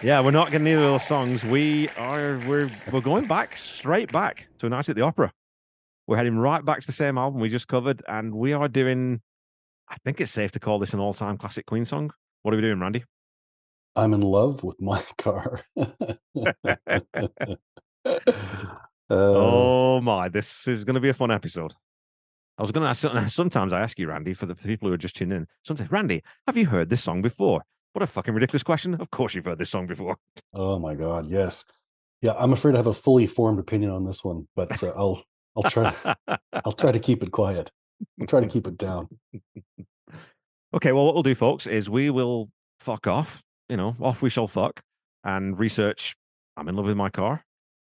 yeah, 0.05 0.21
we're 0.21 0.31
not 0.31 0.53
getting 0.53 0.69
either 0.69 0.83
of 0.83 0.85
those 1.01 1.07
songs. 1.09 1.45
We 1.45 1.89
are. 1.97 2.39
We're 2.47 2.71
we're 2.93 3.01
going 3.01 3.27
back 3.27 3.57
straight 3.57 4.13
back 4.13 4.47
to 4.59 4.67
a 4.67 4.69
night 4.69 4.89
at 4.89 4.95
the 4.95 5.03
opera. 5.03 5.33
We're 6.07 6.17
heading 6.17 6.39
right 6.39 6.65
back 6.65 6.81
to 6.83 6.87
the 6.87 6.93
same 6.93 7.19
album 7.19 7.41
we 7.41 7.49
just 7.49 7.67
covered, 7.67 8.05
and 8.07 8.33
we 8.33 8.53
are 8.53 8.69
doing. 8.69 9.21
I 9.89 9.97
think 10.05 10.21
it's 10.21 10.31
safe 10.31 10.53
to 10.53 10.61
call 10.61 10.79
this 10.79 10.95
an 10.95 11.01
all-time 11.01 11.39
classic 11.39 11.67
Queen 11.67 11.85
song. 11.85 12.13
What 12.43 12.55
are 12.55 12.57
we 12.57 12.63
doing, 12.63 12.79
Randy? 12.79 13.05
I'm 13.97 14.13
in 14.13 14.21
love 14.21 14.63
with 14.63 14.81
my 14.81 15.03
car. 15.19 15.61
Uh, 19.09 19.15
oh 19.15 20.01
my, 20.01 20.29
this 20.29 20.67
is 20.67 20.85
going 20.85 20.95
to 20.95 21.01
be 21.01 21.09
a 21.09 21.15
fun 21.15 21.31
episode. 21.31 21.73
I 22.59 22.63
was 22.63 22.73
going 22.73 22.83
to 22.83 22.89
ask. 22.89 23.33
Sometimes 23.33 23.73
I 23.73 23.81
ask 23.81 24.01
you, 24.01 24.09
Randy, 24.09 24.35
for 24.35 24.47
the, 24.47 24.55
people 24.57 24.89
who 24.89 24.95
are 24.95 24.99
just 24.99 25.15
tuned 25.15 25.33
in. 25.33 25.47
Sometimes, 25.63 25.93
Randy, 25.93 26.25
have 26.49 26.57
you 26.57 26.67
heard 26.67 26.89
this 26.89 27.05
song 27.05 27.23
before? 27.23 27.63
What 27.93 28.03
a 28.03 28.09
fucking 28.09 28.35
ridiculous 28.35 28.65
question! 28.65 28.95
Of 28.95 29.13
course 29.13 29.35
you've 29.37 29.45
heard 29.45 29.59
this 29.59 29.71
song 29.71 29.87
before. 29.87 30.17
Oh 30.53 30.81
my 30.81 30.97
god, 30.97 31.31
yes. 31.31 31.65
Yeah, 32.21 32.35
I'm 32.37 32.53
afraid 32.53 32.75
I 32.75 32.79
have 32.79 32.89
a 32.89 32.93
fully 32.93 33.29
formed 33.29 33.61
opinion 33.61 33.93
on 33.93 34.05
this 34.05 34.25
one, 34.25 34.49
but 34.57 34.83
uh, 34.83 34.93
I'll 34.97 35.23
I'll 35.57 35.71
try 35.71 35.95
I'll 36.65 36.73
try 36.73 36.91
to 36.91 36.99
keep 36.99 37.23
it 37.23 37.31
quiet. 37.31 37.71
I'll 38.21 38.27
try 38.27 38.41
to 38.41 38.49
keep 38.49 38.67
it 38.67 38.77
down. 38.77 39.09
okay, 40.75 40.91
well, 40.91 41.05
what 41.05 41.15
we'll 41.15 41.23
do, 41.23 41.37
folks, 41.37 41.69
is 41.69 41.89
we 41.89 42.11
will 42.11 42.51
fuck 42.81 43.07
off. 43.07 43.45
You 43.69 43.77
know, 43.77 43.97
off 44.01 44.23
we 44.23 44.31
shall 44.31 44.47
fuck 44.47 44.81
and 45.25 45.59
research. 45.59 46.17
I'm 46.57 46.69
in 46.69 46.77
love 46.77 46.87
with 46.87 46.97
my 46.97 47.11
car. 47.11 47.45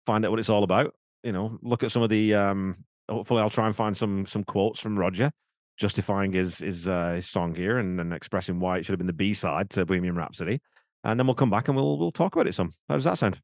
Find 0.06 0.24
out 0.24 0.30
what 0.30 0.40
it's 0.40 0.48
all 0.48 0.64
about. 0.64 0.94
You 1.22 1.32
know, 1.32 1.58
look 1.62 1.82
at 1.82 1.92
some 1.92 2.02
of 2.02 2.10
the. 2.10 2.34
um 2.34 2.84
Hopefully, 3.08 3.40
I'll 3.40 3.50
try 3.50 3.66
and 3.66 3.76
find 3.76 3.96
some 3.96 4.26
some 4.26 4.42
quotes 4.42 4.80
from 4.80 4.98
Roger 4.98 5.30
justifying 5.78 6.32
his 6.32 6.58
his 6.58 6.88
uh, 6.88 7.12
his 7.12 7.28
song 7.28 7.54
here 7.54 7.78
and, 7.78 8.00
and 8.00 8.12
expressing 8.12 8.58
why 8.58 8.78
it 8.78 8.84
should 8.84 8.92
have 8.92 8.98
been 8.98 9.06
the 9.06 9.12
B 9.12 9.34
side 9.34 9.70
to 9.70 9.84
Bohemian 9.84 10.16
Rhapsody, 10.16 10.60
and 11.04 11.18
then 11.18 11.26
we'll 11.26 11.34
come 11.34 11.50
back 11.50 11.68
and 11.68 11.76
we'll 11.76 11.98
we'll 11.98 12.10
talk 12.10 12.34
about 12.34 12.48
it 12.48 12.54
some. 12.54 12.72
How 12.88 12.94
does 12.96 13.04
that 13.04 13.18
sound? 13.18 13.40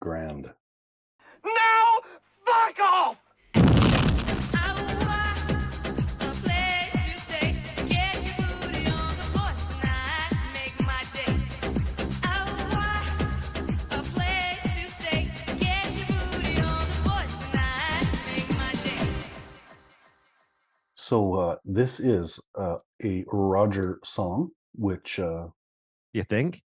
Grand. 0.00 0.52
This 21.68 22.00
is 22.00 22.40
uh, 22.58 22.76
a 23.04 23.24
Roger 23.30 24.00
song, 24.02 24.48
which 24.74 25.20
uh, 25.20 25.46
You 26.14 26.24
think? 26.24 26.62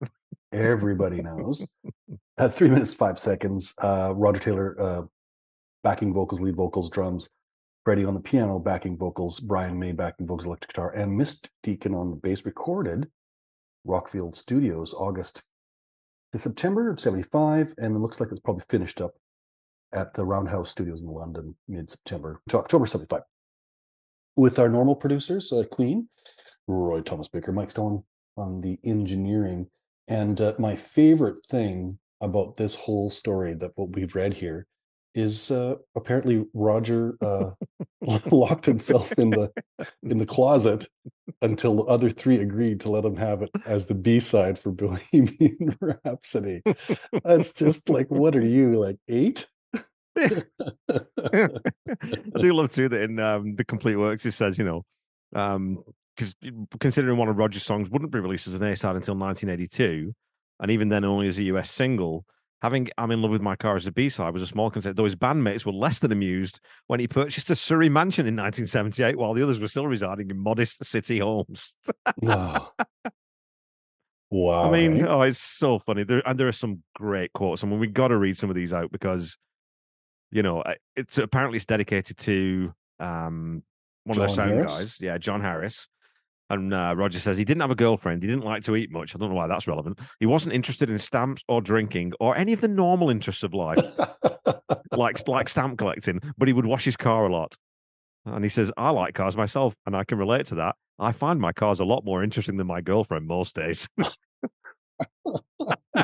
everybody 0.52 1.22
knows. 1.22 1.72
At 2.38 2.52
three 2.52 2.68
minutes 2.68 2.92
five 2.92 3.18
seconds, 3.18 3.74
uh, 3.78 4.12
Roger 4.16 4.40
Taylor 4.40 4.76
uh, 4.80 5.02
backing 5.84 6.12
vocals, 6.12 6.40
lead 6.40 6.56
vocals, 6.56 6.90
drums. 6.90 7.30
Freddie 7.84 8.04
on 8.04 8.14
the 8.14 8.20
piano, 8.20 8.58
backing 8.58 8.98
vocals. 8.98 9.40
Brian 9.40 9.78
May 9.78 9.92
backing 9.92 10.26
vocals, 10.26 10.44
electric 10.46 10.72
guitar, 10.74 10.90
and 10.92 11.16
Mist 11.16 11.48
Deacon 11.62 11.94
on 11.94 12.10
the 12.10 12.16
bass. 12.16 12.44
Recorded 12.44 13.06
Rockfield 13.86 14.34
Studios, 14.34 14.92
August 14.94 15.42
to 16.32 16.38
September 16.38 16.90
of 16.90 17.00
'75, 17.00 17.74
and 17.78 17.96
it 17.96 18.00
looks 18.00 18.20
like 18.20 18.30
it's 18.30 18.40
probably 18.40 18.64
finished 18.68 19.00
up 19.00 19.12
at 19.94 20.12
the 20.12 20.24
Roundhouse 20.24 20.70
Studios 20.70 21.00
in 21.00 21.08
London, 21.08 21.56
mid-September 21.68 22.42
to 22.48 22.58
October 22.58 22.84
'75 22.84 23.22
with 24.38 24.60
our 24.60 24.68
normal 24.68 24.94
producers, 24.94 25.52
uh, 25.52 25.64
Queen, 25.72 26.08
Roy 26.68 27.00
Thomas 27.00 27.28
Baker, 27.28 27.50
Mike 27.50 27.72
Stone 27.72 28.04
on 28.36 28.60
the 28.60 28.78
engineering. 28.84 29.66
And 30.06 30.40
uh, 30.40 30.54
my 30.60 30.76
favorite 30.76 31.44
thing 31.50 31.98
about 32.20 32.54
this 32.54 32.76
whole 32.76 33.10
story 33.10 33.54
that 33.54 33.72
what 33.74 33.90
we've 33.96 34.14
read 34.14 34.32
here 34.32 34.64
is 35.12 35.50
uh, 35.50 35.74
apparently 35.96 36.46
Roger 36.54 37.16
uh, 37.20 37.50
locked 38.30 38.64
himself 38.64 39.10
in 39.12 39.30
the 39.30 39.50
in 40.04 40.18
the 40.18 40.26
closet 40.26 40.86
until 41.42 41.74
the 41.74 41.82
other 41.84 42.08
three 42.08 42.36
agreed 42.36 42.78
to 42.80 42.90
let 42.90 43.04
him 43.04 43.16
have 43.16 43.42
it 43.42 43.50
as 43.66 43.86
the 43.86 43.94
B 43.94 44.20
side 44.20 44.56
for 44.56 44.70
Bohemian 44.72 45.76
Rhapsody. 45.80 46.62
That's 47.24 47.52
just 47.52 47.88
like, 47.88 48.08
what 48.08 48.36
are 48.36 48.46
you 48.46 48.78
like 48.78 48.98
eight? 49.08 49.48
I 50.88 52.40
do 52.40 52.54
love 52.54 52.72
too 52.72 52.88
that 52.88 53.02
in 53.02 53.18
um, 53.18 53.54
the 53.54 53.64
complete 53.64 53.96
works 53.96 54.26
it 54.26 54.32
says, 54.32 54.58
you 54.58 54.64
know, 54.64 54.84
um, 55.34 55.82
because 56.16 56.34
considering 56.80 57.16
one 57.16 57.28
of 57.28 57.36
Roger's 57.36 57.62
songs 57.62 57.90
wouldn't 57.90 58.10
be 58.10 58.18
released 58.18 58.48
as 58.48 58.54
an 58.54 58.64
A 58.64 58.76
side 58.76 58.96
until 58.96 59.14
1982, 59.14 60.14
and 60.60 60.70
even 60.70 60.88
then 60.88 61.04
only 61.04 61.28
as 61.28 61.38
a 61.38 61.44
US 61.44 61.70
single. 61.70 62.24
Having 62.60 62.90
"I'm 62.98 63.12
in 63.12 63.22
Love 63.22 63.30
with 63.30 63.40
My 63.40 63.54
Car" 63.54 63.76
as 63.76 63.86
a 63.86 63.92
B 63.92 64.08
side 64.08 64.34
was 64.34 64.42
a 64.42 64.46
small 64.46 64.68
concern, 64.68 64.94
though 64.96 65.04
his 65.04 65.14
bandmates 65.14 65.64
were 65.64 65.72
less 65.72 66.00
than 66.00 66.10
amused 66.10 66.58
when 66.88 66.98
he 66.98 67.06
purchased 67.06 67.50
a 67.50 67.56
Surrey 67.56 67.88
mansion 67.88 68.26
in 68.26 68.34
1978, 68.34 69.16
while 69.16 69.32
the 69.32 69.44
others 69.44 69.60
were 69.60 69.68
still 69.68 69.86
residing 69.86 70.28
in 70.28 70.42
modest 70.42 70.84
city 70.84 71.20
homes. 71.20 71.74
No. 72.20 72.68
Wow. 74.30 74.62
I 74.68 74.72
mean, 74.72 75.06
oh, 75.06 75.22
it's 75.22 75.38
so 75.38 75.78
funny. 75.78 76.02
There 76.02 76.20
and 76.26 76.38
there 76.38 76.48
are 76.48 76.52
some 76.52 76.82
great 76.96 77.32
quotes. 77.32 77.62
I 77.62 77.68
mean, 77.68 77.78
we 77.78 77.86
got 77.86 78.08
to 78.08 78.16
read 78.16 78.36
some 78.36 78.50
of 78.50 78.56
these 78.56 78.72
out 78.72 78.90
because, 78.90 79.38
you 80.30 80.42
know, 80.42 80.62
it's 80.96 81.18
apparently 81.18 81.56
it's 81.56 81.64
dedicated 81.64 82.16
to 82.18 82.72
um 83.00 83.62
one 84.04 84.16
of 84.16 84.20
their 84.20 84.28
John 84.28 84.36
sound 84.36 84.50
Harris? 84.50 84.78
guys, 84.78 85.00
yeah, 85.00 85.18
John 85.18 85.40
Harris. 85.40 85.88
And 86.50 86.72
uh, 86.72 86.94
Roger 86.96 87.18
says 87.20 87.36
he 87.36 87.44
didn't 87.44 87.60
have 87.60 87.70
a 87.70 87.74
girlfriend. 87.74 88.22
He 88.22 88.28
didn't 88.28 88.44
like 88.44 88.62
to 88.64 88.74
eat 88.74 88.90
much. 88.90 89.14
I 89.14 89.18
don't 89.18 89.28
know 89.28 89.34
why 89.34 89.46
that's 89.46 89.68
relevant. 89.68 90.00
He 90.18 90.24
wasn't 90.24 90.54
interested 90.54 90.88
in 90.88 90.98
stamps 90.98 91.42
or 91.46 91.60
drinking 91.60 92.14
or 92.20 92.34
any 92.36 92.54
of 92.54 92.62
the 92.62 92.68
normal 92.68 93.10
interests 93.10 93.42
of 93.42 93.52
life, 93.52 93.84
like 94.92 95.28
like 95.28 95.48
stamp 95.50 95.76
collecting. 95.78 96.20
But 96.38 96.48
he 96.48 96.54
would 96.54 96.64
wash 96.64 96.84
his 96.84 96.96
car 96.96 97.26
a 97.26 97.32
lot. 97.32 97.54
And 98.24 98.44
he 98.44 98.48
says, 98.48 98.72
I 98.76 98.90
like 98.90 99.14
cars 99.14 99.36
myself, 99.36 99.74
and 99.86 99.96
I 99.96 100.04
can 100.04 100.18
relate 100.18 100.46
to 100.46 100.56
that. 100.56 100.76
I 100.98 101.12
find 101.12 101.40
my 101.40 101.52
cars 101.52 101.80
a 101.80 101.84
lot 101.84 102.04
more 102.04 102.22
interesting 102.22 102.56
than 102.56 102.66
my 102.66 102.80
girlfriend 102.80 103.26
most 103.26 103.54
days. 103.54 103.88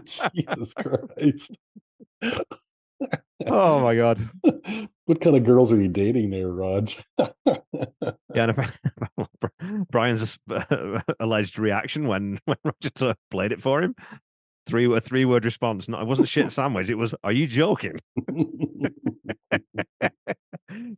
Jesus 0.04 0.74
Christ. 0.74 1.56
oh 3.46 3.80
my 3.80 3.94
god. 3.94 4.30
What 5.06 5.20
kind 5.20 5.36
of 5.36 5.44
girls 5.44 5.70
are 5.70 5.78
you 5.78 5.88
dating 5.88 6.30
there, 6.30 6.48
Rog? 6.48 6.90
Yeah, 8.34 8.54
and 8.54 8.72
Brian's 9.90 10.38
alleged 11.20 11.58
reaction 11.58 12.08
when 12.08 12.40
when 12.46 12.56
Roger 12.64 13.14
played 13.30 13.52
it 13.52 13.60
for 13.60 13.82
him, 13.82 13.94
three 14.66 14.90
a 14.90 15.00
three 15.00 15.26
word 15.26 15.44
response. 15.44 15.88
No, 15.88 16.00
it 16.00 16.06
wasn't 16.06 16.28
shit 16.28 16.50
sandwich. 16.52 16.88
It 16.88 16.94
was, 16.94 17.14
"Are 17.22 17.32
you 17.32 17.46
joking?" 17.46 18.00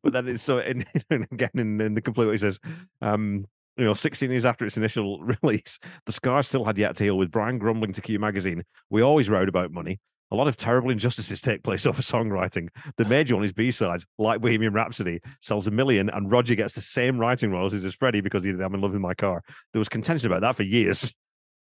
but 0.02 0.12
then 0.12 0.28
it's 0.28 0.42
so 0.44 0.58
in, 0.58 0.86
again 1.10 1.50
in, 1.54 1.80
in 1.80 1.94
the 1.94 2.00
complete. 2.00 2.30
He 2.30 2.38
says, 2.38 2.60
um, 3.02 3.44
you 3.76 3.84
know, 3.84 3.94
16 3.94 4.30
years 4.30 4.44
after 4.44 4.64
its 4.64 4.76
initial 4.76 5.20
release, 5.42 5.78
the 6.06 6.12
scars 6.12 6.46
still 6.48 6.64
had 6.64 6.78
yet 6.78 6.96
to 6.96 7.04
heal. 7.04 7.18
With 7.18 7.30
Brian 7.30 7.58
grumbling 7.58 7.92
to 7.94 8.00
Q 8.00 8.18
magazine, 8.18 8.62
"We 8.88 9.02
always 9.02 9.28
wrote 9.28 9.48
about 9.48 9.72
money." 9.72 9.98
A 10.30 10.34
lot 10.34 10.48
of 10.48 10.56
terrible 10.56 10.90
injustices 10.90 11.40
take 11.40 11.62
place 11.62 11.86
over 11.86 12.02
songwriting. 12.02 12.68
The 12.96 13.04
major 13.04 13.36
one 13.36 13.44
is 13.44 13.52
B-sides, 13.52 14.06
like 14.18 14.40
Bohemian 14.40 14.72
Rhapsody, 14.72 15.20
sells 15.40 15.66
a 15.66 15.70
million, 15.70 16.10
and 16.10 16.30
Roger 16.30 16.54
gets 16.54 16.74
the 16.74 16.80
same 16.80 17.18
writing 17.18 17.50
royalties 17.50 17.84
as 17.84 17.94
Freddie 17.94 18.20
because 18.20 18.44
he 18.44 18.50
I'm 18.50 18.74
in 18.74 18.80
love 18.80 18.92
with 18.92 19.00
my 19.00 19.14
car. 19.14 19.42
There 19.72 19.78
was 19.78 19.88
contention 19.88 20.30
about 20.30 20.40
that 20.42 20.56
for 20.56 20.62
years. 20.62 21.14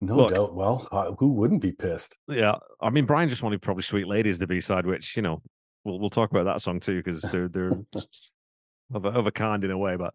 No 0.00 0.16
Look. 0.16 0.34
doubt. 0.34 0.54
Well, 0.54 0.86
uh, 0.92 1.12
who 1.12 1.32
wouldn't 1.32 1.62
be 1.62 1.72
pissed? 1.72 2.18
Yeah, 2.28 2.56
I 2.80 2.90
mean, 2.90 3.06
Brian 3.06 3.30
just 3.30 3.42
wanted 3.42 3.62
probably 3.62 3.82
"Sweet 3.82 4.06
Lady" 4.06 4.28
as 4.28 4.38
the 4.38 4.46
B-side, 4.46 4.84
which 4.84 5.16
you 5.16 5.22
know 5.22 5.40
we'll 5.84 5.98
we'll 5.98 6.10
talk 6.10 6.30
about 6.30 6.44
that 6.44 6.60
song 6.60 6.78
too 6.78 7.02
because 7.02 7.22
they're 7.22 7.48
they're 7.48 7.70
of 8.92 9.04
a, 9.06 9.08
of 9.08 9.26
a 9.26 9.32
kind 9.32 9.64
in 9.64 9.70
a 9.70 9.78
way. 9.78 9.96
But 9.96 10.12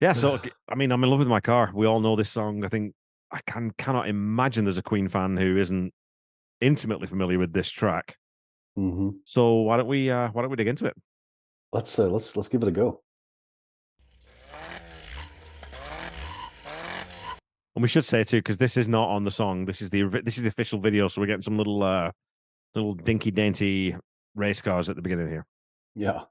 yeah, 0.00 0.12
so 0.12 0.38
I 0.68 0.74
mean, 0.74 0.92
I'm 0.92 1.02
in 1.02 1.10
love 1.10 1.20
with 1.20 1.28
my 1.28 1.40
car. 1.40 1.70
We 1.74 1.86
all 1.86 2.00
know 2.00 2.16
this 2.16 2.28
song. 2.28 2.64
I 2.64 2.68
think 2.68 2.92
I 3.32 3.40
can 3.46 3.72
cannot 3.78 4.08
imagine 4.08 4.64
there's 4.64 4.78
a 4.78 4.82
Queen 4.82 5.08
fan 5.08 5.36
who 5.36 5.56
isn't 5.56 5.92
intimately 6.60 7.06
familiar 7.06 7.38
with 7.38 7.52
this 7.52 7.70
track. 7.70 8.16
hmm 8.76 9.10
So 9.24 9.54
why 9.54 9.76
don't 9.76 9.86
we 9.86 10.10
uh 10.10 10.30
why 10.32 10.42
don't 10.42 10.50
we 10.50 10.56
dig 10.56 10.68
into 10.68 10.86
it? 10.86 10.94
Let's 11.72 11.98
uh, 11.98 12.08
let's 12.08 12.36
let's 12.36 12.48
give 12.48 12.62
it 12.62 12.68
a 12.68 12.72
go. 12.72 13.02
And 17.76 17.82
we 17.82 17.88
should 17.88 18.04
say 18.04 18.24
too, 18.24 18.38
because 18.38 18.58
this 18.58 18.76
is 18.76 18.88
not 18.88 19.08
on 19.08 19.24
the 19.24 19.30
song. 19.30 19.64
This 19.64 19.80
is 19.80 19.90
the 19.90 20.02
this 20.24 20.36
is 20.36 20.42
the 20.42 20.48
official 20.48 20.80
video, 20.80 21.06
so 21.08 21.20
we're 21.20 21.28
getting 21.28 21.42
some 21.42 21.56
little 21.56 21.82
uh 21.82 22.10
little 22.74 22.94
dinky 22.94 23.30
dainty 23.30 23.96
race 24.34 24.60
cars 24.60 24.88
at 24.90 24.96
the 24.96 25.02
beginning 25.02 25.28
here. 25.28 25.46
Yeah. 25.94 26.22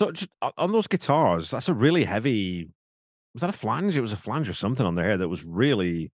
O- 0.00 0.52
on 0.56 0.72
those 0.72 0.86
guitars, 0.86 1.50
that's 1.50 1.68
a 1.68 1.74
really 1.74 2.04
heavy. 2.04 2.68
Was 3.34 3.40
that 3.42 3.50
a 3.50 3.52
flange? 3.52 3.96
It 3.96 4.00
was 4.00 4.12
a 4.12 4.16
flange 4.16 4.48
or 4.48 4.54
something 4.54 4.84
on 4.86 4.94
their 4.94 5.06
there 5.08 5.16
that 5.18 5.28
was 5.28 5.44
really, 5.44 6.10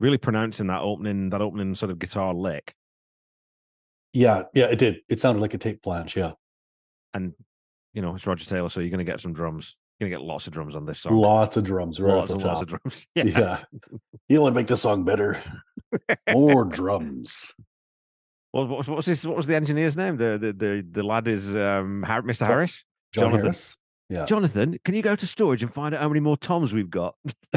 really 0.00 0.18
pronouncing 0.18 0.66
that 0.68 0.80
opening 0.82 1.30
that 1.30 1.40
opening 1.42 1.74
sort 1.74 1.90
of 1.90 1.98
guitar 1.98 2.34
lick. 2.34 2.74
Yeah, 4.12 4.44
yeah, 4.54 4.66
it 4.66 4.78
did. 4.78 4.98
It 5.08 5.20
sounded 5.20 5.40
like 5.40 5.54
a 5.54 5.58
tape 5.58 5.82
flange. 5.82 6.16
Yeah, 6.16 6.32
And 7.12 7.34
you 7.92 8.02
know 8.02 8.14
it's 8.14 8.26
Roger 8.26 8.44
Taylor, 8.46 8.68
so 8.68 8.80
you're 8.80 8.90
going 8.90 9.04
to 9.04 9.10
get 9.10 9.20
some 9.20 9.32
drums. 9.32 9.76
You're 9.98 10.08
going 10.08 10.18
to 10.20 10.24
get 10.24 10.30
lots 10.30 10.46
of 10.46 10.52
drums 10.52 10.76
on 10.76 10.84
this 10.86 11.00
song. 11.00 11.14
lots 11.14 11.56
of 11.56 11.64
drums 11.64 11.98
right 12.00 12.14
lots 12.14 12.30
and 12.30 12.42
lots 12.42 12.60
of 12.62 12.68
drums. 12.68 13.06
Yeah. 13.14 13.24
Yeah. 13.24 13.64
you 14.28 14.40
want 14.42 14.54
to 14.54 14.60
make 14.60 14.66
this 14.66 14.82
song 14.82 15.04
better? 15.04 15.38
More 16.32 16.64
drums. 16.64 17.54
What, 18.52 18.68
what, 18.68 18.78
was- 18.78 18.88
what 18.88 18.96
was 18.96 19.06
his? 19.06 19.26
What 19.26 19.36
was 19.36 19.46
the 19.46 19.54
engineer's 19.54 19.98
name? 19.98 20.16
The 20.16 20.38
the 20.38 20.52
the, 20.54 20.86
the 20.90 21.02
lad 21.02 21.28
is 21.28 21.48
um 21.54 22.02
Mr. 22.06 22.46
Harris. 22.46 22.85
John 23.12 23.24
Jonathan. 23.24 23.40
Harris. 23.40 23.76
Yeah. 24.08 24.24
Jonathan, 24.26 24.78
can 24.84 24.94
you 24.94 25.02
go 25.02 25.16
to 25.16 25.26
storage 25.26 25.64
and 25.64 25.74
find 25.74 25.92
out 25.94 26.00
how 26.00 26.08
many 26.08 26.20
more 26.20 26.36
toms 26.36 26.72
we've 26.72 26.90
got? 26.90 27.16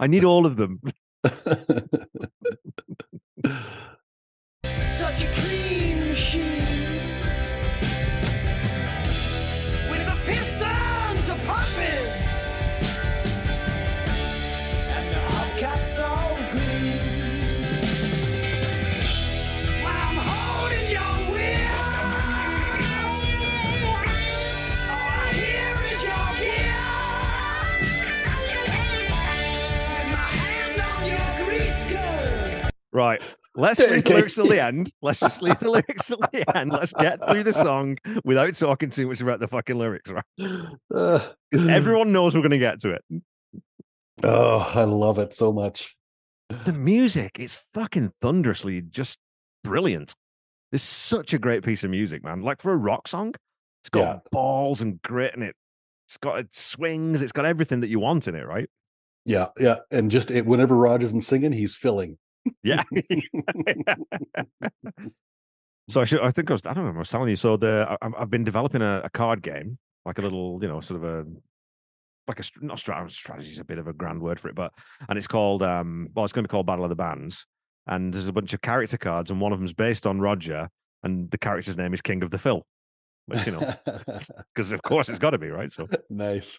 I 0.00 0.06
need 0.08 0.24
all 0.24 0.46
of 0.46 0.56
them. 0.56 0.80
Such 4.64 5.24
a 5.24 5.32
clean 5.34 6.08
machine. 6.08 6.91
Right. 32.92 33.22
Let's 33.54 33.80
leave 33.80 34.04
the 34.04 34.14
lyrics 34.14 34.34
till 34.34 34.46
the 34.48 34.62
end. 34.64 34.92
Let's 35.00 35.20
just 35.20 35.40
leave 35.42 35.58
the 35.58 35.70
lyrics 35.70 36.06
till 36.08 36.18
the 36.18 36.44
end. 36.56 36.72
Let's 36.72 36.92
get 36.92 37.26
through 37.26 37.44
the 37.44 37.52
song 37.52 37.96
without 38.24 38.54
talking 38.54 38.90
too 38.90 39.08
much 39.08 39.20
about 39.20 39.40
the 39.40 39.48
fucking 39.48 39.78
lyrics, 39.78 40.10
right? 40.10 40.24
Everyone 41.54 42.12
knows 42.12 42.34
we're 42.34 42.42
going 42.42 42.50
to 42.50 42.58
get 42.58 42.80
to 42.82 42.90
it. 42.90 43.04
oh, 44.24 44.58
I 44.74 44.84
love 44.84 45.18
it 45.18 45.32
so 45.32 45.52
much. 45.52 45.96
The 46.64 46.72
music 46.74 47.38
is 47.38 47.54
fucking 47.54 48.12
thunderously 48.20 48.82
just 48.82 49.18
brilliant. 49.64 50.14
It's 50.70 50.82
such 50.82 51.32
a 51.32 51.38
great 51.38 51.64
piece 51.64 51.84
of 51.84 51.90
music, 51.90 52.22
man. 52.24 52.42
Like 52.42 52.60
for 52.60 52.72
a 52.72 52.76
rock 52.76 53.08
song, 53.08 53.34
it's 53.82 53.90
got 53.90 54.00
Yeah. 54.00 54.18
balls 54.30 54.80
and 54.82 55.00
grit 55.02 55.34
in 55.34 55.42
it. 55.42 55.54
It's 56.08 56.18
got 56.18 56.38
it 56.40 56.54
swings. 56.54 57.22
It's 57.22 57.32
got 57.32 57.46
everything 57.46 57.80
that 57.80 57.88
you 57.88 58.00
want 58.00 58.28
in 58.28 58.34
it, 58.34 58.46
right? 58.46 58.68
Yeah, 59.24 59.48
yeah. 59.58 59.76
And 59.90 60.10
just 60.10 60.30
it, 60.30 60.44
whenever 60.44 60.76
Rod 60.76 61.02
isn't 61.02 61.22
singing, 61.22 61.52
he's 61.52 61.74
filling. 61.74 62.18
Yeah. 62.62 62.82
so 65.88 66.00
I 66.00 66.04
should. 66.04 66.20
I 66.20 66.30
think 66.30 66.50
I 66.50 66.54
was. 66.54 66.62
I 66.66 66.74
don't 66.74 66.84
know. 66.84 66.92
I 66.94 66.98
was 66.98 67.10
telling 67.10 67.28
you. 67.30 67.36
So 67.36 67.56
the 67.56 67.86
I, 67.88 67.96
I've- 68.06 68.14
I've 68.18 68.30
been 68.30 68.44
developing 68.44 68.82
a, 68.82 69.02
a 69.04 69.10
card 69.10 69.42
game, 69.42 69.78
like 70.04 70.18
a 70.18 70.22
little, 70.22 70.58
you 70.62 70.68
know, 70.68 70.80
sort 70.80 71.02
of 71.02 71.04
a 71.04 71.24
like 72.28 72.40
a 72.40 72.44
not 72.60 72.78
strategy. 72.78 73.14
Strategy 73.14 73.50
is 73.52 73.58
a 73.58 73.64
bit 73.64 73.78
of 73.78 73.88
a 73.88 73.92
grand 73.92 74.20
word 74.20 74.38
for 74.40 74.48
it, 74.48 74.54
but 74.54 74.72
and 75.08 75.18
it's 75.18 75.26
called. 75.26 75.62
um 75.62 76.08
Well, 76.14 76.24
it's 76.24 76.32
going 76.32 76.44
to 76.44 76.48
be 76.48 76.52
called 76.52 76.66
Battle 76.66 76.84
of 76.84 76.88
the 76.90 76.96
Bands, 76.96 77.46
and 77.86 78.12
there's 78.14 78.28
a 78.28 78.32
bunch 78.32 78.52
of 78.54 78.62
character 78.62 78.98
cards, 78.98 79.30
and 79.30 79.40
one 79.40 79.52
of 79.52 79.58
them's 79.58 79.72
based 79.74 80.06
on 80.06 80.20
Roger, 80.20 80.68
and 81.02 81.30
the 81.30 81.38
character's 81.38 81.76
name 81.76 81.92
is 81.94 82.00
King 82.00 82.22
of 82.22 82.30
the 82.30 82.38
Phil. 82.38 82.64
Which 83.26 83.46
you 83.46 83.52
know, 83.52 83.74
because 84.54 84.72
of 84.72 84.82
course 84.82 85.08
it's 85.08 85.18
got 85.18 85.30
to 85.30 85.38
be 85.38 85.48
right. 85.50 85.70
So 85.70 85.88
nice. 86.10 86.58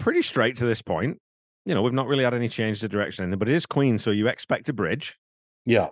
Pretty 0.00 0.22
straight 0.22 0.56
to 0.56 0.64
this 0.64 0.82
point. 0.82 1.18
You 1.64 1.74
know, 1.74 1.82
we've 1.82 1.92
not 1.92 2.08
really 2.08 2.24
had 2.24 2.34
any 2.34 2.48
change 2.48 2.80
to 2.80 2.88
direction, 2.88 3.22
or 3.22 3.26
anything, 3.26 3.38
but 3.38 3.48
it 3.48 3.54
is 3.54 3.66
Queen, 3.66 3.98
so 3.98 4.10
you 4.10 4.26
expect 4.26 4.68
a 4.68 4.72
bridge. 4.72 5.16
Yeah. 5.64 5.88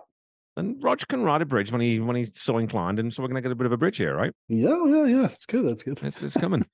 And 0.57 0.83
Roger 0.83 1.05
can 1.05 1.23
ride 1.23 1.41
a 1.41 1.45
bridge 1.45 1.71
when 1.71 1.79
he 1.79 1.99
when 2.01 2.17
he's 2.17 2.33
so 2.35 2.57
inclined, 2.57 2.99
and 2.99 3.13
so 3.13 3.21
we're 3.21 3.29
gonna 3.29 3.41
get 3.41 3.51
a 3.51 3.55
bit 3.55 3.67
of 3.67 3.71
a 3.71 3.77
bridge 3.77 3.97
here, 3.97 4.15
right? 4.15 4.33
Yeah, 4.49 4.71
oh, 4.71 4.87
yeah, 4.87 5.05
yeah. 5.19 5.25
It's 5.25 5.45
good. 5.45 5.65
That's 5.65 5.83
good. 5.83 5.99
It's, 6.03 6.21
it's 6.21 6.35
coming. 6.35 6.65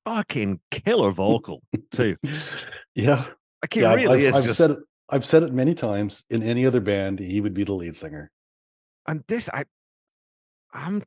Fucking 0.05 0.61
killer 0.71 1.11
vocal 1.11 1.63
too. 1.91 2.17
Yeah. 2.95 3.27
Like 3.63 3.77
yeah, 3.77 3.95
really 3.95 4.29
I've, 4.29 4.35
I've 4.35 4.45
just- 4.45 4.59
said 4.59 4.71
it. 4.73 4.79
I've 5.11 5.25
said 5.25 5.43
it 5.43 5.53
many 5.53 5.75
times. 5.75 6.25
In 6.31 6.43
any 6.43 6.67
other 6.67 6.81
band, 6.81 7.19
he 7.19 7.41
would 7.41 7.55
be 7.55 7.65
the 7.65 7.73
lead 7.75 7.95
singer. 7.97 8.31
And 9.07 9.23
this, 9.29 9.51
I, 9.53 9.65
I'm, 10.73 11.03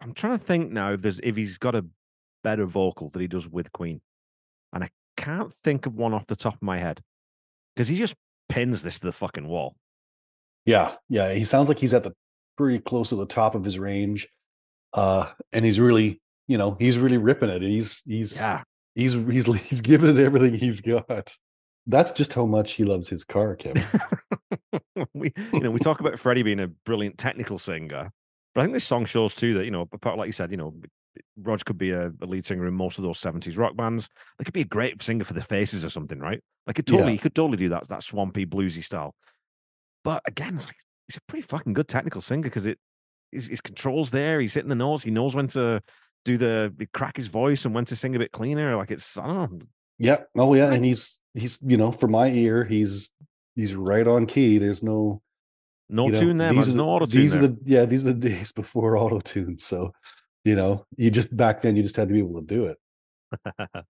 I'm 0.00 0.14
trying 0.14 0.38
to 0.38 0.44
think 0.44 0.70
now 0.70 0.92
if 0.92 1.02
there's 1.02 1.18
if 1.20 1.34
he's 1.34 1.58
got 1.58 1.74
a 1.74 1.84
better 2.44 2.64
vocal 2.64 3.10
that 3.10 3.20
he 3.20 3.26
does 3.26 3.48
with 3.48 3.72
Queen, 3.72 4.00
and 4.72 4.84
I 4.84 4.90
can't 5.16 5.52
think 5.64 5.86
of 5.86 5.94
one 5.94 6.14
off 6.14 6.28
the 6.28 6.36
top 6.36 6.54
of 6.54 6.62
my 6.62 6.78
head 6.78 7.02
because 7.74 7.88
he 7.88 7.96
just 7.96 8.14
pins 8.48 8.82
this 8.82 9.00
to 9.00 9.06
the 9.06 9.12
fucking 9.12 9.48
wall. 9.48 9.74
Yeah, 10.64 10.94
yeah. 11.08 11.32
He 11.34 11.44
sounds 11.44 11.68
like 11.68 11.80
he's 11.80 11.92
at 11.94 12.04
the 12.04 12.12
pretty 12.56 12.78
close 12.78 13.08
to 13.08 13.16
the 13.16 13.26
top 13.26 13.54
of 13.56 13.64
his 13.64 13.78
range. 13.80 14.28
Uh, 14.92 15.28
and 15.52 15.64
he's 15.64 15.80
really, 15.80 16.20
you 16.48 16.58
know, 16.58 16.76
he's 16.78 16.98
really 16.98 17.18
ripping 17.18 17.48
it. 17.50 17.62
He's 17.62 18.02
he's 18.06 18.36
Yeah. 18.36 18.62
he's 18.94 19.12
he's 19.14 19.46
he's 19.68 19.80
giving 19.80 20.16
it 20.18 20.24
everything 20.24 20.54
he's 20.54 20.80
got. 20.80 21.34
That's 21.86 22.12
just 22.12 22.32
how 22.32 22.46
much 22.46 22.72
he 22.72 22.84
loves 22.84 23.08
his 23.08 23.24
car, 23.24 23.56
Kevin. 23.56 23.84
we, 25.14 25.32
you 25.52 25.60
know, 25.60 25.70
we 25.70 25.78
talk 25.80 26.00
about 26.00 26.18
Freddie 26.18 26.42
being 26.42 26.60
a 26.60 26.68
brilliant 26.68 27.18
technical 27.18 27.58
singer, 27.58 28.10
but 28.54 28.60
I 28.60 28.64
think 28.64 28.72
this 28.74 28.84
song 28.86 29.04
shows 29.04 29.34
too 29.34 29.54
that 29.54 29.64
you 29.64 29.70
know, 29.70 29.88
apart 29.92 30.16
like 30.16 30.26
you 30.26 30.32
said, 30.32 30.50
you 30.50 30.56
know, 30.56 30.74
Rog 31.36 31.64
could 31.64 31.78
be 31.78 31.90
a, 31.90 32.08
a 32.22 32.26
lead 32.26 32.44
singer 32.46 32.66
in 32.66 32.74
most 32.74 32.98
of 32.98 33.04
those 33.04 33.20
'70s 33.20 33.58
rock 33.58 33.76
bands. 33.76 34.08
They 34.38 34.44
could 34.44 34.54
be 34.54 34.62
a 34.62 34.66
great 34.66 35.00
singer 35.02 35.24
for 35.24 35.34
the 35.34 35.42
Faces 35.42 35.84
or 35.84 35.90
something, 35.90 36.18
right? 36.18 36.40
Like 36.66 36.78
it 36.78 36.86
totally, 36.86 37.08
Yeah. 37.10 37.12
he 37.12 37.18
could 37.18 37.34
totally 37.34 37.58
do 37.58 37.68
that 37.68 37.88
that 37.88 38.02
swampy 38.02 38.46
bluesy 38.46 38.82
style. 38.82 39.14
But 40.02 40.22
again, 40.26 40.56
it's 40.56 40.66
like 40.66 40.76
he's 41.06 41.18
a 41.18 41.20
pretty 41.28 41.46
fucking 41.46 41.72
good 41.74 41.88
technical 41.88 42.20
singer 42.20 42.42
because 42.42 42.66
it 42.66 42.78
his, 43.30 43.46
his 43.48 43.60
controls 43.60 44.10
there. 44.10 44.40
He's 44.40 44.54
hitting 44.54 44.70
the 44.70 44.74
notes. 44.74 45.02
He 45.04 45.10
knows 45.10 45.34
when 45.36 45.48
to 45.48 45.82
do 46.24 46.38
the, 46.38 46.72
the 46.76 46.86
crack 46.86 47.16
his 47.16 47.26
voice 47.28 47.64
and 47.64 47.74
when 47.74 47.84
to 47.86 47.96
sing 47.96 48.14
a 48.16 48.18
bit 48.18 48.32
cleaner. 48.32 48.76
Like 48.76 48.90
it's 48.90 49.16
I 49.18 49.26
don't 49.26 49.36
know. 49.52 49.58
yeah. 49.98 50.18
Oh 50.36 50.54
yeah. 50.54 50.72
And 50.72 50.84
he's 50.84 51.20
he's 51.34 51.58
you 51.62 51.76
know, 51.76 51.92
for 51.92 52.08
my 52.08 52.28
ear, 52.30 52.64
he's 52.64 53.10
he's 53.56 53.74
right 53.74 54.06
on 54.06 54.26
key. 54.26 54.58
There's 54.58 54.82
no 54.82 55.22
No 55.88 56.06
you 56.06 56.12
know, 56.12 56.20
tune 56.20 56.36
there, 56.38 56.48
man. 56.48 56.56
these 56.56 56.68
are 56.68 56.72
the- 56.72 56.76
No 56.78 56.88
auto 56.88 57.06
tune 57.06 57.20
These 57.20 57.32
there. 57.34 57.44
are 57.44 57.46
the 57.48 57.58
yeah, 57.64 57.84
these 57.84 58.06
are 58.06 58.12
the 58.12 58.28
days 58.28 58.52
before 58.52 58.96
auto 58.96 59.20
tune. 59.20 59.58
So, 59.58 59.92
you 60.44 60.54
know, 60.56 60.84
you 60.96 61.10
just 61.10 61.36
back 61.36 61.60
then 61.62 61.76
you 61.76 61.82
just 61.82 61.96
had 61.96 62.08
to 62.08 62.14
be 62.14 62.20
able 62.20 62.40
to 62.40 62.46
do 62.46 62.64
it. 62.66 62.78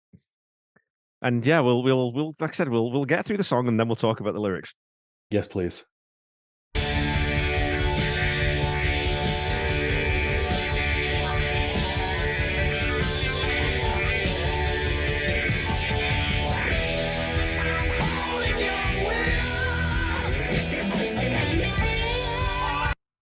And 1.22 1.46
yeah, 1.46 1.62
we'll 1.62 1.84
we'll 1.84 2.12
we'll 2.12 2.36
like 2.40 2.50
I 2.50 2.54
said, 2.54 2.68
we'll 2.68 2.92
we'll 2.92 3.06
get 3.06 3.26
through 3.26 3.38
the 3.38 3.46
song 3.46 3.68
and 3.70 3.80
then 3.80 3.88
we'll 3.88 3.96
talk 3.96 4.20
about 4.20 4.34
the 4.34 4.42
lyrics. 4.42 4.74
Yes, 5.32 5.48
please. 5.48 5.86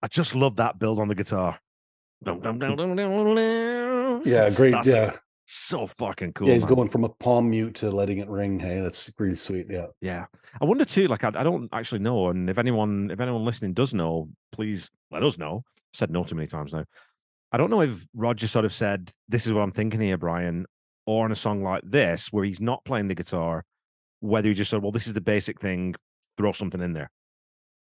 I 0.02 0.08
just 0.08 0.36
love 0.36 0.56
that 0.58 0.80
build 0.80 0.99
on 0.99 1.08
the 1.08 1.16
guitar. 1.16 1.60
Yeah, 4.26 4.49
great. 4.56 4.72
that's 4.72 4.88
Yeah. 4.88 5.16
so 5.45 5.88
fucking 5.88 6.34
cool. 6.34 6.47
yeah, 6.47 6.54
he's 6.54 6.66
man. 6.66 6.76
going 6.76 6.89
from 6.89 7.04
a 7.04 7.10
palm 7.10 7.49
mute 7.49 7.76
to 7.76 7.89
letting 7.91 8.20
it 8.20 8.30
ring. 8.30 8.60
Hey, 8.60 8.80
that's 8.80 9.12
really 9.20 9.36
sweet. 9.36 9.68
Yeah. 9.70 9.88
Yeah, 10.02 10.26
I 10.62 10.66
wonder 10.66 10.86
too. 10.86 11.08
Like, 11.08 11.24
I, 11.24 11.30
I 11.30 11.43
don't 11.43 11.70
actually 11.74 11.99
know, 11.99 12.30
and 12.30 12.49
if 12.49 12.58
anyone, 12.58 13.10
if 13.12 13.20
anyone 13.20 13.43
listening 13.45 13.74
does 13.74 13.93
know, 13.93 14.30
please 14.52 14.89
let 15.12 15.24
us 15.24 15.38
know. 15.38 15.64
I've 15.66 15.97
said 15.97 16.12
no 16.12 16.24
too 16.24 16.36
many 16.36 16.47
times 16.47 16.74
now. 16.74 16.86
I 17.52 17.58
don't 17.58 17.70
know 17.70 17.82
if 17.82 18.08
Roger 18.14 18.47
sort 18.47 18.66
of 18.66 18.74
said, 18.74 19.12
"This 19.28 19.45
is 19.47 19.54
what 19.54 19.62
I'm 19.62 19.72
thinking 19.72 19.99
here, 19.99 20.18
Brian," 20.18 20.66
or 21.06 21.26
on 21.26 21.32
a 21.32 21.36
song 21.36 21.64
like 21.64 21.84
this 21.86 22.28
where 22.32 22.45
he's 22.45 22.62
not 22.62 22.86
playing 22.86 23.08
the 23.08 23.16
guitar, 23.16 23.66
whether 24.20 24.47
he 24.47 24.54
just 24.56 24.70
said, 24.72 24.82
"Well, 24.82 24.91
this 24.91 25.08
is 25.08 25.14
the 25.14 25.22
basic 25.22 25.60
thing, 25.60 25.95
throw 26.38 26.52
something 26.54 26.82
in 26.82 26.93
there." 26.93 27.12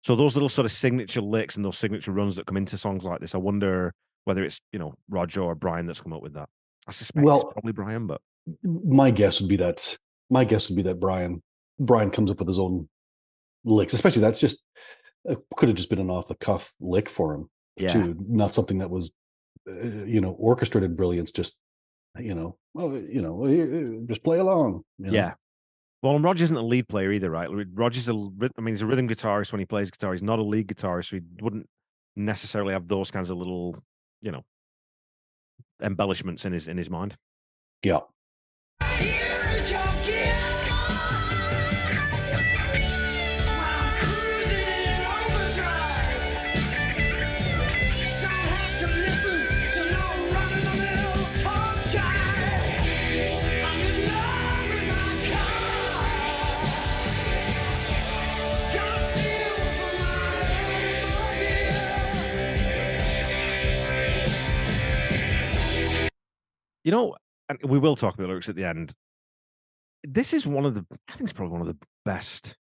So 0.03 0.15
those 0.15 0.35
little 0.35 0.49
sort 0.49 0.65
of 0.65 0.71
signature 0.71 1.21
licks 1.21 1.55
and 1.55 1.65
those 1.65 1.77
signature 1.77 2.11
runs 2.11 2.35
that 2.37 2.45
come 2.45 2.57
into 2.57 2.77
songs 2.77 3.03
like 3.03 3.19
this, 3.19 3.35
I 3.35 3.37
wonder 3.37 3.93
whether 4.25 4.43
it's 4.43 4.59
you 4.71 4.79
know 4.79 4.93
Roger 5.09 5.41
or 5.41 5.55
Brian 5.55 5.85
that's 5.87 6.01
come 6.01 6.13
up 6.13 6.21
with 6.21 6.33
that. 6.33 6.49
I 6.87 6.91
suspect 6.91 7.25
Well- 7.25 7.41
it's 7.41 7.53
probably 7.53 7.73
Brian, 7.73 8.07
but 8.07 8.21
My 8.63 9.11
guess 9.11 9.41
would 9.41 9.49
be 9.49 9.57
that 9.57 9.97
my 10.29 10.45
guess 10.45 10.69
would 10.69 10.75
be 10.75 10.81
that 10.83 10.99
Brian 10.99 11.41
Brian 11.79 12.11
comes 12.11 12.31
up 12.31 12.39
with 12.39 12.47
his 12.47 12.59
own 12.59 12.87
licks, 13.65 13.93
especially 13.93 14.21
that's 14.21 14.39
just 14.39 14.63
it 15.25 15.37
could 15.57 15.69
have 15.69 15.75
just 15.77 15.89
been 15.89 15.99
an 15.99 16.09
off 16.09 16.27
the 16.29 16.35
cuff 16.35 16.73
lick 16.79 17.09
for 17.09 17.33
him 17.33 17.49
Yeah. 17.77 17.89
too, 17.93 18.15
not 18.27 18.53
something 18.55 18.77
that 18.79 18.89
was 18.89 19.11
uh, 19.69 19.73
you 20.05 20.21
know 20.21 20.31
orchestrated 20.31 20.95
brilliance. 20.95 21.31
Just 21.31 21.57
you 22.17 22.33
know, 22.33 22.57
well, 22.73 22.97
you 22.97 23.21
know, 23.21 23.43
uh, 23.45 24.05
just 24.07 24.23
play 24.23 24.39
along. 24.39 24.83
you 24.97 25.07
know? 25.07 25.13
Yeah. 25.13 25.33
Well, 26.01 26.15
and 26.15 26.23
Roger 26.23 26.45
isn't 26.45 26.55
a 26.55 26.61
lead 26.61 26.87
player 26.87 27.11
either, 27.11 27.29
right? 27.29 27.49
Roger's 27.73 28.07
a, 28.07 28.13
ryth- 28.13 28.51
mean, 28.61 28.73
he's 28.73 28.81
a 28.81 28.85
rhythm 28.85 29.07
guitarist 29.07 29.51
when 29.51 29.59
he 29.59 29.65
plays 29.65 29.91
guitar. 29.91 30.13
He's 30.13 30.23
not 30.23 30.39
a 30.39 30.43
lead 30.43 30.67
guitarist, 30.67 31.09
so 31.09 31.17
he 31.17 31.23
wouldn't 31.41 31.67
necessarily 32.15 32.71
have 32.73 32.87
those 32.87 33.11
kinds 33.11 33.29
of 33.29 33.37
little, 33.37 33.75
you 34.21 34.31
know, 34.31 34.43
embellishments 35.81 36.45
in 36.45 36.53
his 36.53 36.67
in 36.67 36.77
his 36.77 36.89
mind. 36.89 37.17
yeah. 37.83 37.99
You 66.89 66.95
know, 66.95 67.15
and 67.49 67.59
we 67.65 67.77
will 67.77 67.95
talk 67.95 68.15
about 68.15 68.29
lyrics 68.29 68.49
at 68.49 68.55
the 68.55 68.65
end. 68.65 68.95
This 70.03 70.33
is 70.33 70.47
one 70.47 70.65
of 70.65 70.73
the, 70.73 70.83
I 71.07 71.11
think 71.11 71.29
it's 71.29 71.33
probably 71.33 71.51
one 71.51 71.61
of 71.61 71.67
the 71.67 71.77
best 72.03 72.55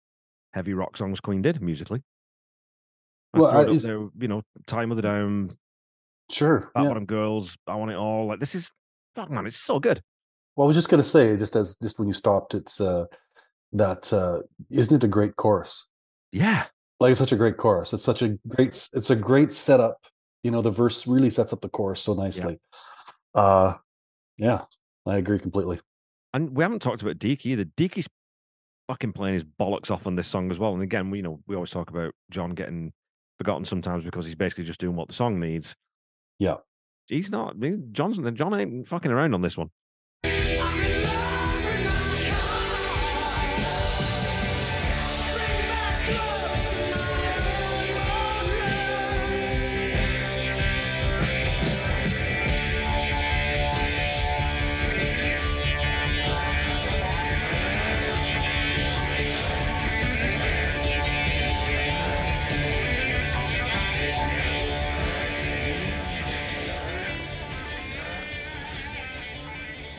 heavy 0.55 0.73
rock 0.73 0.97
songs 0.97 1.19
Queen 1.19 1.43
did 1.43 1.61
musically. 1.61 2.01
I'd 3.35 3.39
Well, 3.39 3.51
throw 3.51 3.73
I- 3.75 3.77
there, 3.77 3.99
you 4.19 4.27
know, 4.27 4.41
Tie 4.65 4.79
Your 4.79 4.87
Mother 4.87 5.03
Down, 5.03 5.55
Sure. 6.31 6.71
Fat 6.73 6.81
yeah. 6.81 6.87
Bottom 6.87 7.05
Girls, 7.05 7.55
I 7.67 7.75
Want 7.75 7.91
It 7.91 7.97
All. 7.97 8.25
Like 8.25 8.39
this 8.39 8.55
is, 8.55 8.71
fuck 9.13 9.29
man, 9.29 9.45
it's 9.45 9.57
so 9.57 9.79
good. 9.79 10.01
Well, 10.55 10.65
I 10.65 10.69
was 10.69 10.75
just 10.75 10.89
gonna 10.89 11.03
say, 11.03 11.37
just 11.37 11.55
as 11.55 11.75
just 11.75 11.99
when 11.99 12.07
you 12.07 12.13
stopped, 12.15 12.55
it's 12.55 12.81
uh 12.81 13.05
that 13.73 14.11
uh 14.11 14.39
isn't 14.71 14.95
it 14.95 15.03
a 15.05 15.07
great 15.07 15.35
chorus? 15.35 15.87
Yeah. 16.31 16.65
Like 16.99 17.11
it's 17.11 17.19
such 17.19 17.31
a 17.31 17.35
great 17.37 17.57
chorus. 17.57 17.93
It's 17.93 18.03
such 18.03 18.23
a 18.23 18.29
great 18.47 18.89
it's 18.91 19.11
a 19.11 19.15
great 19.15 19.53
setup. 19.53 19.97
You 20.41 20.49
know, 20.49 20.63
the 20.63 20.71
verse 20.71 21.05
really 21.05 21.29
sets 21.29 21.53
up 21.53 21.61
the 21.61 21.69
chorus 21.69 22.01
so 22.01 22.15
nicely. 22.15 22.59
Uh 23.35 23.75
yeah, 24.37 24.63
I 25.05 25.17
agree 25.17 25.39
completely. 25.39 25.79
And 26.33 26.55
we 26.55 26.63
haven't 26.63 26.81
talked 26.81 27.01
about 27.01 27.19
Deke 27.19 27.45
either. 27.45 27.63
Deaky's 27.63 28.07
fucking 28.87 29.13
playing 29.13 29.35
his 29.35 29.43
bollocks 29.43 29.89
off 29.89 30.05
on 30.05 30.15
this 30.15 30.27
song 30.27 30.51
as 30.51 30.59
well. 30.59 30.73
And 30.73 30.83
again, 30.83 31.09
we 31.09 31.19
you 31.19 31.23
know 31.23 31.39
we 31.47 31.55
always 31.55 31.71
talk 31.71 31.89
about 31.89 32.13
John 32.29 32.51
getting 32.51 32.93
forgotten 33.37 33.65
sometimes 33.65 34.03
because 34.03 34.25
he's 34.25 34.35
basically 34.35 34.63
just 34.63 34.79
doing 34.79 34.95
what 34.95 35.07
the 35.07 35.13
song 35.13 35.39
needs. 35.39 35.75
Yeah. 36.39 36.57
He's 37.07 37.31
not. 37.31 37.55
He's, 37.61 37.77
John's 37.91 38.19
John 38.33 38.53
ain't 38.53 38.87
fucking 38.87 39.11
around 39.11 39.33
on 39.33 39.41
this 39.41 39.57
one. 39.57 39.69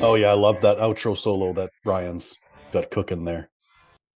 Oh 0.07 0.15
yeah, 0.15 0.29
I 0.29 0.35
love 0.35 0.61
that 0.61 0.79
outro 0.79 1.19
solo 1.19 1.53
that 1.55 1.71
Brian's 1.83 2.39
got 2.73 2.93
cooking 2.93 3.25
there. 3.25 3.51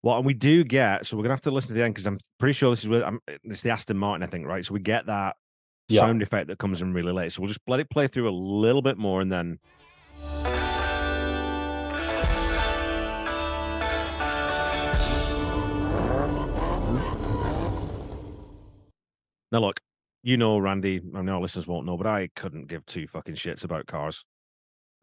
Well, 0.04 0.18
and 0.18 0.24
we 0.24 0.34
do 0.34 0.62
get 0.62 1.04
so 1.04 1.16
we're 1.16 1.24
gonna 1.24 1.32
have 1.34 1.40
to 1.42 1.50
listen 1.50 1.70
to 1.70 1.74
the 1.74 1.82
end 1.82 1.94
because 1.94 2.06
I'm 2.06 2.20
pretty 2.38 2.52
sure 2.52 2.70
this 2.70 2.84
is 2.84 2.88
where 2.88 3.04
I'm, 3.04 3.18
it's 3.42 3.62
the 3.62 3.70
Aston 3.70 3.98
Martin, 3.98 4.22
I 4.22 4.28
think, 4.28 4.46
right? 4.46 4.64
So 4.64 4.72
we 4.72 4.78
get 4.78 5.06
that 5.06 5.34
Yeah. 5.88 6.02
sound 6.02 6.22
effect 6.22 6.46
that 6.46 6.58
comes 6.58 6.80
in 6.80 6.92
really 6.92 7.10
late. 7.12 7.32
So 7.32 7.42
we'll 7.42 7.48
just 7.48 7.58
let 7.66 7.80
it 7.80 7.90
play 7.90 8.06
through 8.06 8.28
a 8.28 8.30
little 8.30 8.82
bit 8.82 8.98
more 8.98 9.20
and 9.20 9.32
then. 9.32 9.58
Now 19.50 19.58
look, 19.58 19.80
you 20.22 20.36
know, 20.36 20.56
Randy, 20.58 21.00
I 21.16 21.22
know 21.22 21.34
our 21.34 21.40
listeners 21.40 21.66
won't 21.66 21.84
know, 21.84 21.96
but 21.96 22.06
I 22.06 22.28
couldn't 22.36 22.68
give 22.68 22.86
two 22.86 23.08
fucking 23.08 23.34
shits 23.34 23.64
about 23.64 23.88
cars. 23.88 24.24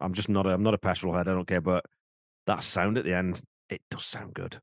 I'm 0.00 0.12
just 0.12 0.28
not 0.28 0.46
a 0.46 0.50
I'm 0.50 0.62
not 0.62 0.74
a 0.74 0.78
petrol 0.78 1.14
head, 1.14 1.28
I 1.28 1.32
don't 1.32 1.46
care, 1.46 1.60
but 1.60 1.84
that 2.46 2.62
sound 2.62 2.98
at 2.98 3.04
the 3.04 3.14
end, 3.14 3.40
it 3.68 3.80
does 3.90 4.04
sound 4.04 4.34
good. 4.34 4.60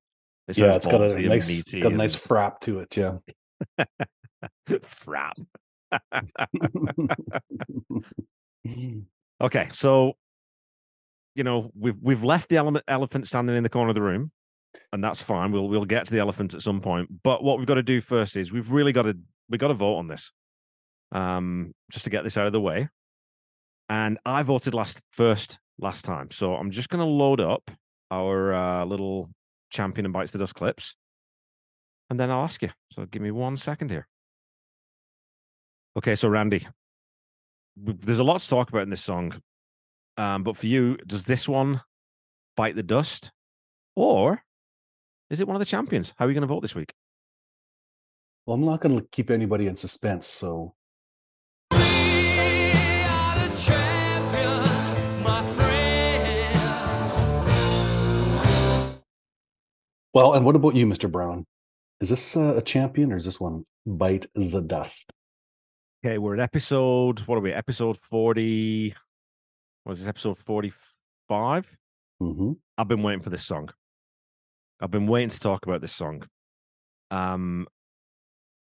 It 0.47 0.57
yeah, 0.57 0.75
it's 0.75 0.87
got 0.87 1.01
a 1.01 1.19
nice 1.19 1.63
got 1.63 1.91
a 1.91 1.95
nice 1.95 2.15
frap 2.15 2.59
to 2.61 2.79
it, 2.79 2.95
yeah. 2.95 3.17
Frap. 4.69 5.33
okay, 9.41 9.69
so 9.71 10.13
you 11.35 11.43
know 11.43 11.71
we've 11.77 11.97
we've 12.01 12.23
left 12.23 12.49
the 12.49 12.57
ele- 12.57 12.81
elephant 12.87 13.27
standing 13.27 13.55
in 13.55 13.63
the 13.63 13.69
corner 13.69 13.89
of 13.89 13.95
the 13.95 14.01
room, 14.01 14.31
and 14.93 15.03
that's 15.03 15.21
fine. 15.21 15.51
We'll 15.51 15.67
we'll 15.67 15.85
get 15.85 16.05
to 16.07 16.13
the 16.13 16.19
elephant 16.19 16.53
at 16.53 16.61
some 16.61 16.81
point. 16.81 17.09
But 17.23 17.43
what 17.43 17.57
we've 17.57 17.67
got 17.67 17.75
to 17.75 17.83
do 17.83 18.01
first 18.01 18.35
is 18.35 18.51
we've 18.51 18.71
really 18.71 18.91
got 18.91 19.03
to 19.03 19.17
we 19.49 19.57
got 19.57 19.69
to 19.69 19.73
vote 19.73 19.97
on 19.97 20.07
this, 20.07 20.31
um, 21.11 21.73
just 21.91 22.05
to 22.05 22.11
get 22.11 22.23
this 22.23 22.37
out 22.37 22.47
of 22.47 22.53
the 22.53 22.61
way. 22.61 22.89
And 23.89 24.17
I 24.25 24.43
voted 24.43 24.73
last 24.73 25.01
first 25.11 25.59
last 25.77 26.05
time, 26.05 26.31
so 26.31 26.55
I'm 26.55 26.71
just 26.71 26.89
going 26.89 27.05
to 27.05 27.11
load 27.11 27.39
up 27.39 27.69
our 28.09 28.53
uh, 28.53 28.85
little 28.85 29.29
champion 29.69 30.05
and 30.05 30.13
bites 30.13 30.31
the 30.31 30.39
dust 30.39 30.55
clips, 30.55 30.95
and 32.09 32.19
then 32.19 32.31
I'll 32.31 32.43
ask 32.43 32.61
you. 32.61 32.69
So 32.91 33.05
give 33.05 33.21
me 33.21 33.31
one 33.31 33.57
second 33.57 33.91
here. 33.91 34.07
Okay, 35.97 36.15
so 36.15 36.27
Randy, 36.29 36.67
there's 37.77 38.19
a 38.19 38.23
lot 38.23 38.41
to 38.41 38.49
talk 38.49 38.69
about 38.69 38.83
in 38.83 38.89
this 38.89 39.03
song, 39.03 39.41
um, 40.17 40.43
but 40.43 40.57
for 40.57 40.65
you, 40.65 40.97
does 41.05 41.23
this 41.23 41.47
one 41.47 41.81
bite 42.57 42.75
the 42.75 42.83
dust, 42.83 43.31
or 43.95 44.41
is 45.29 45.39
it 45.39 45.47
one 45.47 45.55
of 45.55 45.59
the 45.59 45.65
champions? 45.65 46.13
How 46.17 46.25
are 46.25 46.29
you 46.29 46.33
going 46.33 46.41
to 46.41 46.47
vote 46.47 46.61
this 46.61 46.75
week? 46.75 46.93
Well, 48.45 48.55
I'm 48.55 48.65
not 48.65 48.79
gonna 48.79 49.01
keep 49.11 49.31
anybody 49.31 49.65
in 49.65 49.75
suspense, 49.75 50.27
so 50.27 50.75
well, 60.15 60.33
and 60.33 60.45
what 60.45 60.55
about 60.55 60.73
you, 60.75 60.87
Mr. 60.87 61.11
Brown? 61.11 61.45
Is 61.99 62.07
this 62.09 62.37
uh, 62.37 62.55
a 62.55 62.61
champion 62.61 63.11
or 63.11 63.17
is 63.17 63.25
this 63.25 63.39
one 63.39 63.65
bite 63.85 64.25
the 64.33 64.61
dust? 64.61 65.11
Okay, 66.03 66.17
we're 66.17 66.35
at 66.35 66.39
episode. 66.39 67.19
What 67.21 67.35
are 67.35 67.41
we? 67.41 67.51
Episode 67.51 67.97
forty. 67.97 68.95
What 69.83 69.93
is 69.93 69.99
this? 69.99 70.07
Episode 70.07 70.37
forty-five. 70.37 71.77
Mm-hmm. 72.21 72.53
I've 72.77 72.87
been 72.87 73.03
waiting 73.03 73.21
for 73.21 73.29
this 73.29 73.43
song. 73.43 73.69
I've 74.79 74.91
been 74.91 75.07
waiting 75.07 75.29
to 75.29 75.39
talk 75.39 75.65
about 75.65 75.81
this 75.81 75.93
song. 75.93 76.23
Um, 77.11 77.67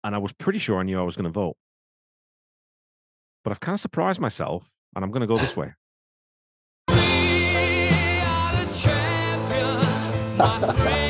and 0.03 0.15
I 0.15 0.19
was 0.19 0.33
pretty 0.33 0.59
sure 0.59 0.79
I 0.79 0.83
knew 0.83 0.99
I 0.99 1.05
was 1.05 1.17
going 1.17 1.25
to 1.25 1.31
vote, 1.31 1.57
but 3.45 3.53
I've 3.53 3.61
kind 3.61 3.75
of 3.75 3.81
surprised 3.81 4.21
myself, 4.21 4.69
and 4.97 5.05
I'm 5.05 5.13
going 5.13 5.21
to 5.21 5.27
go 5.27 5.39
this 5.39 5.57
way. 5.57 5.75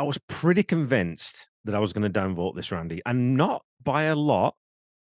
I 0.00 0.02
was 0.02 0.16
pretty 0.28 0.62
convinced 0.62 1.46
that 1.66 1.74
I 1.74 1.78
was 1.78 1.92
going 1.92 2.10
to 2.10 2.20
downvote 2.20 2.56
this, 2.56 2.72
Randy, 2.72 3.02
and 3.04 3.36
not 3.36 3.62
by 3.84 4.04
a 4.04 4.16
lot. 4.16 4.54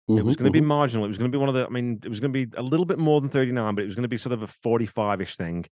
It 0.08 0.26
was 0.26 0.36
going 0.36 0.52
to 0.52 0.52
be 0.52 0.66
mhm. 0.66 0.68
marginal. 0.68 1.06
It 1.06 1.10
was 1.10 1.20
going 1.20 1.32
to 1.32 1.38
be 1.38 1.40
one 1.40 1.48
of 1.48 1.54
the. 1.54 1.68
I 1.68 1.70
mean, 1.70 2.00
it 2.04 2.10
was 2.10 2.20
going 2.20 2.34
to 2.34 2.46
be 2.46 2.52
a 2.58 2.64
little 2.64 2.88
bit 2.88 2.98
more 2.98 3.22
than 3.22 3.30
thirty 3.30 3.52
nine, 3.52 3.76
but 3.76 3.84
it 3.84 3.86
was 3.86 3.96
going 3.96 4.02
to 4.02 4.10
be 4.10 4.18
sort 4.18 4.34
of 4.34 4.42
a 4.42 4.48
forty 4.48 4.88
five 4.88 5.22
ish 5.22 5.36
thing 5.36 5.66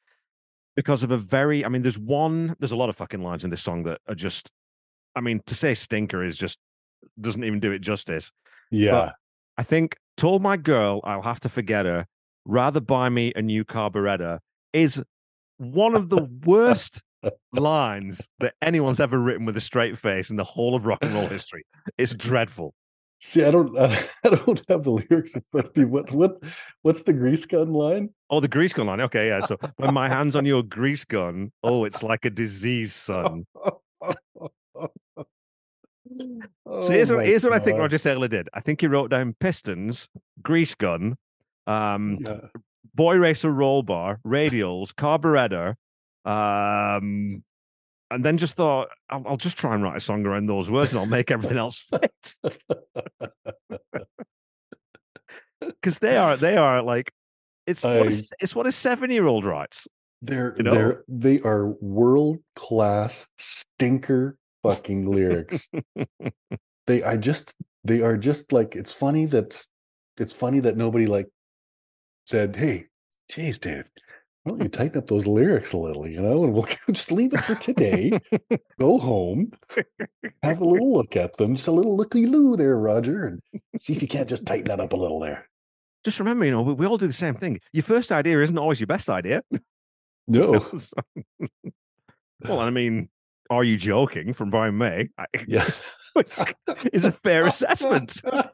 because 0.75 1.01
of 1.01 1.11
a 1.11 1.17
very. 1.17 1.63
I 1.63 1.69
mean, 1.69 1.81
there's 1.81 1.97
one. 1.97 2.57
There's 2.59 2.73
a 2.73 2.75
lot 2.75 2.89
of 2.89 2.97
fucking 2.97 3.23
lines 3.23 3.45
in 3.45 3.51
this 3.51 3.63
song 3.63 3.83
that 3.83 4.01
are 4.09 4.15
just. 4.15 4.51
I 5.15 5.21
mean, 5.21 5.41
to 5.45 5.55
say 5.55 5.73
stinker 5.75 6.21
is 6.21 6.35
just 6.35 6.59
doesn't 7.21 7.45
even 7.45 7.61
do 7.61 7.71
it 7.71 7.79
justice. 7.79 8.33
Yeah. 8.69 8.91
But 8.91 9.15
I 9.57 9.63
think 9.63 9.95
told 10.17 10.41
my 10.41 10.57
girl 10.57 10.99
I'll 11.05 11.21
have 11.21 11.39
to 11.41 11.49
forget 11.49 11.85
her. 11.85 12.05
Rather 12.43 12.81
buy 12.81 13.07
me 13.07 13.31
a 13.37 13.41
new 13.41 13.63
carburetor 13.63 14.41
is 14.73 15.01
one 15.55 15.95
of 15.95 16.09
the 16.09 16.23
worst 16.45 17.01
lines 17.53 18.27
that 18.39 18.55
anyone's 18.61 18.99
ever 18.99 19.19
written 19.19 19.45
with 19.45 19.57
a 19.57 19.61
straight 19.61 19.97
face 19.97 20.29
in 20.29 20.35
the 20.35 20.43
whole 20.43 20.75
of 20.75 20.85
rock 20.85 20.99
and 21.03 21.13
roll 21.13 21.27
history. 21.27 21.63
It's 21.97 22.13
dreadful. 22.13 22.73
See, 23.21 23.43
I 23.43 23.51
don't, 23.51 23.75
I 23.79 23.97
don't 24.23 24.61
have 24.69 24.83
the 24.83 24.91
lyrics 24.91 25.35
in 25.35 25.43
front 25.51 25.67
of 25.67 25.77
me. 25.77 25.85
What, 25.85 26.11
what, 26.11 26.43
what's 26.81 27.03
the 27.03 27.13
grease 27.13 27.45
gun 27.45 27.71
line? 27.73 28.09
Oh, 28.29 28.39
the 28.39 28.47
grease 28.47 28.73
gun 28.73 28.87
line. 28.87 29.01
Okay, 29.01 29.27
yeah. 29.29 29.45
So 29.45 29.57
when 29.77 29.93
my 29.93 30.09
hands 30.09 30.35
on 30.35 30.45
your 30.45 30.63
grease 30.77 31.05
gun, 31.05 31.51
oh, 31.63 31.85
it's 31.85 32.03
like 32.03 32.25
a 32.25 32.29
disease, 32.29 32.93
son. 32.93 33.45
So 36.67 36.91
here's, 36.91 37.09
Oh 37.11 37.17
what, 37.17 37.25
here's 37.25 37.43
what 37.43 37.53
I 37.53 37.59
think 37.59 37.77
Roger 37.79 37.97
Taylor 37.97 38.27
did. 38.27 38.49
I 38.53 38.59
think 38.59 38.81
he 38.81 38.87
wrote 38.87 39.09
down 39.09 39.35
pistons, 39.39 40.07
grease 40.41 40.75
gun, 40.75 41.15
um, 41.67 42.19
Yeah. 42.25 42.41
boy 42.93 43.15
racer 43.15 43.51
roll 43.51 43.81
bar, 43.81 44.19
radials, 44.25 44.95
carburetor, 44.95 45.77
um, 46.25 47.43
and 48.11 48.23
then 48.23 48.37
just 48.37 48.55
thought 48.55 48.89
I'll, 49.09 49.23
I'll 49.27 49.37
just 49.37 49.57
try 49.57 49.73
and 49.73 49.83
write 49.83 49.97
a 49.97 49.99
song 50.01 50.25
around 50.25 50.47
those 50.47 50.69
words, 50.71 50.91
and 50.91 50.99
I'll 50.99 51.05
make 51.05 51.31
everything 51.31 51.57
else 51.57 51.77
fit. 51.89 52.35
Because 55.61 55.99
they 55.99 56.17
are 56.17 56.37
they 56.37 56.57
are 56.57 56.81
like 56.83 57.11
it's 57.65 57.83
what 57.83 58.07
a 58.07 58.09
I- 58.09 58.21
it's 58.39 58.55
what 58.55 58.67
a 58.67 58.71
seven 58.71 59.09
year 59.09 59.25
old 59.25 59.45
writes. 59.45 59.87
They're 60.21 60.53
You 60.57 60.63
know? 60.63 60.71
they're 60.71 61.03
they 61.07 61.39
are 61.41 61.67
world 61.81 62.39
class 62.55 63.27
stinker 63.37 64.37
fucking 64.63 65.07
lyrics. 65.07 65.69
they 66.87 67.03
I 67.03 67.17
just 67.17 67.55
they 67.83 68.01
are 68.01 68.17
just 68.17 68.51
like 68.51 68.75
it's 68.75 68.91
funny 68.91 69.25
that 69.27 69.65
it's 70.17 70.33
funny 70.33 70.59
that 70.61 70.77
nobody 70.77 71.05
like 71.07 71.27
said, 72.27 72.55
Hey, 72.55 72.85
geez, 73.29 73.57
Dave, 73.57 73.89
don't 74.45 74.61
you 74.61 74.69
tighten 74.69 74.99
up 74.99 75.07
those 75.07 75.25
lyrics 75.27 75.73
a 75.73 75.77
little, 75.77 76.07
you 76.07 76.21
know, 76.21 76.43
and 76.43 76.53
we'll 76.53 76.67
just 76.91 77.11
leave 77.11 77.33
it 77.33 77.41
for 77.41 77.55
today. 77.55 78.19
Go 78.79 78.97
home, 78.99 79.51
have 80.43 80.59
a 80.61 80.65
little 80.65 80.93
look 80.93 81.15
at 81.15 81.37
them, 81.37 81.55
just 81.55 81.67
a 81.67 81.71
little 81.71 81.97
looky 81.97 82.25
loo 82.27 82.55
there, 82.55 82.77
Roger, 82.77 83.25
and 83.25 83.41
see 83.79 83.93
if 83.93 84.01
you 84.01 84.07
can't 84.07 84.29
just 84.29 84.45
tighten 84.45 84.65
that 84.67 84.79
up 84.79 84.93
a 84.93 84.97
little 84.97 85.19
there. 85.19 85.47
just 86.03 86.19
remember, 86.19 86.45
you 86.45 86.51
know, 86.51 86.61
we, 86.61 86.73
we 86.73 86.85
all 86.85 86.97
do 86.97 87.07
the 87.07 87.13
same 87.13 87.35
thing. 87.35 87.59
Your 87.73 87.83
first 87.83 88.11
idea 88.11 88.41
isn't 88.41 88.57
always 88.57 88.79
your 88.79 88.87
best 88.87 89.09
idea. 89.09 89.41
No. 90.27 90.65
well, 92.45 92.59
I 92.59 92.71
mean, 92.71 93.09
are 93.51 93.63
you 93.63 93.77
joking 93.77 94.33
from 94.33 94.49
Brian 94.49 94.75
May? 94.75 95.09
I, 95.19 95.25
Yeah. 95.47 95.63
is 96.91 97.05
a 97.05 97.11
fair 97.11 97.45
assessment. 97.45 98.23
oh, 98.25 98.49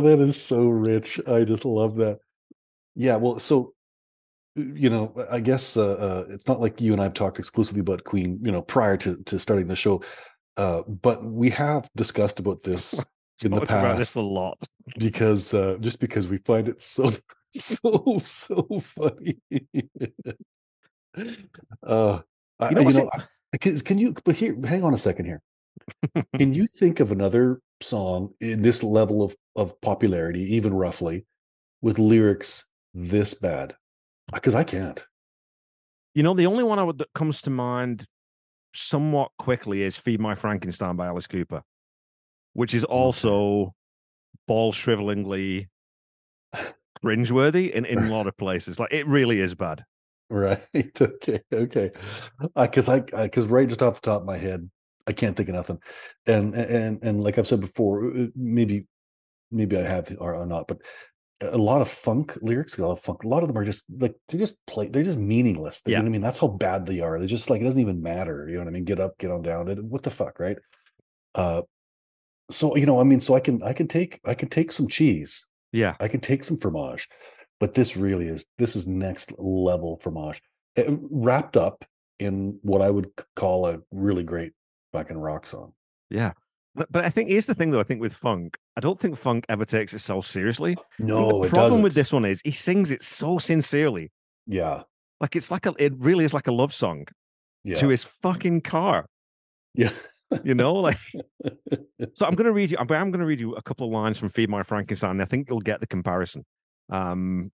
that 0.00 0.18
is 0.20 0.42
so 0.42 0.68
rich. 0.68 1.20
I 1.28 1.44
just 1.44 1.66
love 1.66 1.96
that. 1.96 2.20
Yeah, 2.94 3.16
well, 3.16 3.38
so 3.38 3.74
you 4.56 4.90
know, 4.90 5.14
I 5.30 5.40
guess 5.40 5.76
uh, 5.76 5.92
uh, 5.92 6.24
it's 6.28 6.46
not 6.48 6.60
like 6.60 6.80
you 6.80 6.92
and 6.92 7.00
I've 7.00 7.14
talked 7.14 7.38
exclusively 7.38 7.80
about 7.80 8.04
Queen, 8.04 8.38
you 8.42 8.50
know, 8.52 8.62
prior 8.62 8.96
to 8.98 9.22
to 9.24 9.38
starting 9.38 9.68
the 9.68 9.76
show, 9.76 10.02
uh, 10.56 10.82
but 10.82 11.24
we 11.24 11.50
have 11.50 11.88
discussed 11.96 12.40
about 12.40 12.62
this 12.62 13.04
in 13.44 13.52
the 13.52 13.60
Talked 13.60 13.70
about 13.72 13.96
this 13.96 14.08
past 14.12 14.16
a 14.16 14.20
lot. 14.20 14.58
because 14.98 15.54
uh, 15.54 15.78
just 15.80 16.00
because 16.00 16.26
we 16.28 16.38
find 16.38 16.68
it 16.68 16.82
so 16.82 17.10
so 17.52 18.18
so 18.18 18.66
funny. 18.82 19.38
uh, 21.86 22.20
You 22.68 22.70
know 22.74 22.80
you 22.82 22.92
know, 22.92 23.10
I- 23.12 23.58
can, 23.58 23.78
can 23.80 23.98
you? 23.98 24.14
But 24.24 24.36
here, 24.36 24.56
hang 24.64 24.84
on 24.84 24.94
a 24.94 24.98
second 24.98 25.24
here. 25.26 25.42
Can 26.38 26.54
you 26.54 26.66
think 26.66 27.00
of 27.00 27.10
another 27.12 27.60
song 27.80 28.30
in 28.40 28.62
this 28.62 28.82
level 28.82 29.22
of 29.22 29.34
of 29.56 29.80
popularity, 29.80 30.54
even 30.56 30.72
roughly, 30.74 31.24
with 31.82 31.98
lyrics 31.98 32.66
this 32.94 33.34
bad? 33.34 33.74
Because 34.32 34.54
I 34.54 34.64
can't. 34.64 35.04
You 36.14 36.22
know, 36.22 36.34
the 36.34 36.46
only 36.46 36.64
one 36.64 36.78
I 36.78 36.82
would, 36.82 36.98
that 36.98 37.12
comes 37.14 37.42
to 37.42 37.50
mind 37.50 38.04
somewhat 38.74 39.30
quickly 39.38 39.82
is 39.82 39.96
"Feed 39.96 40.20
My 40.20 40.34
Frankenstein" 40.34 40.96
by 40.96 41.06
Alice 41.06 41.26
Cooper, 41.26 41.62
which 42.52 42.74
is 42.74 42.84
also 42.84 43.74
ball 44.46 44.72
shrivelingly 44.72 45.68
cringeworthy 47.04 47.70
in, 47.70 47.84
in 47.84 47.98
a 47.98 48.10
lot 48.14 48.26
of 48.26 48.36
places. 48.36 48.78
Like 48.78 48.92
it 48.92 49.06
really 49.06 49.40
is 49.40 49.54
bad. 49.54 49.84
Right. 50.28 50.64
Okay. 51.00 51.40
Okay. 51.52 51.90
Because 52.54 52.88
I, 52.88 53.00
because 53.00 53.46
right 53.46 53.68
just 53.68 53.82
off 53.82 54.00
the 54.00 54.10
top 54.10 54.22
of 54.22 54.26
my 54.26 54.36
head, 54.38 54.70
I 55.06 55.12
can't 55.12 55.36
think 55.36 55.48
of 55.48 55.54
nothing. 55.54 55.78
And 56.26 56.54
and 56.54 57.02
and 57.02 57.22
like 57.22 57.38
I've 57.38 57.48
said 57.48 57.60
before, 57.60 58.06
uh, 58.06 58.26
maybe 58.36 58.86
maybe 59.50 59.76
I 59.76 59.82
have 59.82 60.14
or, 60.20 60.34
or 60.34 60.46
not, 60.46 60.68
but 60.68 60.82
a 61.42 61.56
lot 61.58 61.80
of 61.80 61.88
funk 61.88 62.36
lyrics, 62.42 62.76
a 62.78 62.86
lot 62.86 62.92
of 62.92 63.00
funk. 63.00 63.24
A 63.24 63.28
lot 63.28 63.42
of 63.42 63.48
them 63.48 63.56
are 63.56 63.64
just 63.64 63.84
like 63.98 64.14
they're 64.28 64.40
just 64.40 64.64
play. 64.66 64.88
They're 64.88 65.02
just 65.02 65.18
meaningless. 65.18 65.82
Yeah, 65.86 65.90
You 65.92 65.96
know 65.96 66.02
what 66.04 66.08
I 66.08 66.12
mean? 66.12 66.20
That's 66.20 66.38
how 66.38 66.48
bad 66.48 66.86
they 66.86 67.00
are. 67.00 67.18
They're 67.18 67.28
just 67.28 67.48
like 67.50 67.60
it 67.60 67.64
doesn't 67.64 67.80
even 67.80 68.02
matter. 68.02 68.46
You 68.48 68.54
know 68.54 68.60
what 68.60 68.68
I 68.68 68.72
mean? 68.72 68.84
Get 68.84 69.00
up, 69.00 69.16
get 69.18 69.30
on 69.30 69.42
down. 69.42 69.68
It- 69.68 69.82
What 69.84 70.02
the 70.02 70.10
fuck, 70.10 70.38
right? 70.38 70.58
Uh, 71.34 71.62
so 72.50 72.76
you 72.76 72.86
know, 72.86 73.00
I 73.00 73.04
mean, 73.04 73.20
so 73.20 73.34
I 73.34 73.40
can 73.40 73.62
I 73.62 73.72
can 73.72 73.88
take 73.88 74.20
I 74.24 74.34
can 74.34 74.48
take 74.48 74.72
some 74.72 74.88
cheese. 74.88 75.46
Yeah. 75.72 75.94
I 76.00 76.08
can 76.08 76.20
take 76.20 76.42
some 76.44 76.58
fromage, 76.58 77.08
but 77.60 77.74
this 77.74 77.96
really 77.96 78.26
is 78.26 78.44
this 78.58 78.74
is 78.76 78.86
next 78.88 79.32
level 79.38 79.98
fromage, 80.02 80.42
uh, 80.76 80.82
wrapped 81.10 81.56
up 81.56 81.84
in 82.18 82.58
what 82.62 82.82
I 82.82 82.90
would 82.90 83.08
call 83.36 83.66
a 83.66 83.78
really 83.92 84.24
great 84.24 84.52
fucking 84.92 85.16
rock 85.16 85.46
song. 85.46 85.72
Yeah. 86.10 86.32
But, 86.74 86.90
but 86.92 87.04
I 87.04 87.10
think 87.10 87.30
here's 87.30 87.46
the 87.46 87.54
thing, 87.54 87.70
though. 87.70 87.80
I 87.80 87.84
think 87.84 88.00
with 88.00 88.14
funk, 88.14 88.58
I 88.80 88.82
don't 88.82 88.98
think 88.98 89.18
funk 89.18 89.44
ever 89.50 89.66
takes 89.66 89.92
itself 89.92 90.26
seriously. 90.26 90.74
No, 90.98 91.42
the 91.42 91.50
problem 91.50 91.82
with 91.82 91.92
this 91.92 92.14
one 92.14 92.24
is 92.24 92.40
he 92.46 92.50
sings 92.50 92.90
it 92.90 93.02
so 93.02 93.36
sincerely. 93.36 94.10
Yeah, 94.46 94.84
Like 95.20 95.36
it's 95.36 95.50
like 95.50 95.66
a, 95.66 95.74
it 95.78 95.92
really 95.98 96.24
is 96.24 96.32
like 96.32 96.46
a 96.46 96.52
love 96.52 96.72
song 96.72 97.04
yeah, 97.62 97.74
to 97.74 97.88
his 97.88 98.04
fucking 98.04 98.62
car. 98.62 99.04
yeah. 99.74 99.90
You 100.44 100.54
know, 100.54 100.72
like 100.72 100.96
so. 102.14 102.24
I'm 102.24 102.34
going 102.34 102.46
to 102.46 102.52
read 102.52 102.70
you. 102.70 102.78
I'm, 102.78 102.90
I'm 102.90 103.10
going 103.10 103.20
to 103.20 103.26
read 103.26 103.40
you 103.40 103.54
a 103.54 103.60
couple 103.60 103.86
of 103.86 103.92
lines 103.92 104.16
from 104.16 104.30
"Feed 104.30 104.48
My 104.48 104.62
Frankenstein." 104.62 105.10
and 105.10 105.22
I 105.22 105.26
think 105.26 105.50
you'll 105.50 105.60
get 105.60 105.80
the 105.80 105.86
comparison. 105.86 106.46
Um, 106.88 107.52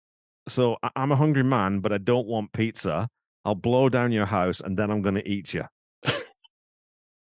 so 0.47 0.78
I, 0.84 0.89
I'm 0.95 1.11
a 1.11 1.15
hungry 1.15 1.43
man, 1.43 1.80
but 1.80 1.91
I 1.91 1.97
don't 1.97 2.28
want 2.28 2.53
pizza. 2.53 3.07
I'll 3.45 3.55
blow 3.55 3.89
down 3.89 4.11
your 4.11 4.28
house 4.28 4.59
and 4.59 4.78
then 4.78 4.91
I'm 4.91 5.01
going 5.01 5.15
to 5.15 5.28
eat 5.28 5.55
you. 5.55 5.63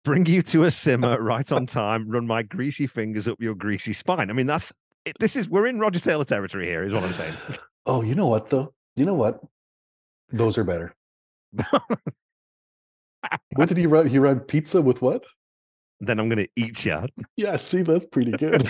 Bring 0.05 0.25
you 0.25 0.41
to 0.43 0.63
a 0.63 0.71
simmer 0.71 1.21
right 1.21 1.51
on 1.51 1.65
time. 1.65 2.09
Run 2.09 2.25
my 2.25 2.43
greasy 2.43 2.87
fingers 2.87 3.27
up 3.27 3.41
your 3.41 3.55
greasy 3.55 3.91
spine. 3.91 4.29
I 4.29 4.33
mean, 4.33 4.47
that's 4.47 4.71
it, 5.03 5.17
this 5.19 5.35
is 5.35 5.49
we're 5.49 5.67
in 5.67 5.79
Roger 5.79 5.99
Taylor 5.99 6.23
territory 6.23 6.67
here, 6.67 6.83
is 6.83 6.93
what 6.93 7.03
I'm 7.03 7.13
saying. 7.13 7.33
Oh, 7.85 8.01
you 8.01 8.15
know 8.15 8.27
what 8.27 8.49
though? 8.49 8.73
You 8.95 9.05
know 9.05 9.13
what? 9.15 9.41
Those 10.31 10.57
are 10.57 10.63
better. 10.63 10.95
What 13.55 13.69
did 13.69 13.77
he 13.77 13.87
run? 13.87 14.07
He 14.07 14.19
ran 14.19 14.39
pizza 14.41 14.81
with 14.81 15.01
what? 15.01 15.25
then 15.99 16.19
I'm 16.19 16.29
going 16.29 16.45
to 16.45 16.49
eat 16.55 16.85
you. 16.85 17.05
Yeah, 17.37 17.57
see, 17.57 17.81
that's 17.81 18.05
pretty 18.05 18.31
good. 18.31 18.69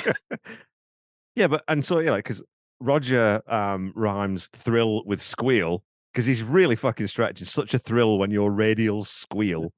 yeah, 1.36 1.48
but 1.48 1.64
and 1.68 1.84
so 1.84 2.00
yeah, 2.00 2.12
like 2.12 2.24
because 2.24 2.44
Roger 2.80 3.42
um 3.48 3.94
rhymes 3.96 4.50
thrill 4.54 5.04
with 5.06 5.22
squeal 5.22 5.84
because 6.16 6.26
he's 6.26 6.42
really 6.42 6.78
fucking 6.78 7.08
stretching. 7.08 7.46
Such 7.46 7.74
a 7.74 7.78
thrill 7.78 8.18
when 8.18 8.32
your 8.32 8.50
radials 8.50 9.08
squeal. 9.08 9.74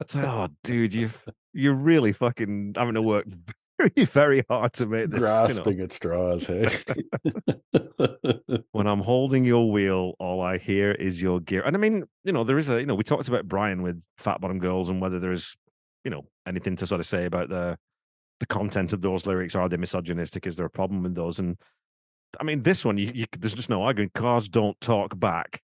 It's 0.00 0.12
like, 0.12 0.24
oh, 0.24 0.48
dude, 0.64 0.92
you 0.92 1.10
you're 1.52 1.72
really 1.72 2.12
fucking 2.12 2.74
having 2.76 2.94
to 2.94 3.02
work 3.02 3.26
very 3.78 4.04
very 4.06 4.42
hard 4.50 4.72
to 4.72 4.86
make 4.86 5.10
this. 5.10 5.20
you 5.20 5.26
know. 5.26 5.26
Grasping 5.26 5.80
at 5.80 5.92
straws, 5.92 6.46
hey. 6.46 6.68
When 8.72 8.88
I'm 8.88 8.98
holding 8.98 9.44
your 9.44 9.70
wheel, 9.70 10.14
all 10.18 10.40
I 10.40 10.58
hear 10.58 10.90
is 10.90 11.22
your 11.22 11.38
gear. 11.40 11.62
And 11.62 11.76
I 11.76 11.78
mean, 11.78 12.04
you 12.24 12.32
know, 12.32 12.42
there 12.42 12.58
is 12.58 12.68
a 12.68 12.80
you 12.80 12.86
know 12.86 12.96
we 12.96 13.04
talked 13.04 13.28
about 13.28 13.46
Brian 13.46 13.82
with 13.82 14.02
Fat 14.16 14.40
Bottom 14.40 14.58
Girls 14.58 14.88
and 14.88 15.00
whether 15.00 15.20
there's 15.20 15.56
you 16.02 16.10
know 16.10 16.26
anything 16.44 16.74
to 16.74 16.88
sort 16.88 17.00
of 17.00 17.06
say 17.06 17.24
about 17.24 17.50
the 17.50 17.78
the 18.40 18.46
content 18.46 18.92
of 18.92 19.00
those 19.00 19.26
lyrics 19.26 19.54
are 19.54 19.68
they 19.68 19.76
misogynistic 19.76 20.46
is 20.46 20.56
there 20.56 20.66
a 20.66 20.70
problem 20.70 21.02
with 21.02 21.12
those 21.16 21.40
and 21.40 21.56
i 22.40 22.44
mean 22.44 22.62
this 22.62 22.84
one 22.84 22.96
you, 22.96 23.10
you 23.12 23.26
there's 23.36 23.52
just 23.52 23.68
no 23.68 23.82
arguing 23.82 24.08
cars 24.14 24.48
don't 24.48 24.80
talk 24.80 25.18
back 25.18 25.60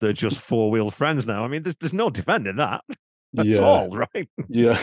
they're 0.00 0.12
just 0.12 0.38
four-wheel 0.38 0.90
friends 0.90 1.26
now 1.26 1.44
i 1.44 1.48
mean 1.48 1.62
there's, 1.62 1.76
there's 1.80 1.92
no 1.92 2.10
defending 2.10 2.56
that 2.56 2.82
at 3.38 3.46
Yeah. 3.46 3.58
all 3.58 3.88
right 4.14 4.28
Yeah. 4.48 4.78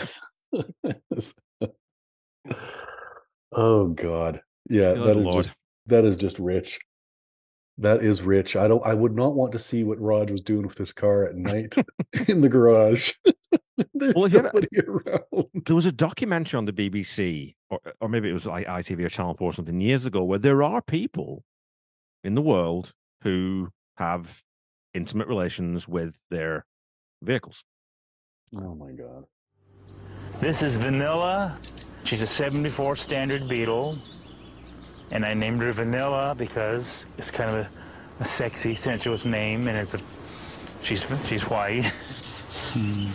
oh 3.52 3.88
God. 3.88 4.40
Yeah, 4.70 4.94
Good 4.94 5.06
that 5.06 5.16
is 5.18 5.26
Lord. 5.26 5.44
just 5.44 5.56
that 5.86 6.04
is 6.04 6.16
just 6.16 6.38
rich. 6.38 6.78
That 7.78 8.00
is 8.02 8.22
rich. 8.22 8.56
I 8.56 8.68
don't 8.68 8.84
I 8.84 8.94
would 8.94 9.14
not 9.14 9.34
want 9.34 9.52
to 9.52 9.58
see 9.58 9.84
what 9.84 10.00
Rod 10.00 10.30
was 10.30 10.40
doing 10.40 10.66
with 10.66 10.76
his 10.76 10.92
car 10.92 11.24
at 11.24 11.36
night 11.36 11.74
in 12.28 12.40
the 12.40 12.48
garage. 12.48 13.12
There's 13.94 14.14
Well, 14.14 14.24
if 14.26 14.32
you 14.32 14.38
ever- 14.40 14.50
nobody 14.52 14.68
around. 14.86 15.46
there 15.66 15.76
was 15.76 15.86
a 15.86 15.92
documentary 15.92 16.58
on 16.58 16.64
the 16.64 16.72
bbc 16.72 17.54
or, 17.70 17.78
or 18.00 18.08
maybe 18.08 18.28
it 18.28 18.32
was 18.32 18.44
like 18.46 18.66
itv 18.66 18.98
or 19.04 19.08
channel 19.08 19.34
4 19.38 19.50
or 19.50 19.52
something 19.52 19.80
years 19.80 20.04
ago 20.04 20.24
where 20.24 20.38
there 20.38 20.62
are 20.62 20.82
people 20.82 21.44
in 22.24 22.34
the 22.34 22.42
world 22.42 22.92
who 23.22 23.68
have 23.96 24.42
intimate 24.94 25.28
relations 25.28 25.86
with 25.86 26.20
their 26.30 26.66
vehicles 27.22 27.64
Oh 28.56 28.74
my 28.74 28.92
God. 28.92 29.24
This 30.40 30.62
is 30.62 30.76
Vanilla. 30.76 31.58
She's 32.04 32.22
a 32.22 32.26
74 32.26 32.96
Standard 32.96 33.48
Beetle. 33.48 33.98
And 35.10 35.24
I 35.24 35.34
named 35.34 35.62
her 35.62 35.72
Vanilla 35.72 36.34
because 36.36 37.06
it's 37.18 37.30
kind 37.30 37.50
of 37.50 37.56
a, 37.56 37.70
a 38.20 38.24
sexy, 38.24 38.74
sensuous 38.74 39.24
name, 39.24 39.68
and 39.68 39.76
it's 39.76 39.94
a 39.94 40.00
she's 40.82 41.06
she's 41.26 41.42
white. 41.42 41.84
Hmm. 42.72 43.08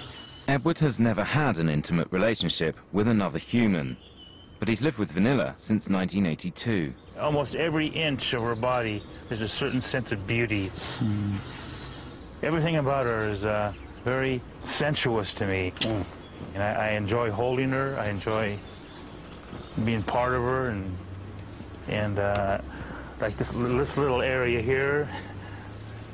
Edward 0.48 0.80
has 0.80 1.00
never 1.00 1.24
had 1.24 1.58
an 1.58 1.70
intimate 1.70 2.08
relationship 2.12 2.78
with 2.92 3.08
another 3.08 3.40
human, 3.40 3.98
but 4.60 4.68
he's 4.68 4.82
lived 4.82 4.98
with 4.98 5.12
Vanilla 5.12 5.56
since 5.58 5.88
1982. 5.88 6.94
Almost 7.20 7.56
every 7.56 7.88
inch 7.88 8.34
of 8.34 8.44
her 8.44 8.56
body, 8.56 9.02
there's 9.28 9.42
a 9.42 9.48
certain 9.48 9.82
sense 9.82 10.12
of 10.12 10.26
beauty. 10.28 10.68
Hmm. 10.98 11.36
Everything 12.44 12.76
about 12.76 13.06
her 13.06 13.30
is 13.30 13.46
uh, 13.46 13.72
very 14.04 14.42
sensuous 14.62 15.34
to 15.36 15.46
me. 15.48 15.72
And 16.54 16.62
I, 16.62 16.74
I 16.74 16.90
enjoy 16.90 17.32
holding 17.32 17.70
her. 17.70 17.98
I 17.98 18.10
enjoy 18.10 18.60
being 19.86 20.04
part 20.04 20.34
of 20.34 20.42
her, 20.44 20.68
and 20.68 20.98
and 21.88 22.20
uh, 22.20 22.58
like 23.22 23.38
this, 23.38 23.52
this 23.52 23.98
little 23.98 24.22
area 24.22 24.62
here, 24.62 25.08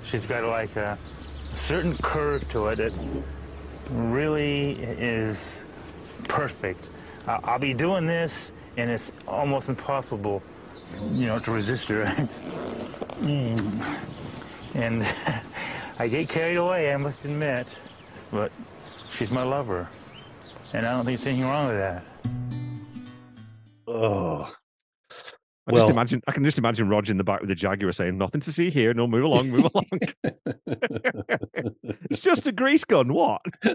she's 0.03 0.27
got 0.27 0.43
like 0.43 0.75
a, 0.75 0.99
certain 1.55 1.97
curve 1.97 2.47
to 2.49 2.67
it 2.67 2.75
that 2.75 2.93
really 3.89 4.73
is 4.84 5.63
perfect. 6.27 6.91
I- 7.27 7.39
I'll 7.43 7.59
be 7.59 7.73
doing 7.73 8.05
this, 8.05 8.51
and 8.77 8.91
it's 8.91 9.11
almost 9.27 9.67
impossible, 9.67 10.43
you 11.11 11.25
know, 11.25 11.39
to 11.39 11.51
resist 11.51 11.88
her. 11.88 12.05
Mm. 13.19 13.84
and 14.75 15.05
I 16.02 16.08
get 16.08 16.30
carried 16.30 16.56
away, 16.56 16.93
I 16.93 16.97
must 16.97 17.26
admit, 17.26 17.76
but 18.32 18.54
she's 19.12 19.32
my 19.32 19.43
lover, 19.43 19.89
and 20.72 20.88
I 20.88 20.91
don't 20.91 21.06
think 21.06 21.20
there's 21.20 21.28
anything 21.28 21.45
wrong 21.45 21.68
with 21.68 21.78
that. 21.78 22.04
Oh. 23.86 24.54
I 25.68 25.72
just 25.74 25.89
imagine 25.89 26.22
I 26.26 26.32
can 26.32 26.43
just 26.45 26.58
imagine 26.58 26.88
Roger 26.89 27.12
in 27.12 27.18
the 27.18 27.24
back 27.24 27.41
with 27.41 27.50
the 27.50 27.56
Jaguar 27.56 27.91
saying, 27.91 28.18
Nothing 28.18 28.41
to 28.41 28.52
see 28.52 28.70
here, 28.70 28.93
no, 28.93 29.08
move 29.08 29.24
along, 29.24 29.50
move 29.50 29.70
along. 29.72 29.86
it's 32.10 32.22
just 32.22 32.47
a 32.47 32.52
grease 32.52 32.86
gun, 32.86 33.14
what? 33.14 33.41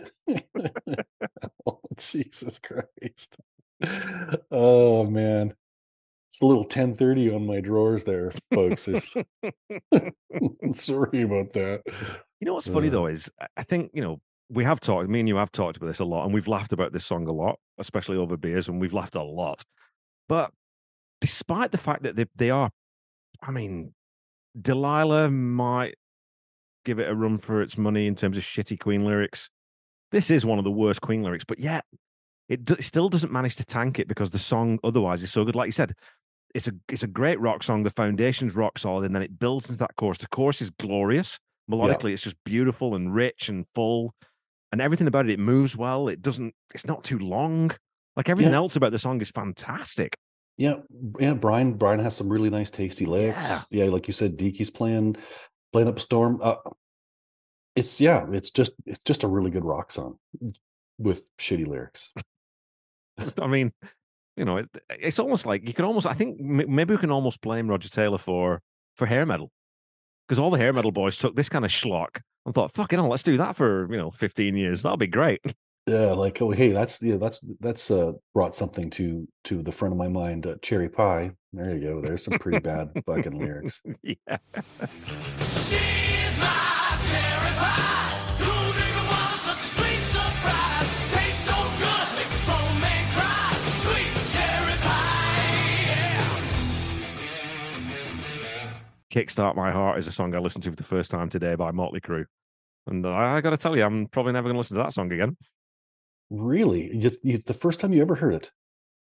oh, 1.66 1.78
Jesus 1.98 2.58
Christ. 2.58 3.36
Oh 4.50 5.04
man. 5.04 5.54
It's 6.34 6.40
a 6.42 6.46
little 6.46 6.64
1030 6.64 7.32
on 7.32 7.46
my 7.46 7.60
drawers 7.60 8.02
there, 8.02 8.32
folks. 8.52 8.86
Sorry 10.72 11.22
about 11.22 11.52
that. 11.52 11.82
You 12.40 12.46
know 12.46 12.54
what's 12.54 12.66
funny 12.66 12.88
Uh, 12.88 12.90
though 12.90 13.06
is 13.06 13.30
I- 13.56 13.62
think 13.62 13.92
you 13.94 14.02
know 14.02 14.20
we 14.48 14.64
have 14.64 14.80
talked. 14.80 15.08
Me 15.08 15.20
and 15.20 15.28
you 15.28 15.36
have 15.36 15.52
talked 15.52 15.76
about 15.76 15.86
this 15.86 16.00
a 16.00 16.04
lot, 16.04 16.24
and 16.24 16.34
we've 16.34 16.48
laughed 16.48 16.72
about 16.72 16.92
this 16.92 17.06
song 17.06 17.28
a 17.28 17.32
lot, 17.32 17.60
especially 17.78 18.16
over 18.16 18.36
beers, 18.36 18.66
and 18.66 18.80
we've 18.80 18.92
laughed 18.92 19.14
a 19.14 19.22
lot. 19.22 19.62
But 20.28 20.50
despite 21.20 21.70
the 21.70 21.78
fact 21.78 22.02
that 22.02 22.16
they 22.16 22.26
they 22.34 22.50
are, 22.50 22.68
I 23.40 23.52
mean, 23.52 23.94
Delilah 24.60 25.30
might 25.30 25.94
give 26.84 26.98
it 26.98 27.08
a 27.08 27.14
run 27.14 27.38
for 27.38 27.62
its 27.62 27.78
money 27.78 28.08
in 28.08 28.16
terms 28.16 28.36
of 28.36 28.42
shitty 28.42 28.80
Queen 28.80 29.04
lyrics. 29.04 29.50
This 30.10 30.32
is 30.32 30.44
one 30.44 30.58
of 30.58 30.64
the 30.64 30.70
worst 30.72 31.00
Queen 31.00 31.22
lyrics, 31.22 31.44
but 31.44 31.60
yet 31.60 31.84
it, 32.48 32.68
it 32.68 32.82
still 32.82 33.08
doesn't 33.08 33.30
manage 33.30 33.54
to 33.54 33.64
tank 33.64 34.00
it 34.00 34.08
because 34.08 34.32
the 34.32 34.38
song 34.40 34.80
otherwise 34.82 35.22
is 35.22 35.30
so 35.30 35.44
good. 35.44 35.54
Like 35.54 35.68
you 35.68 35.72
said, 35.72 35.94
it's 36.54 36.68
a 36.68 36.72
it's 36.88 37.02
a 37.02 37.08
great 37.08 37.38
rock 37.40 37.62
song. 37.62 37.82
The 37.82 37.90
foundation's 37.90 38.54
rock 38.54 38.78
solid, 38.78 39.04
and 39.04 39.14
then 39.14 39.22
it 39.22 39.38
builds 39.38 39.66
into 39.68 39.78
that 39.80 39.96
chorus. 39.96 40.18
The 40.18 40.28
chorus 40.28 40.62
is 40.62 40.70
glorious 40.70 41.38
melodically. 41.70 42.12
It's 42.12 42.22
just 42.22 42.36
beautiful 42.44 42.94
and 42.94 43.14
rich 43.14 43.48
and 43.48 43.66
full, 43.74 44.14
and 44.72 44.80
everything 44.80 45.06
about 45.06 45.26
it. 45.26 45.32
It 45.32 45.38
moves 45.40 45.76
well. 45.76 46.08
It 46.08 46.22
doesn't. 46.22 46.54
It's 46.74 46.86
not 46.86 47.04
too 47.04 47.18
long. 47.18 47.70
Like 48.16 48.28
everything 48.28 48.52
Yeah. 48.52 48.58
else 48.58 48.76
about 48.76 48.92
the 48.92 48.98
song 48.98 49.20
is 49.20 49.30
fantastic. 49.30 50.16
Yeah, 50.56 50.76
yeah. 51.18 51.34
Brian, 51.34 51.72
Brian 51.74 51.98
has 51.98 52.14
some 52.14 52.28
really 52.28 52.50
nice, 52.50 52.70
tasty 52.70 53.06
licks. 53.06 53.66
Yeah, 53.72 53.86
like 53.86 54.06
you 54.06 54.12
said, 54.12 54.36
Deaky's 54.36 54.70
playing, 54.70 55.16
playing 55.72 55.88
up 55.88 55.96
a 55.96 56.00
storm. 56.00 56.38
Uh, 56.40 56.56
it's 57.74 58.00
yeah, 58.00 58.24
it's 58.30 58.52
just 58.52 58.72
it's 58.86 59.00
just 59.04 59.24
a 59.24 59.28
really 59.28 59.50
good 59.50 59.64
rock 59.64 59.90
song 59.90 60.18
with 60.98 61.28
shitty 61.38 61.66
lyrics. 61.66 62.12
I 63.38 63.48
mean, 63.48 63.72
you 64.36 64.44
know, 64.44 64.58
it, 64.58 64.68
it's 64.90 65.18
almost 65.18 65.46
like 65.46 65.66
you 65.66 65.74
can 65.74 65.84
almost. 65.84 66.06
I 66.06 66.14
think 66.14 66.40
maybe 66.40 66.94
we 66.94 67.00
can 67.00 67.10
almost 67.10 67.40
blame 67.40 67.68
Roger 67.68 67.88
Taylor 67.88 68.18
for 68.18 68.60
for 68.96 69.06
hair 69.06 69.26
metal 69.26 69.50
because 70.28 70.38
all 70.38 70.50
the 70.50 70.58
hair 70.58 70.72
metal 70.72 70.92
boys 70.92 71.18
took 71.18 71.36
this 71.36 71.48
kind 71.48 71.64
of 71.64 71.70
schlock 71.70 72.20
and 72.46 72.54
thought, 72.54 72.72
"Fucking 72.72 72.98
hell, 72.98 73.08
let's 73.08 73.22
do 73.22 73.36
that 73.36 73.56
for 73.56 73.90
you 73.90 73.98
know 73.98 74.10
15 74.10 74.56
years. 74.56 74.82
That'll 74.82 74.96
be 74.96 75.06
great." 75.06 75.40
Yeah, 75.86 76.12
like 76.12 76.40
oh 76.40 76.50
hey, 76.50 76.72
that's 76.72 77.02
yeah, 77.02 77.18
that's 77.18 77.46
that's 77.60 77.90
uh 77.90 78.12
brought 78.32 78.56
something 78.56 78.88
to 78.92 79.28
to 79.44 79.62
the 79.62 79.70
front 79.70 79.92
of 79.92 79.98
my 79.98 80.08
mind. 80.08 80.46
Uh, 80.46 80.56
Cherry 80.62 80.88
pie. 80.88 81.32
There 81.52 81.76
you 81.76 81.80
go. 81.80 82.00
There's 82.00 82.24
some 82.24 82.38
pretty 82.38 82.60
bad 82.60 82.90
fucking 83.04 83.38
lyrics. 83.38 83.82
yeah. 84.02 84.38
She's 85.40 86.38
my 86.38 86.98
cherry 87.02 87.54
pie. 87.56 88.13
"Kickstart 99.14 99.56
My 99.56 99.70
Heart" 99.70 99.98
is 99.98 100.06
a 100.06 100.12
song 100.12 100.34
I 100.34 100.38
listened 100.38 100.64
to 100.64 100.70
for 100.70 100.76
the 100.76 100.82
first 100.82 101.10
time 101.10 101.28
today 101.28 101.54
by 101.54 101.70
Motley 101.70 102.00
Crue, 102.00 102.24
and 102.86 103.06
I, 103.06 103.36
I 103.36 103.40
got 103.40 103.50
to 103.50 103.56
tell 103.56 103.76
you, 103.76 103.84
I'm 103.84 104.06
probably 104.08 104.32
never 104.32 104.48
going 104.48 104.54
to 104.54 104.58
listen 104.58 104.76
to 104.76 104.82
that 104.82 104.92
song 104.92 105.12
again. 105.12 105.36
Really, 106.30 106.96
you, 106.96 107.10
you, 107.22 107.38
the 107.38 107.54
first 107.54 107.80
time 107.80 107.92
you 107.92 108.02
ever 108.02 108.14
heard 108.14 108.34
it 108.34 108.50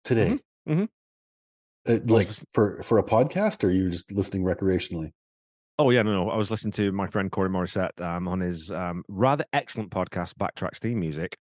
today, 0.03 0.39
Mm-hmm. 0.68 0.86
Uh, 1.88 1.99
like 2.08 2.28
for 2.53 2.82
for 2.84 2.97
a 2.97 3.03
podcast, 3.03 3.64
or 3.64 3.72
you 3.72 3.89
just 3.89 4.12
listening 4.12 4.43
recreationally? 4.43 5.12
Oh 5.80 5.89
yeah, 5.89 6.01
no, 6.01 6.12
no. 6.12 6.30
I 6.30 6.36
was 6.36 6.51
listening 6.51 6.74
to 6.74 6.91
my 6.91 7.08
friend 7.08 7.32
Corey 7.32 7.49
Morrissette 7.49 8.01
um, 8.01 8.28
on 8.28 8.41
his 8.41 8.72
um, 8.72 9.03
rather 9.08 9.45
excellent 9.53 9.91
podcast, 9.91 10.34
Backtracks 10.34 10.80
Theme 10.80 10.99
Music. 10.99 11.38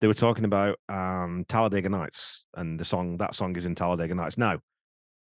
They 0.00 0.08
were 0.08 0.14
talking 0.14 0.44
about 0.44 0.78
um, 0.88 1.44
Talladega 1.48 1.88
Nights, 1.88 2.44
and 2.54 2.78
the 2.80 2.84
song 2.84 3.18
that 3.18 3.34
song 3.34 3.54
is 3.56 3.66
in 3.66 3.76
Talladega 3.76 4.14
Nights. 4.14 4.36
Now, 4.36 4.58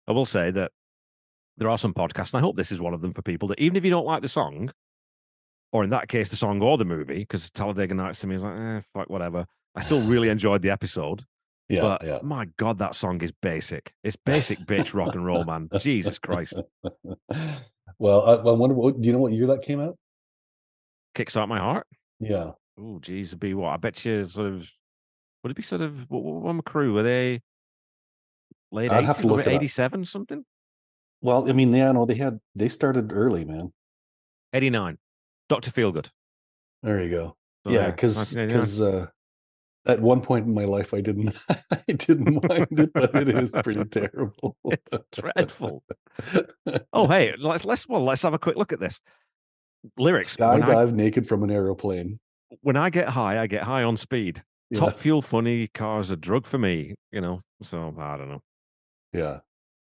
I 0.08 0.12
will 0.12 0.26
say 0.26 0.50
that 0.50 0.72
there 1.58 1.70
are 1.70 1.78
some 1.78 1.94
podcasts, 1.94 2.32
and 2.34 2.38
I 2.38 2.40
hope 2.40 2.56
this 2.56 2.72
is 2.72 2.80
one 2.80 2.94
of 2.94 3.00
them 3.00 3.12
for 3.12 3.22
people 3.22 3.48
that 3.48 3.58
even 3.58 3.76
if 3.76 3.84
you 3.84 3.90
don't 3.90 4.06
like 4.06 4.22
the 4.22 4.28
song, 4.28 4.72
or 5.72 5.84
in 5.84 5.90
that 5.90 6.08
case, 6.08 6.30
the 6.30 6.36
song 6.36 6.60
or 6.62 6.78
the 6.78 6.84
movie, 6.84 7.18
because 7.18 7.50
Talladega 7.50 7.94
Nights 7.94 8.20
to 8.20 8.26
me 8.26 8.36
is 8.36 8.44
like, 8.44 8.58
eh, 8.58 8.80
fuck, 8.94 9.10
whatever. 9.10 9.46
I 9.74 9.80
still 9.80 10.02
really 10.06 10.28
enjoyed 10.28 10.62
the 10.62 10.70
episode. 10.70 11.24
Yeah, 11.68 11.80
but 11.80 12.04
yeah. 12.04 12.18
my 12.22 12.46
God, 12.56 12.78
that 12.78 12.94
song 12.94 13.20
is 13.22 13.32
basic. 13.32 13.92
It's 14.04 14.16
basic 14.24 14.58
bitch 14.60 14.94
rock 14.94 15.14
and 15.14 15.24
roll, 15.24 15.44
man. 15.44 15.68
Jesus 15.80 16.18
Christ. 16.18 16.62
Well, 17.98 18.26
I, 18.26 18.34
I 18.34 18.52
wonder 18.52 18.74
what 18.74 19.00
do 19.00 19.06
you 19.06 19.14
know 19.14 19.20
what 19.20 19.32
year 19.32 19.46
that 19.46 19.62
came 19.62 19.80
out? 19.80 19.96
Kickstart 21.14 21.48
my 21.48 21.58
heart. 21.58 21.86
Yeah, 22.20 22.50
Oh, 22.78 22.98
geez, 23.00 23.28
it'd 23.28 23.40
be 23.40 23.54
what? 23.54 23.70
I 23.70 23.76
bet 23.78 24.04
you 24.04 24.24
sort 24.26 24.52
of. 24.52 24.70
Would 25.42 25.50
it 25.50 25.56
be 25.56 25.62
sort 25.62 25.80
of 25.80 26.10
what? 26.10 26.22
What, 26.22 26.54
what 26.54 26.64
crew 26.64 26.92
were 26.92 27.02
they? 27.02 27.40
Late 28.70 28.90
I'd 28.90 29.04
have 29.04 29.18
to 29.18 29.26
look 29.26 29.40
it 29.40 29.46
up. 29.46 29.52
eighty-seven 29.52 30.04
something. 30.04 30.44
Well, 31.26 31.50
I 31.50 31.54
mean, 31.54 31.72
yeah, 31.72 31.90
no, 31.90 32.06
they 32.06 32.14
had 32.14 32.38
they 32.54 32.68
started 32.68 33.10
early, 33.12 33.44
man. 33.44 33.72
Eighty-nine. 34.52 34.96
Doctor 35.48 35.72
Feelgood. 35.72 36.10
There 36.84 37.02
you 37.02 37.10
go. 37.10 37.36
So, 37.66 37.72
yeah, 37.72 37.80
yeah, 37.80 37.90
because 37.90 38.32
because 38.32 38.80
uh, 38.80 39.08
at 39.88 40.00
one 40.00 40.20
point 40.20 40.46
in 40.46 40.54
my 40.54 40.66
life, 40.66 40.94
I 40.94 41.00
didn't 41.00 41.36
I 41.48 41.92
didn't 41.92 42.48
mind 42.48 42.78
it, 42.78 42.92
but 42.92 43.12
it 43.16 43.28
is 43.28 43.50
pretty 43.64 43.84
terrible. 43.90 44.56
Dreadful. 45.12 45.82
Oh, 46.92 47.08
hey, 47.08 47.34
let's 47.40 47.64
let's 47.64 47.88
well, 47.88 48.04
let's 48.04 48.22
have 48.22 48.34
a 48.34 48.38
quick 48.38 48.54
look 48.54 48.72
at 48.72 48.78
this. 48.78 49.00
Lyrics. 49.98 50.38
When 50.38 50.62
I, 50.62 50.84
naked 50.84 51.26
from 51.26 51.42
an 51.42 51.50
aeroplane. 51.50 52.20
when 52.60 52.76
I 52.76 52.88
get 52.88 53.08
high, 53.08 53.40
I 53.40 53.48
get 53.48 53.64
high 53.64 53.82
on 53.82 53.96
speed. 53.96 54.44
Top 54.76 54.94
fuel 54.94 55.22
funny 55.22 55.66
cars 55.74 56.12
a 56.12 56.16
drug 56.16 56.46
for 56.46 56.58
me. 56.58 56.94
You 57.10 57.20
know, 57.20 57.40
so 57.62 57.92
I 57.98 58.16
don't 58.16 58.28
know. 58.28 58.42
Yeah, 59.12 59.40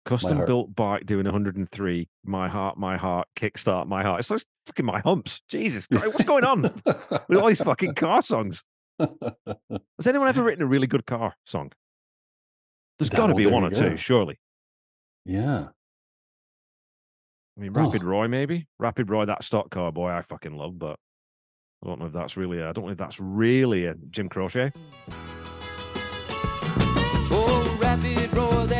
Custom 0.10 0.46
built 0.46 0.76
bike 0.76 1.06
doing 1.06 1.26
103. 1.26 2.10
My 2.26 2.48
heart, 2.48 2.78
my 2.78 2.98
heart, 2.98 3.28
kickstart 3.38 3.88
my 3.88 4.04
heart. 4.04 4.20
It's 4.20 4.30
just 4.30 4.48
fucking 4.66 4.86
my 4.86 5.00
humps. 5.00 5.42
Jesus 5.50 5.88
Christ, 5.88 6.08
what's 6.08 6.24
going 6.26 6.44
on 6.44 6.62
with 7.28 7.38
all 7.40 7.48
these 7.48 7.62
fucking 7.62 7.96
car 7.96 8.22
songs? 8.22 8.64
Has 9.00 10.08
anyone 10.08 10.28
ever 10.28 10.44
written 10.44 10.64
a 10.64 10.68
really 10.68 10.88
good 10.88 11.06
car 11.06 11.36
song? 11.46 11.72
There's 12.98 13.10
got 13.10 13.28
to 13.28 13.36
be 13.36 13.46
one 13.46 13.64
or 13.64 13.70
two, 13.70 13.96
surely. 13.98 14.40
yeah. 15.26 15.68
I 17.58 17.62
mean, 17.62 17.72
Oh. 17.76 17.86
Rapid 17.86 18.04
Roy, 18.04 18.28
maybe 18.30 18.68
Rapid 18.80 19.10
Roy, 19.10 19.26
that 19.26 19.44
stock 19.44 19.70
car 19.70 19.92
boy, 19.92 20.10
I 20.10 20.22
fucking 20.22 20.56
love, 20.56 20.80
but 20.80 20.98
I 21.84 21.88
don't 21.88 22.00
know 22.00 22.06
if 22.08 22.14
that's 22.14 22.38
really. 22.38 22.60
A, 22.60 22.70
I 22.70 22.72
don't 22.72 22.86
know 22.86 22.92
if 22.92 22.98
that's 22.98 23.20
really 23.20 23.86
a 23.86 23.96
Jim 24.10 24.30
Croce. 24.30 24.72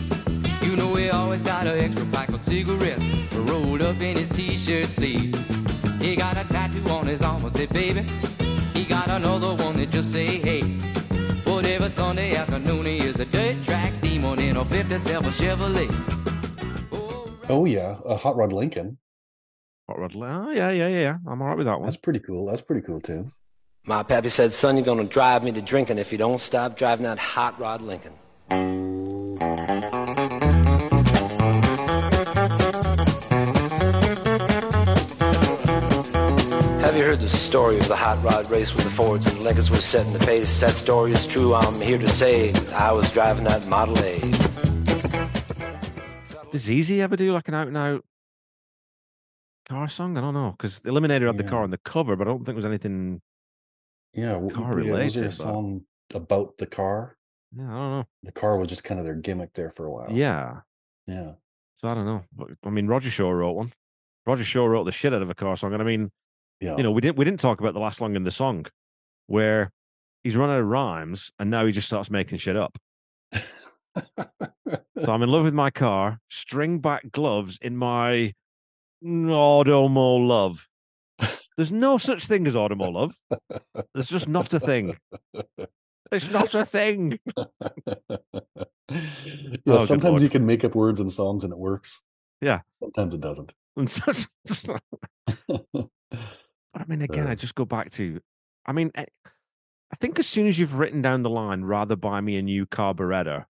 You 0.64 0.76
know 0.76 0.96
he 0.96 1.10
always 1.10 1.44
got 1.44 1.68
an 1.68 1.80
extra 1.80 2.06
pack 2.08 2.30
of 2.30 2.40
cigarettes 2.40 3.10
rolled 3.34 3.82
up 3.82 4.02
in 4.02 4.18
his 4.18 4.30
t-shirt 4.30 4.90
sleeve. 4.90 5.36
He 6.02 6.16
got 6.16 6.38
a 6.38 6.48
tattoo 6.48 6.88
on 6.90 7.08
his 7.08 7.22
arm, 7.22 7.46
I 7.46 7.50
say, 7.50 7.66
baby. 7.66 8.06
He 8.74 8.86
got 8.86 9.10
another 9.10 9.54
one 9.64 9.78
that 9.78 9.90
just 9.90 10.12
say, 10.12 10.38
hey. 10.38 10.80
But 11.44 11.66
every 11.66 11.90
Sunday 11.90 12.36
afternoon 12.36 12.86
he 12.86 13.00
is 13.00 13.20
a 13.20 13.26
dirt 13.26 13.64
track 13.64 13.94
demon 14.02 14.40
in 14.40 14.58
a 14.58 14.66
57 14.66 15.32
Chevrolet. 15.32 15.90
Oh, 16.92 17.26
oh 17.50 17.66
yeah, 17.66 17.98
a 18.06 18.16
hot 18.16 18.36
rod 18.36 18.54
Lincoln. 18.54 18.98
Hot 19.88 20.00
Rod. 20.00 20.16
Oh, 20.16 20.50
yeah, 20.50 20.72
yeah, 20.72 20.88
yeah, 20.88 21.02
yeah. 21.02 21.18
I'm 21.28 21.42
all 21.44 21.48
right 21.48 21.58
with 21.58 21.68
that 21.68 21.80
one. 21.80 21.86
That's 21.86 21.98
pretty 21.98 22.20
cool. 22.20 22.48
That's 22.48 22.62
pretty 22.62 22.82
cool 22.82 23.00
too. 23.00 23.26
My 23.88 24.02
pappy 24.02 24.30
said, 24.30 24.52
son, 24.52 24.78
you're 24.78 24.86
gonna 24.86 25.04
drive 25.04 25.44
me 25.44 25.52
to 25.52 25.62
drinking 25.62 26.00
if 26.00 26.12
you 26.12 26.18
don't 26.18 26.42
stop 26.42 26.76
driving 26.76 27.04
that 27.04 27.20
hot 27.20 27.60
rod 27.60 27.84
Lincoln. 27.84 28.14
Have 36.82 36.98
you 36.98 37.04
heard 37.04 37.20
the 37.20 37.30
story 37.30 37.78
of 37.78 37.88
the 37.88 37.96
hot 37.96 38.24
rod 38.24 38.50
race 38.50 38.74
with 38.74 38.86
the 38.86 38.90
Fords 38.90 39.28
and 39.28 39.38
the 39.38 39.44
Lincolns 39.44 39.70
was 39.70 39.86
setting 39.86 40.14
the 40.14 40.20
pace? 40.20 40.60
That 40.62 40.76
story 40.78 41.12
is 41.12 41.28
true, 41.28 41.54
I'm 41.54 41.80
here 41.80 42.00
to 42.00 42.10
say 42.10 42.54
I 42.74 42.92
was 42.92 43.12
driving 43.12 43.44
that 43.44 43.68
Model 43.68 44.00
A. 44.00 44.20
Does 46.52 46.64
ZZ 46.64 46.90
ever 47.02 47.16
do 47.16 47.32
like 47.34 47.48
an 47.50 47.54
out 47.54 47.68
and 47.68 47.78
out 47.78 48.04
car 49.70 49.88
song? 49.90 50.18
I 50.18 50.22
don't 50.22 50.34
know 50.34 50.56
because 50.58 50.80
Eliminator 50.80 51.28
had 51.28 51.38
the 51.38 51.44
car 51.44 51.62
on 51.62 51.70
the 51.70 51.78
cover, 51.78 52.16
but 52.16 52.28
I 52.28 52.32
don't 52.32 52.38
think 52.40 52.48
there 52.48 52.56
was 52.56 52.66
anything. 52.66 53.22
Yeah, 54.16 54.34
w- 54.34 54.50
Car 54.54 54.72
yeah, 54.72 54.76
was 54.76 54.86
there 54.86 54.94
related, 54.96 55.22
a 55.24 55.26
but- 55.26 55.34
song 55.34 55.82
about 56.14 56.58
the 56.58 56.66
car? 56.66 57.18
Yeah, 57.56 57.64
I 57.64 57.68
don't 57.68 57.92
know. 57.92 58.08
The 58.24 58.32
car 58.32 58.58
was 58.58 58.68
just 58.70 58.84
kind 58.84 59.00
of 59.00 59.06
their 59.06 59.16
gimmick 59.16 59.54
there 59.54 59.72
for 59.72 59.86
a 59.86 59.92
while. 59.92 60.12
Yeah, 60.12 60.62
yeah. 61.08 61.34
so 61.78 61.88
I 61.88 61.94
don't 61.94 62.06
know. 62.06 62.24
But, 62.36 62.50
I 62.66 62.70
mean, 62.70 62.88
Roger 62.88 63.10
Shaw 63.10 63.30
wrote 63.32 63.54
one. 63.54 63.74
Roger 64.26 64.44
Shaw 64.44 64.66
wrote 64.66 64.86
the 64.86 64.92
shit 64.92 65.14
out 65.14 65.22
of 65.22 65.30
a 65.30 65.36
car 65.36 65.56
song, 65.56 65.74
and 65.74 65.82
I 65.82 65.86
mean, 65.86 66.12
Yeah. 66.60 66.76
you 66.78 66.84
know, 66.84 66.92
we 66.92 67.02
didn't 67.02 67.18
we 67.18 67.26
didn't 67.26 67.40
talk 67.40 67.60
about 67.62 67.74
the 67.74 67.80
last 67.80 67.98
song 68.00 68.16
in 68.16 68.24
the 68.24 68.32
song 68.32 68.66
where 69.28 69.72
he's 70.24 70.36
run 70.36 70.50
out 70.50 70.60
of 70.60 70.66
rhymes, 70.66 71.32
and 71.40 71.50
now 71.50 71.66
he 71.66 71.72
just 71.72 71.88
starts 71.88 72.10
making 72.10 72.38
shit 72.40 72.56
up. 72.58 72.78
so 73.34 75.12
I'm 75.12 75.22
in 75.24 75.30
love 75.30 75.44
with 75.44 75.54
my 75.54 75.70
car. 75.70 76.20
String 76.30 76.80
back 76.80 77.12
gloves 77.12 77.58
in 77.62 77.78
my 77.78 78.34
Automo 79.04 80.26
love. 80.28 80.68
There's 81.58 81.72
no 81.72 81.98
such 81.98 82.26
thing 82.28 82.48
as 82.48 82.54
Automo 82.54 82.92
love. 82.92 83.18
There's 83.94 84.10
just 84.10 84.28
not 84.28 84.54
a 84.54 84.60
thing. 84.60 84.98
It's 86.12 86.30
not 86.30 86.54
a 86.54 86.66
thing. 86.66 87.20
yeah, 87.38 88.98
Oh, 89.68 89.80
sometimes 89.80 90.22
you 90.22 90.30
can 90.30 90.46
make 90.46 90.64
up 90.64 90.76
words 90.76 91.00
and 91.00 91.12
songs 91.12 91.44
and 91.44 91.52
it 91.52 91.58
works. 91.60 92.04
Yeah. 92.42 92.62
Sometimes 92.82 93.14
it 93.16 93.22
doesn't. 93.22 93.54
But 93.76 94.82
I 96.74 96.84
mean, 96.88 97.02
again, 97.02 97.28
I 97.28 97.36
just 97.36 97.56
go 97.56 97.66
back 97.66 97.90
to, 97.94 98.20
I 98.66 98.72
mean, 98.74 98.92
I, 98.96 99.06
I 99.26 99.96
think 99.98 100.20
as 100.20 100.28
soon 100.28 100.48
as 100.48 100.60
you've 100.60 100.78
written 100.78 101.02
down 101.02 101.24
the 101.24 101.30
line, 101.30 101.64
rather 101.64 101.96
buy 101.96 102.22
me 102.22 102.36
a 102.38 102.42
new 102.42 102.66
carburetor, 102.66 103.48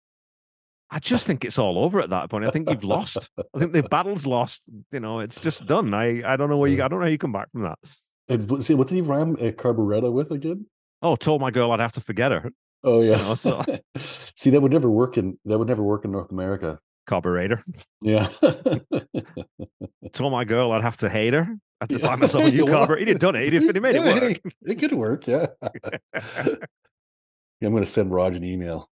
I 0.92 1.00
just 1.00 1.26
think 1.26 1.44
it's 1.44 1.58
all 1.58 1.80
over 1.80 2.00
at 2.00 2.10
that 2.12 2.30
point. 2.30 2.46
I 2.46 2.52
think 2.52 2.70
you've 2.70 2.84
lost. 2.84 3.30
I 3.56 3.60
think 3.60 3.72
the 3.74 3.84
battle's 3.84 4.26
lost. 4.26 4.62
You 4.92 5.00
know, 5.00 5.20
it's 5.20 5.42
just 5.42 5.66
done. 5.66 5.94
I, 5.94 6.22
I 6.34 6.36
don't 6.38 6.50
know 6.50 6.58
where 6.58 6.70
you, 6.70 6.84
I 6.84 6.88
don't 6.88 7.00
know 7.00 7.06
how 7.06 7.10
you 7.12 7.18
come 7.18 7.32
back 7.34 7.52
from 7.52 7.64
that. 7.64 7.80
And 8.30 8.64
see, 8.64 8.74
what 8.76 8.88
did 8.88 8.96
he 8.96 9.02
rhyme 9.02 9.36
uh, 9.42 9.46
a 9.48 9.52
carburettor 9.52 10.12
with 10.12 10.32
again? 10.32 10.68
Oh, 11.02 11.16
told 11.16 11.42
my 11.42 11.52
girl 11.52 11.72
I'd 11.72 11.80
have 11.80 11.92
to 11.94 12.02
forget 12.02 12.32
her. 12.32 12.52
Oh 12.84 13.02
yeah. 13.02 13.18
know, 13.18 13.36
so- 13.36 13.64
see, 14.36 14.52
that 14.52 14.62
would 14.62 14.72
never 14.72 14.90
work 14.90 15.18
in 15.18 15.38
that 15.46 15.58
would 15.58 15.68
never 15.68 15.84
work 15.84 16.06
in 16.06 16.12
North 16.12 16.32
America. 16.32 16.80
Carburetor. 17.08 17.64
Yeah. 18.02 18.28
Told 20.14 20.32
my 20.32 20.44
girl 20.44 20.72
I'd 20.72 20.82
have 20.82 20.98
to 20.98 21.10
hate 21.10 21.34
her. 21.34 21.42
I 21.82 21.84
had 21.84 21.90
to 21.92 22.00
Yeah. 22.00 22.08
buy 22.08 22.16
myself 22.16 22.46
a 22.46 22.52
new 22.52 22.66
carburetor. 22.66 23.06
He'd 23.06 23.20
done 23.20 23.36
it. 23.36 23.54
He'd, 23.54 23.62
he 23.62 23.80
made 23.80 23.96
it 23.96 24.04
Yeah, 24.04 24.14
work. 24.14 24.24
hey, 24.24 24.40
It 24.66 24.76
could 24.80 24.92
work, 24.94 25.28
yeah. 25.28 25.46
yeah 26.14 26.56
I'm 27.62 27.74
gonna 27.74 27.86
send 27.86 28.12
Raj 28.12 28.36
an 28.36 28.44
email. 28.44 28.90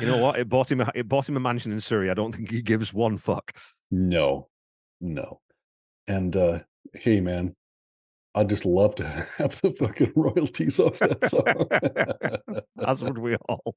You 0.00 0.06
know 0.06 0.18
what? 0.18 0.38
It 0.38 0.48
bought 0.48 0.70
him. 0.70 0.80
A, 0.80 0.90
it 0.94 1.08
bought 1.08 1.28
him 1.28 1.36
a 1.36 1.40
mansion 1.40 1.70
in 1.70 1.80
Surrey. 1.80 2.10
I 2.10 2.14
don't 2.14 2.34
think 2.34 2.50
he 2.50 2.62
gives 2.62 2.94
one 2.94 3.18
fuck. 3.18 3.56
No, 3.90 4.48
no. 5.00 5.40
And 6.06 6.34
uh 6.34 6.60
hey 6.94 7.20
man, 7.20 7.54
I'd 8.34 8.48
just 8.48 8.64
love 8.64 8.94
to 8.96 9.06
have 9.38 9.60
the 9.60 9.70
fucking 9.72 10.12
royalties 10.16 10.80
off 10.80 10.98
that 10.98 11.28
song. 11.28 12.62
As 12.86 13.02
would 13.02 13.18
we 13.18 13.36
all. 13.48 13.76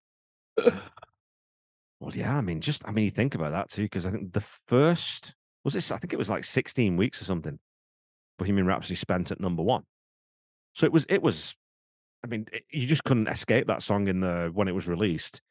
Well, 2.00 2.14
yeah. 2.14 2.38
I 2.38 2.42
mean, 2.42 2.62
just 2.62 2.88
I 2.88 2.92
mean, 2.92 3.06
you 3.06 3.12
think 3.12 3.36
about 3.36 3.52
that 3.52 3.70
too, 3.70 3.84
because 3.84 4.06
I 4.06 4.12
think 4.12 4.34
the 4.34 4.46
first 4.68 5.34
was 5.64 5.74
this. 5.74 5.92
I 5.92 5.98
think 5.98 6.14
it 6.14 6.20
was 6.20 6.30
like 6.30 6.46
sixteen 6.46 6.96
weeks 6.96 7.22
or 7.22 7.26
something. 7.26 7.60
Bohemian 8.40 8.68
Rhapsody 8.68 8.96
spent 8.96 9.32
at 9.32 9.40
number 9.40 9.64
one. 9.64 9.84
So 10.74 10.86
it 10.86 10.94
was. 10.94 11.06
It 11.10 11.22
was. 11.22 11.56
I 12.26 12.28
mean, 12.28 12.48
it, 12.52 12.64
you 12.72 12.88
just 12.88 13.04
couldn't 13.04 13.28
escape 13.28 13.68
that 13.68 13.84
song 13.84 14.08
in 14.08 14.20
the 14.20 14.50
when 14.52 14.68
it 14.68 14.74
was 14.74 14.88
released, 14.88 15.42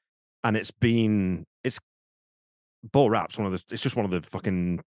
and 0.43 0.57
it's 0.57 0.73
been 0.73 1.47
it's. 1.63 1.79
Bo 2.93 3.07
Rap's 3.07 3.39
one 3.39 3.47
of 3.47 3.53
the. 3.53 3.73
It's 3.73 3.83
just 3.83 3.95
one 3.95 4.05
of 4.05 4.11
the 4.11 4.29
fucking 4.29 4.81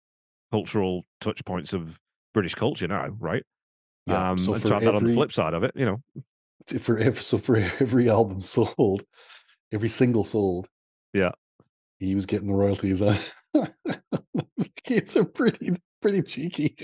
cultural 0.50 1.04
touch 1.20 1.44
points 1.44 1.74
of 1.74 2.00
British 2.32 2.54
culture 2.54 2.88
now, 2.88 3.08
right? 3.18 3.42
Yeah, 4.06 4.30
Um, 4.30 4.38
so 4.38 4.54
and 4.54 4.62
so 4.62 4.68
that 4.70 4.94
on 4.94 5.04
the 5.04 5.12
flip 5.12 5.30
side 5.30 5.52
of 5.52 5.62
it, 5.62 5.72
you 5.74 5.84
know, 5.84 6.00
for 6.80 6.98
ev- 6.98 7.20
so 7.20 7.36
for 7.36 7.56
every 7.56 8.08
album 8.08 8.40
sold, 8.40 9.04
every 9.70 9.90
single 9.90 10.24
sold, 10.24 10.66
yeah, 11.12 11.32
he 11.98 12.14
was 12.14 12.24
getting 12.24 12.48
the 12.48 12.54
royalties 12.54 13.02
on. 13.02 13.16
it's 14.86 15.16
a 15.16 15.24
pretty 15.24 15.76
pretty 16.00 16.22
cheeky. 16.22 16.76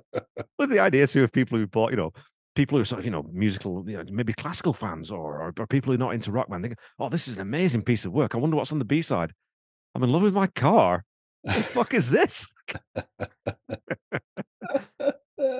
With 0.58 0.70
the 0.70 0.78
idea 0.78 1.08
too 1.08 1.24
of 1.24 1.32
people 1.32 1.58
who 1.58 1.66
bought, 1.66 1.90
you 1.90 1.96
know, 1.96 2.12
people 2.56 2.76
who 2.76 2.82
are 2.82 2.84
sort 2.86 2.98
of, 2.98 3.04
you 3.04 3.10
know, 3.12 3.24
musical, 3.32 3.84
you 3.88 3.96
know, 3.98 4.04
maybe 4.10 4.32
classical 4.32 4.72
fans 4.72 5.10
or, 5.12 5.40
or, 5.40 5.52
or 5.58 5.66
people 5.68 5.90
who 5.92 5.94
are 5.94 5.98
not 5.98 6.14
into 6.14 6.32
rock 6.32 6.48
band 6.50 6.64
think, 6.64 6.76
oh, 6.98 7.08
this 7.08 7.28
is 7.28 7.36
an 7.36 7.42
amazing 7.42 7.82
piece 7.82 8.04
of 8.04 8.12
work. 8.12 8.34
I 8.34 8.38
wonder 8.38 8.56
what's 8.56 8.72
on 8.72 8.78
the 8.80 8.84
B 8.84 9.02
side. 9.02 9.32
I'm 9.94 10.02
in 10.02 10.10
love 10.10 10.22
with 10.22 10.34
my 10.34 10.48
car. 10.48 11.04
What 11.42 11.54
the 11.56 11.62
fuck 11.62 11.94
is 11.94 12.10
this? 12.10 12.46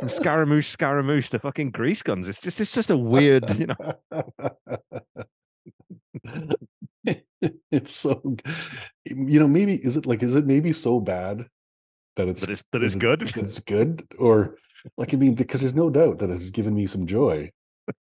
From 0.00 0.08
Scaramouche, 0.08 0.66
Scaramouche 0.68 1.28
to 1.30 1.38
fucking 1.38 1.70
grease 1.70 2.02
guns. 2.02 2.26
It's 2.26 2.40
just, 2.40 2.60
it's 2.60 2.72
just 2.72 2.90
a 2.90 2.96
weird, 2.96 3.48
you 3.58 3.66
know. 3.66 3.76
it's 7.70 7.94
so 7.94 8.20
you 9.04 9.38
know 9.38 9.46
maybe 9.46 9.74
is 9.74 9.96
it 9.96 10.06
like 10.06 10.22
is 10.22 10.34
it 10.34 10.44
maybe 10.46 10.72
so 10.72 10.98
bad 10.98 11.46
that 12.16 12.26
it's 12.26 12.40
That 12.40 12.50
it's- 12.50 12.64
that 12.72 12.82
it's 12.82 12.96
good? 12.96 13.22
it's 13.36 13.60
good 13.60 14.02
or 14.18 14.56
like 14.96 15.12
i 15.14 15.16
mean 15.16 15.34
because 15.34 15.60
there's 15.60 15.74
no 15.74 15.90
doubt 15.90 16.18
that 16.18 16.30
it's 16.30 16.50
given 16.50 16.74
me 16.74 16.86
some 16.86 17.06
joy 17.06 17.50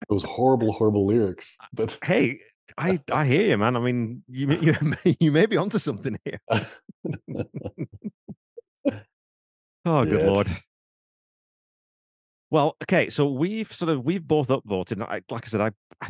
those 0.09 0.23
horrible 0.23 0.71
horrible 0.71 1.05
lyrics 1.05 1.55
uh, 1.61 1.67
but 1.73 1.97
Hey, 2.03 2.39
I, 2.78 2.99
I 3.11 3.26
hear 3.26 3.43
you, 3.43 3.57
man. 3.57 3.76
I 3.76 3.80
mean, 3.80 4.23
you, 4.28 4.47
may- 4.47 4.59
you, 4.59 4.73
you 5.19 5.32
may 5.32 5.45
be 5.45 5.55
onto 5.57 5.78
something 5.80 6.17
here. 6.26 6.39
Oh, 9.86 10.03
good 10.03 10.21
Yeah. 10.21 10.28
lord. 10.32 10.47
Well, 12.49 12.76
okay, 12.84 13.09
so 13.09 13.30
we've 13.32 13.71
sort 13.71 13.89
of 13.89 14.03
we've 14.03 14.26
both 14.28 14.47
upvoted. 14.47 14.93
and 14.93 15.03
I, 15.03 15.21
like 15.30 15.45
I 15.45 15.47
said, 15.47 15.61
I, 15.61 15.71
I 16.01 16.09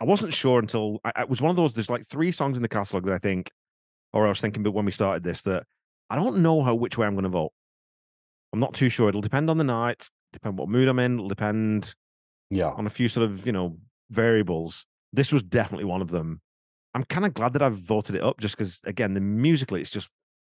I 0.00 0.04
wasn't 0.04 0.32
sure 0.34 0.58
until 0.58 0.98
I, 1.04 1.12
I- 1.16 1.22
it 1.22 1.28
was 1.28 1.40
one 1.42 1.50
of 1.50 1.56
those. 1.56 1.74
There's 1.74 1.90
like 1.90 2.06
three 2.06 2.30
songs 2.32 2.56
in 2.56 2.62
the 2.62 2.68
catalog 2.68 3.04
that 3.06 3.14
I 3.14 3.18
think, 3.18 3.50
or 4.12 4.24
I 4.26 4.28
was 4.28 4.40
thinking, 4.40 4.62
but 4.62 4.72
when 4.72 4.84
we 4.84 4.92
started 4.92 5.22
this, 5.24 5.42
that 5.42 5.64
I 6.08 6.16
don't 6.16 6.38
know 6.42 6.62
how 6.62 6.74
which 6.74 6.96
way 6.98 7.06
I'm 7.06 7.14
going 7.14 7.24
to 7.24 7.28
vote. 7.30 7.52
I'm 8.52 8.60
not 8.60 8.74
too 8.74 8.88
sure. 8.88 9.08
It'll 9.08 9.20
depend 9.20 9.48
on 9.50 9.58
the 9.58 9.64
night, 9.64 10.10
depend 10.32 10.58
what 10.58 10.68
mood 10.68 10.88
I'm 10.88 10.98
in. 10.98 11.14
It'll 11.14 11.28
depend 11.28 11.94
yeah 12.50 12.70
on 12.70 12.86
a 12.86 12.90
few 12.90 13.08
sort 13.08 13.28
of 13.30 13.46
you 13.46 13.52
know 13.52 13.78
variables. 14.10 14.86
This 15.12 15.32
was 15.32 15.42
definitely 15.42 15.84
one 15.84 16.02
of 16.02 16.10
them. 16.10 16.40
I'm 16.94 17.04
kind 17.04 17.24
of 17.24 17.34
glad 17.34 17.52
that 17.52 17.62
I've 17.62 17.76
voted 17.76 18.16
it 18.16 18.22
up 18.22 18.40
just 18.40 18.56
because 18.56 18.80
again, 18.84 19.14
the 19.14 19.20
musically 19.20 19.80
it's 19.80 19.90
just 19.90 20.10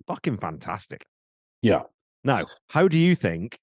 fucking 0.06 0.36
fantastic. 0.38 1.04
yeah 1.62 1.82
Now, 2.24 2.46
how 2.68 2.88
do 2.88 2.98
you 2.98 3.14
think 3.14 3.58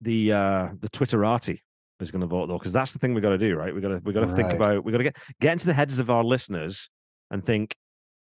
the 0.00 0.32
uh 0.32 0.68
the 0.80 0.88
Twitterati 0.90 1.60
is 2.00 2.10
going 2.10 2.20
to 2.20 2.26
vote 2.26 2.46
though? 2.48 2.58
Because 2.58 2.72
that's 2.72 2.92
the 2.92 2.98
thing 2.98 3.14
we 3.14 3.20
got 3.20 3.30
to 3.30 3.38
do, 3.38 3.56
right? 3.56 3.74
We 3.74 3.80
got 3.80 3.88
to 3.88 4.00
we 4.04 4.12
got 4.12 4.20
to 4.20 4.34
think 4.34 4.48
Right. 4.48 4.56
about 4.56 4.84
we 4.84 4.92
got 4.92 4.98
to 4.98 5.04
get 5.04 5.16
get 5.40 5.52
into 5.52 5.66
the 5.66 5.74
heads 5.74 5.98
of 5.98 6.10
our 6.10 6.24
listeners 6.24 6.90
and 7.30 7.44
think: 7.44 7.74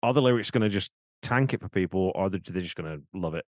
Are 0.03 0.13
the 0.13 0.23
lyrics 0.23 0.51
going 0.51 0.63
to 0.63 0.69
just 0.69 0.91
tank 1.23 1.55
it 1.55 1.61
for 1.61 1.69
people, 1.69 2.13
or 2.15 2.25
are 2.25 2.31
they, 2.31 2.39
they 2.39 2.61
just 2.61 2.77
going 2.77 2.99
to 2.99 3.03
love 3.19 3.35
it? 3.35 3.45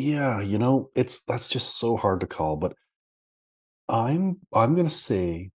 Yeah 0.00 0.40
you 0.40 0.58
know 0.58 0.90
it's 0.94 1.20
that's 1.24 1.48
just 1.48 1.78
so 1.78 1.96
hard 1.96 2.20
to 2.20 2.26
call 2.26 2.56
but 2.56 2.74
i'm 3.88 4.38
i'm 4.54 4.74
gonna 4.74 4.88
say 4.88 5.50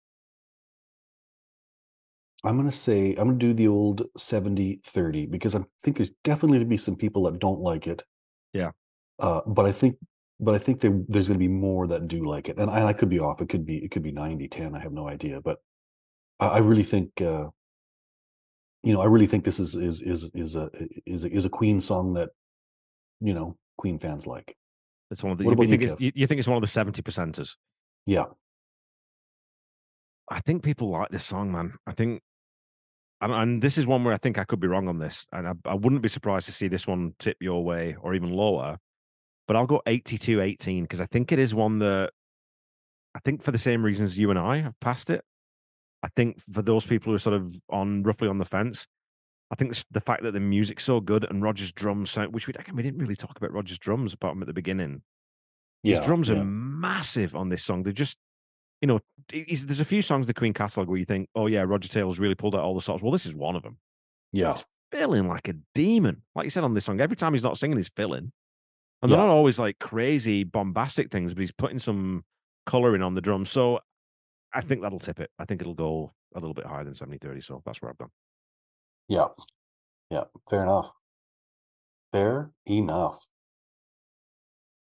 i'm 2.44 2.56
gonna 2.56 2.70
say 2.70 3.14
i'm 3.16 3.26
gonna 3.26 3.38
do 3.38 3.54
the 3.54 3.68
old 3.68 4.02
70 4.16 4.80
30 4.84 5.26
because 5.26 5.54
i 5.54 5.60
think 5.82 5.96
there's 5.96 6.12
definitely 6.22 6.58
to 6.58 6.64
be 6.64 6.76
some 6.76 6.96
people 6.96 7.22
that 7.24 7.38
don't 7.38 7.60
like 7.60 7.86
it 7.86 8.02
Yeah. 8.52 8.72
uh 9.18 9.40
but 9.46 9.64
i 9.64 9.72
think 9.72 9.96
but 10.40 10.54
i 10.54 10.58
think 10.58 10.80
there, 10.80 11.00
there's 11.08 11.28
to 11.28 11.34
be 11.38 11.48
more 11.48 11.86
that 11.86 12.06
do 12.06 12.24
like 12.24 12.48
it 12.48 12.58
and 12.58 12.70
I, 12.70 12.88
I 12.88 12.92
could 12.92 13.08
be 13.08 13.20
off 13.20 13.40
it 13.40 13.48
could 13.48 13.64
be 13.64 13.78
it 13.78 13.90
could 13.90 14.02
be 14.02 14.12
90 14.12 14.48
10 14.48 14.74
i 14.74 14.78
have 14.78 14.92
no 14.92 15.08
idea 15.08 15.40
but 15.40 15.58
i, 16.38 16.46
I 16.48 16.58
really 16.58 16.82
think 16.82 17.20
uh 17.22 17.46
you 18.82 18.92
know 18.92 19.00
i 19.00 19.06
really 19.06 19.26
think 19.26 19.44
this 19.44 19.58
is 19.58 19.74
is 19.74 20.02
is 20.02 20.30
is 20.34 20.54
a 20.54 20.70
is 21.06 21.24
a, 21.24 21.30
is 21.30 21.44
a 21.46 21.50
queen 21.50 21.80
song 21.80 22.14
that 22.14 22.30
you 23.20 23.32
know 23.32 23.56
queen 23.76 23.98
fans 23.98 24.26
like 24.26 24.56
It's 25.10 25.22
one 25.22 25.32
of 25.32 25.38
the. 25.38 25.44
What 25.44 25.50
You, 25.50 25.54
about 25.54 25.62
you, 25.64 25.68
think 25.68 25.82
it's, 25.82 26.00
you, 26.00 26.12
you 26.14 26.26
think 26.26 26.38
it's 26.38 26.48
one 26.48 26.56
of 26.56 26.62
the 26.62 26.68
seventy 26.68 27.02
percenters? 27.02 27.56
yeah 28.06 28.24
I 30.30 30.40
think 30.40 30.62
people 30.62 30.88
like 30.90 31.10
this 31.10 31.24
song, 31.24 31.52
man. 31.52 31.74
I 31.86 31.92
think, 31.92 32.22
and, 33.20 33.32
and 33.32 33.62
this 33.62 33.76
is 33.78 33.86
one 33.86 34.04
where 34.04 34.14
I 34.14 34.18
think 34.18 34.38
I 34.38 34.44
could 34.44 34.60
be 34.60 34.68
wrong 34.68 34.88
on 34.88 34.98
this, 34.98 35.26
and 35.32 35.46
I, 35.46 35.52
I 35.66 35.74
wouldn't 35.74 36.02
be 36.02 36.08
surprised 36.08 36.46
to 36.46 36.52
see 36.52 36.68
this 36.68 36.86
one 36.86 37.14
tip 37.18 37.36
your 37.40 37.62
way 37.64 37.96
or 38.00 38.14
even 38.14 38.30
lower. 38.32 38.78
But 39.46 39.56
I'll 39.56 39.66
go 39.66 39.82
82 39.86 40.40
18 40.40 40.84
because 40.84 41.00
I 41.00 41.06
think 41.06 41.30
it 41.30 41.38
is 41.38 41.54
one 41.54 41.78
that 41.80 42.10
I 43.14 43.18
think 43.20 43.42
for 43.42 43.52
the 43.52 43.58
same 43.58 43.84
reasons 43.84 44.16
you 44.16 44.30
and 44.30 44.38
I 44.38 44.62
have 44.62 44.78
passed 44.80 45.10
it. 45.10 45.22
I 46.02 46.08
think 46.16 46.40
for 46.52 46.62
those 46.62 46.86
people 46.86 47.12
who 47.12 47.16
are 47.16 47.20
sort 47.20 47.36
of 47.36 47.54
on 47.68 48.02
roughly 48.02 48.28
on 48.28 48.38
the 48.38 48.44
fence, 48.44 48.86
I 49.54 49.56
think 49.56 49.72
the, 49.72 49.84
the 49.92 50.00
fact 50.00 50.24
that 50.24 50.32
the 50.32 50.40
music's 50.40 50.82
so 50.82 50.98
good 51.00 51.24
and 51.30 51.40
Roger's 51.40 51.70
drums 51.70 52.10
sound, 52.10 52.34
which 52.34 52.48
we 52.48 52.54
again 52.54 52.74
we 52.74 52.82
didn't 52.82 52.98
really 52.98 53.14
talk 53.14 53.36
about 53.36 53.52
Roger's 53.52 53.78
drums 53.78 54.12
apart 54.12 54.32
from 54.34 54.42
at 54.42 54.48
the 54.48 54.52
beginning. 54.52 55.02
yeah 55.84 55.98
His 55.98 56.06
drums 56.06 56.28
yeah. 56.28 56.38
are 56.38 56.44
massive 56.44 57.36
on 57.36 57.50
this 57.50 57.62
song. 57.62 57.84
They're 57.84 57.92
just, 57.92 58.18
you 58.80 58.88
know, 58.88 58.98
he's, 59.30 59.64
there's 59.64 59.78
a 59.78 59.84
few 59.84 60.02
songs 60.02 60.24
in 60.24 60.26
the 60.26 60.34
Queen 60.34 60.52
catalog 60.52 60.88
where 60.88 60.98
you 60.98 61.04
think, 61.04 61.28
oh 61.36 61.46
yeah, 61.46 61.62
Roger 61.62 61.88
Taylor's 61.88 62.18
really 62.18 62.34
pulled 62.34 62.56
out 62.56 62.62
all 62.62 62.74
the 62.74 62.80
stops. 62.80 63.00
Well, 63.00 63.12
this 63.12 63.26
is 63.26 63.34
one 63.36 63.54
of 63.54 63.62
them. 63.62 63.78
yeah 64.32 64.58
Filling 64.90 65.28
like 65.28 65.46
a 65.48 65.54
demon, 65.72 66.22
like 66.34 66.44
you 66.44 66.50
said 66.50 66.64
on 66.64 66.74
this 66.74 66.84
song. 66.84 67.00
Every 67.00 67.16
time 67.16 67.32
he's 67.32 67.42
not 67.44 67.56
singing, 67.56 67.76
he's 67.76 67.92
filling, 67.94 68.32
and 69.02 69.10
they're 69.12 69.18
Yeah. 69.18 69.26
not 69.26 69.36
always 69.36 69.58
like 69.60 69.78
crazy 69.78 70.42
bombastic 70.42 71.12
things, 71.12 71.32
but 71.32 71.40
he's 71.42 71.52
putting 71.52 71.78
some 71.78 72.24
color 72.66 72.96
in 72.96 73.02
on 73.02 73.14
the 73.14 73.20
drums. 73.20 73.50
So 73.50 73.78
I 74.52 74.62
think 74.62 74.82
that'll 74.82 74.98
tip 74.98 75.20
it. 75.20 75.30
I 75.38 75.44
think 75.44 75.60
it'll 75.60 75.74
go 75.74 76.12
a 76.34 76.40
little 76.40 76.54
bit 76.54 76.66
higher 76.66 76.82
than 76.84 76.94
70 76.94 77.18
30. 77.18 77.40
So 77.40 77.62
that's 77.64 77.80
where 77.80 77.90
I've 77.90 77.98
gone. 77.98 78.10
Yeah. 79.08 79.26
Yeah. 80.10 80.24
Fair 80.48 80.62
enough. 80.62 80.92
Fair 82.12 82.52
enough. 82.66 83.26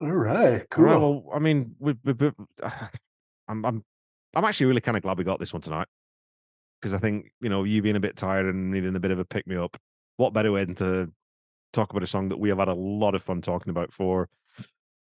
All 0.02 0.12
right. 0.12 0.66
All 0.78 0.84
right, 0.84 1.00
well, 1.00 1.26
I 1.34 1.40
mean, 1.40 1.76
we, 1.80 1.96
we, 2.04 2.14
we, 2.14 2.32
I'm, 3.48 3.66
I'm, 3.66 3.84
I'm 4.36 4.46
actually 4.46 4.68
really 4.68 4.82
kind 4.82 4.98
of 4.98 5.04
glad 5.04 5.18
we 5.18 5.24
got 5.24 5.40
this 5.40 5.54
one 5.54 5.62
tonight 5.62 5.88
because 6.80 6.94
I 6.94 7.00
think 7.00 7.32
you 7.42 7.50
know 7.50 7.64
you 7.64 7.82
being 7.82 7.96
a 7.96 8.00
bit 8.00 8.16
tired 8.16 8.46
and 8.46 8.72
needing 8.72 8.96
a 8.96 9.00
bit 9.00 9.12
of 9.12 9.20
a 9.20 9.26
pick 9.26 9.48
me 9.48 9.56
up. 9.56 9.78
What 10.18 10.34
better 10.34 10.52
way 10.52 10.66
than 10.66 10.76
to 10.76 11.12
talk 11.74 11.92
about 11.92 12.04
a 12.04 12.08
song 12.08 12.30
that 12.30 12.40
we 12.40 12.50
have 12.50 12.60
had 12.60 12.68
a 12.68 12.74
lot 12.74 13.16
of 13.16 13.24
fun 13.24 13.42
talking 13.42 13.70
about 13.70 13.94
for, 13.94 14.30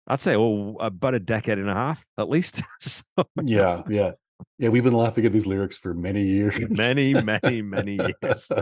I'd 0.08 0.22
say, 0.22 0.36
oh, 0.36 0.78
about 0.80 1.14
a 1.16 1.20
decade 1.20 1.58
and 1.58 1.70
a 1.70 1.74
half 1.74 2.06
at 2.18 2.30
least. 2.30 2.62
so, 2.80 3.04
yeah. 3.44 3.84
Yeah. 3.90 4.12
Yeah, 4.58 4.70
we've 4.70 4.84
been 4.84 4.94
laughing 4.94 5.26
at 5.26 5.32
these 5.32 5.46
lyrics 5.46 5.78
for 5.78 5.94
many 5.94 6.24
years. 6.24 6.60
Many, 6.70 7.14
many, 7.22 7.62
many 7.62 8.00
years. 8.22 8.52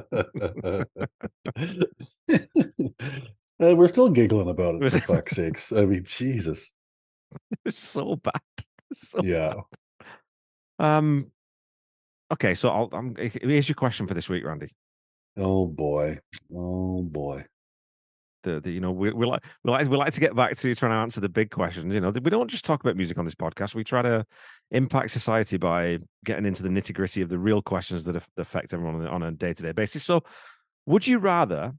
Uh, 3.60 3.76
we're 3.76 3.88
still 3.88 4.10
giggling 4.10 4.50
about 4.50 4.76
it, 4.76 4.92
for 4.92 5.00
fuck's 5.00 5.36
sakes. 5.36 5.72
I 5.72 5.86
mean, 5.86 6.04
Jesus. 6.06 6.74
It's 7.66 7.80
so 7.80 8.16
bad. 8.16 8.40
So 8.94 9.20
Yeah. 9.24 9.56
Um. 10.80 11.32
Okay, 12.32 12.54
so 12.54 12.70
I'll. 12.70 12.90
I'm, 12.94 13.16
here's 13.16 13.68
your 13.68 13.76
question 13.76 14.08
for 14.08 14.14
this 14.14 14.30
week, 14.30 14.46
Randy. 14.46 14.74
Oh 15.36 15.66
boy. 15.66 16.20
Oh 16.54 17.02
boy. 17.02 17.46
The, 18.44 18.60
the 18.60 18.72
you 18.72 18.80
know 18.80 18.92
we 18.92 19.12
we 19.12 19.26
like 19.26 19.44
we 19.64 19.72
like 19.72 19.90
we 19.90 19.98
like 19.98 20.14
to 20.14 20.20
get 20.20 20.36
back 20.36 20.56
to 20.58 20.76
trying 20.76 20.92
to 20.92 20.98
answer 20.98 21.20
the 21.20 21.30
big 21.30 21.50
questions. 21.52 21.94
You 21.94 22.00
know, 22.00 22.10
we 22.12 22.30
don't 22.30 22.50
just 22.50 22.66
talk 22.66 22.82
about 22.82 22.96
music 22.96 23.18
on 23.18 23.26
this 23.26 23.36
podcast. 23.36 23.76
We 23.76 23.84
try 23.84 24.02
to 24.04 24.26
impact 24.72 25.12
society 25.12 25.58
by 25.58 26.00
getting 26.24 26.46
into 26.46 26.64
the 26.64 26.70
nitty 26.70 26.94
gritty 26.94 27.22
of 27.22 27.30
the 27.30 27.40
real 27.40 27.62
questions 27.62 28.04
that 28.06 28.22
affect 28.38 28.74
everyone 28.74 29.06
on 29.08 29.24
a- 29.24 29.32
day 29.32 29.54
to 29.54 29.64
day 29.64 29.72
basis. 29.72 30.04
So, 30.04 30.24
would 30.86 31.06
you 31.08 31.18
rather? 31.18 31.74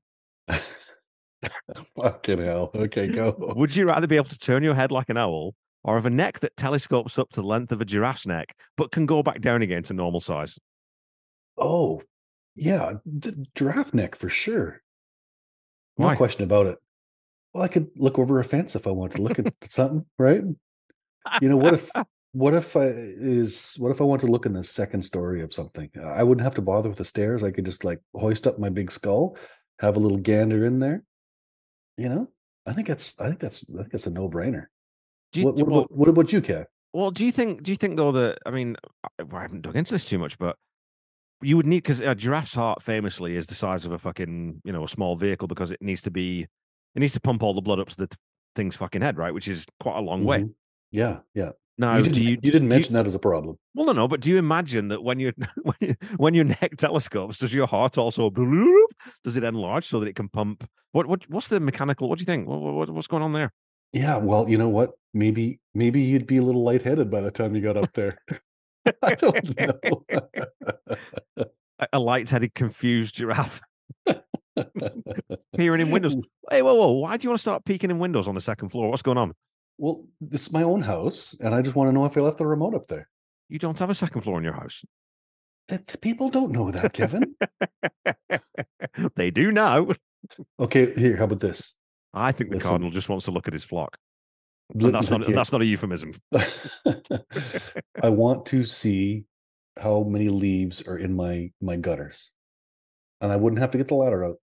Fucking 1.97 2.39
hell. 2.39 2.71
Okay, 2.75 3.07
go. 3.07 3.37
Would 3.57 3.77
you 3.77 3.87
rather 3.87 4.07
be 4.07 4.17
able 4.17 4.29
to 4.31 4.39
turn 4.39 4.63
your 4.63 4.75
head 4.75 4.91
like 4.91 5.09
an 5.09 5.17
owl, 5.17 5.55
or 5.85 5.95
have 5.95 6.07
a 6.07 6.11
neck 6.11 6.41
that 6.41 6.57
telescopes 6.57 7.19
up 7.19 7.31
to 7.31 7.41
the 7.41 7.47
length 7.47 7.73
of 7.73 7.81
a 7.81 7.85
giraffe's 7.85 8.27
neck, 8.27 8.55
but 8.77 8.91
can 8.91 9.07
go 9.07 9.23
back 9.23 9.41
down 9.41 9.63
again 9.63 9.83
to 9.85 9.95
normal 9.95 10.21
size? 10.21 10.59
Oh, 11.57 12.03
yeah. 12.55 12.95
D- 13.19 13.47
giraffe 13.55 13.95
neck 13.95 14.17
for 14.17 14.29
sure. 14.29 14.83
No 15.99 16.07
Why? 16.07 16.17
question 16.17 16.45
about 16.45 16.67
it. 16.67 16.79
Well, 17.53 17.65
I 17.65 17.69
could 17.69 17.89
look 17.97 18.19
over 18.19 18.39
a 18.39 18.45
fence 18.45 18.77
if 18.77 18.87
I 18.87 18.91
want 18.91 19.13
to 19.13 19.23
look 19.23 19.39
at 19.39 19.53
something, 19.71 20.05
right? 20.19 20.43
You 21.43 21.49
know, 21.49 21.57
what 21.57 21.75
if 21.75 21.91
what 22.33 22.55
if 22.55 22.77
I 22.77 22.85
is 22.87 23.75
what 23.79 23.91
if 23.91 24.01
I 24.01 24.05
want 24.05 24.21
to 24.21 24.27
look 24.29 24.47
in 24.47 24.53
the 24.53 24.63
second 24.65 25.03
story 25.03 25.43
of 25.43 25.53
something? 25.53 25.91
Uh, 25.97 26.07
I 26.09 26.23
wouldn't 26.23 26.45
have 26.45 26.55
to 26.55 26.63
bother 26.63 26.89
with 26.89 26.99
the 26.99 27.05
stairs. 27.05 27.43
I 27.43 27.51
could 27.51 27.65
just 27.65 27.85
like 27.85 28.01
hoist 28.15 28.47
up 28.47 28.59
my 28.59 28.69
big 28.69 28.91
skull, 28.91 29.37
have 29.81 29.97
a 29.97 30.01
little 30.01 30.19
gander 30.19 30.65
in 30.67 30.79
there. 30.79 31.03
You 31.97 32.09
know, 32.11 32.29
I 32.67 32.75
think 32.75 32.87
that's 32.87 33.19
I 33.21 33.27
think 33.29 33.41
that's 33.41 33.65
I 33.75 33.79
think 33.79 33.91
that's 33.93 34.07
a 34.07 34.11
no 34.11 34.29
brainer. 34.29 34.67
Do 35.33 35.43
What, 35.43 35.57
what, 35.57 35.67
well- 35.67 35.79
about, 35.81 35.93
what 35.97 36.09
about 36.09 36.33
you, 36.33 36.41
Kev? 36.41 36.67
Well, 36.95 37.11
do 37.11 37.27
you 37.27 37.33
think? 37.33 37.63
Do 37.63 37.71
you 37.71 37.77
think 37.77 37.97
though 37.97 38.13
that 38.13 38.39
I 38.47 38.51
mean, 38.51 38.77
I, 39.05 39.09
I 39.37 39.43
haven't 39.43 39.63
dug 39.63 39.77
into 39.77 39.93
this 39.93 40.05
too 40.05 40.19
much, 40.19 40.39
but 40.39 40.57
you 41.43 41.57
would 41.57 41.67
need 41.67 41.79
because 41.79 42.01
a 42.01 42.15
giraffe's 42.15 42.55
heart 42.55 42.83
famously 42.83 43.37
is 43.37 43.47
the 43.47 43.55
size 43.55 43.85
of 43.85 43.93
a 43.93 43.99
fucking 43.99 44.61
you 44.65 44.73
know 44.73 44.85
a 44.85 44.89
small 44.89 45.17
vehicle 45.17 45.49
because 45.49 45.71
it 45.71 45.81
needs 45.81 46.03
to 46.03 46.11
be 46.11 46.43
it 46.95 47.01
needs 47.01 47.13
to 47.15 47.21
pump 47.21 47.43
all 47.43 47.55
the 47.55 47.61
blood 47.61 47.79
up 47.81 47.89
to 47.91 47.97
the 47.97 48.09
thing's 48.57 48.77
fucking 48.77 49.03
head, 49.03 49.17
right? 49.19 49.33
Which 49.33 49.47
is 49.49 49.67
quite 49.81 49.97
a 49.97 50.01
long 50.01 50.25
way. 50.25 50.41
Mhm. 50.41 50.55
Yeah, 50.91 51.19
yeah. 51.35 51.51
Now, 51.81 51.97
you 51.97 52.03
didn't, 52.03 52.15
do 52.17 52.23
you 52.25 52.31
you 52.31 52.37
didn't 52.39 52.53
do 52.53 52.65
you- 52.65 52.69
mention 52.81 52.95
that 52.95 53.07
as 53.07 53.15
a 53.15 53.21
problem. 53.21 53.57
Well, 53.75 53.87
no, 53.87 53.93
no, 53.93 54.09
but 54.09 54.19
do 54.21 54.31
you 54.31 54.37
imagine 54.39 54.89
that 54.89 55.05
when 55.05 55.21
you 55.21 55.33
when 55.63 55.77
you, 55.81 55.95
when 56.17 56.35
your 56.35 56.45
neck 56.45 56.77
telescopes, 56.77 57.39
does 57.39 57.55
your 57.55 57.69
heart 57.69 57.97
also 57.99 58.31
bloop, 58.31 58.87
does 59.23 59.37
it 59.37 59.45
enlarge 59.45 59.87
so 59.87 60.01
that 60.01 60.09
it 60.09 60.17
can 60.17 60.29
pump? 60.29 60.69
What 60.93 61.07
what 61.07 61.29
what's 61.31 61.49
the 61.49 61.61
mechanical? 61.61 62.09
What 62.09 62.19
do 62.19 62.23
you 62.23 62.27
think? 62.27 62.49
What, 62.49 62.61
what 62.61 62.91
what's 62.91 63.07
going 63.07 63.23
on 63.23 63.33
there? 63.33 63.53
Yeah, 63.93 64.17
well, 64.17 64.49
you 64.49 64.59
know 64.59 64.69
what? 64.69 64.91
Maybe 65.15 65.61
maybe 65.75 66.01
you'd 66.03 66.27
be 66.27 66.39
a 66.39 66.43
little 66.43 66.65
lightheaded 66.65 67.11
by 67.11 67.21
the 67.21 67.31
time 67.31 67.55
you 67.55 67.61
got 67.63 67.77
up 67.77 67.93
there. 67.93 68.19
I 69.03 69.15
don't 69.15 69.61
know. 69.87 71.47
A, 71.93 71.99
light-headed, 71.99 72.55
confused 72.55 73.15
giraffe 73.15 73.61
peering 75.57 75.81
in 75.81 75.91
windows. 75.91 76.17
Hey, 76.51 76.63
whoa, 76.63 76.75
whoa! 76.75 76.93
Why 76.93 77.17
do 77.17 77.25
you 77.25 77.31
want 77.31 77.39
to 77.39 77.43
start 77.43 77.65
peeking 77.65 77.91
in 77.91 77.99
windows 77.99 78.27
on 78.27 78.35
the 78.35 78.41
second 78.41 78.71
floor? 78.71 78.91
What's 78.91 79.03
going 79.03 79.19
on? 79.19 79.35
well, 79.81 80.05
it's 80.33 80.51
my 80.53 80.63
own 80.65 80.83
house, 80.83 81.37
and 81.39 81.55
I 81.55 81.63
just 81.63 81.77
want 81.77 81.89
to 81.89 81.93
know 81.93 82.05
if 82.05 82.17
I 82.17 82.21
left 82.21 82.39
the 82.39 82.47
remote 82.47 82.75
up 82.75 82.89
there. 82.89 83.09
You 83.49 83.59
don't 83.61 83.79
have 83.79 83.91
a 83.91 83.95
second 83.95 84.23
floor 84.23 84.39
in 84.39 84.45
your 84.45 84.55
house. 84.55 84.85
That- 85.69 86.01
People 86.01 86.31
don't 86.31 86.51
know 86.51 86.71
that, 86.73 86.93
Kevin. 86.95 87.37
they 89.15 89.31
do 89.31 89.53
now. 89.53 89.87
okay, 90.59 90.93
here, 90.95 91.17
how 91.17 91.25
about 91.25 91.41
this? 91.41 91.75
I 92.13 92.33
think 92.33 92.51
the 92.51 92.57
Listen. 92.57 92.69
cardinal 92.71 92.91
just 92.91 93.09
wants 93.09 93.27
to 93.27 93.31
look 93.31 93.47
at 93.47 93.53
his 93.53 93.65
flock. 93.65 93.97
And 94.75 94.95
that's 94.95 95.11
not 95.11 95.27
that's 95.27 95.53
not 95.53 95.63
a 95.63 95.67
euphemism. 95.67 96.13
I 98.03 98.11
want 98.11 98.47
to 98.47 98.65
see 98.65 99.25
how 99.79 100.03
many 100.03 100.29
leaves 100.29 100.87
are 100.87 100.99
in 100.99 101.15
my 101.15 101.51
my 101.61 101.77
gutters, 101.77 102.33
and 103.21 103.33
I 103.33 103.37
wouldn't 103.37 103.61
have 103.61 103.71
to 103.71 103.79
get 103.79 103.89
the 103.89 103.95
ladder 103.95 104.25
out. 104.25 104.37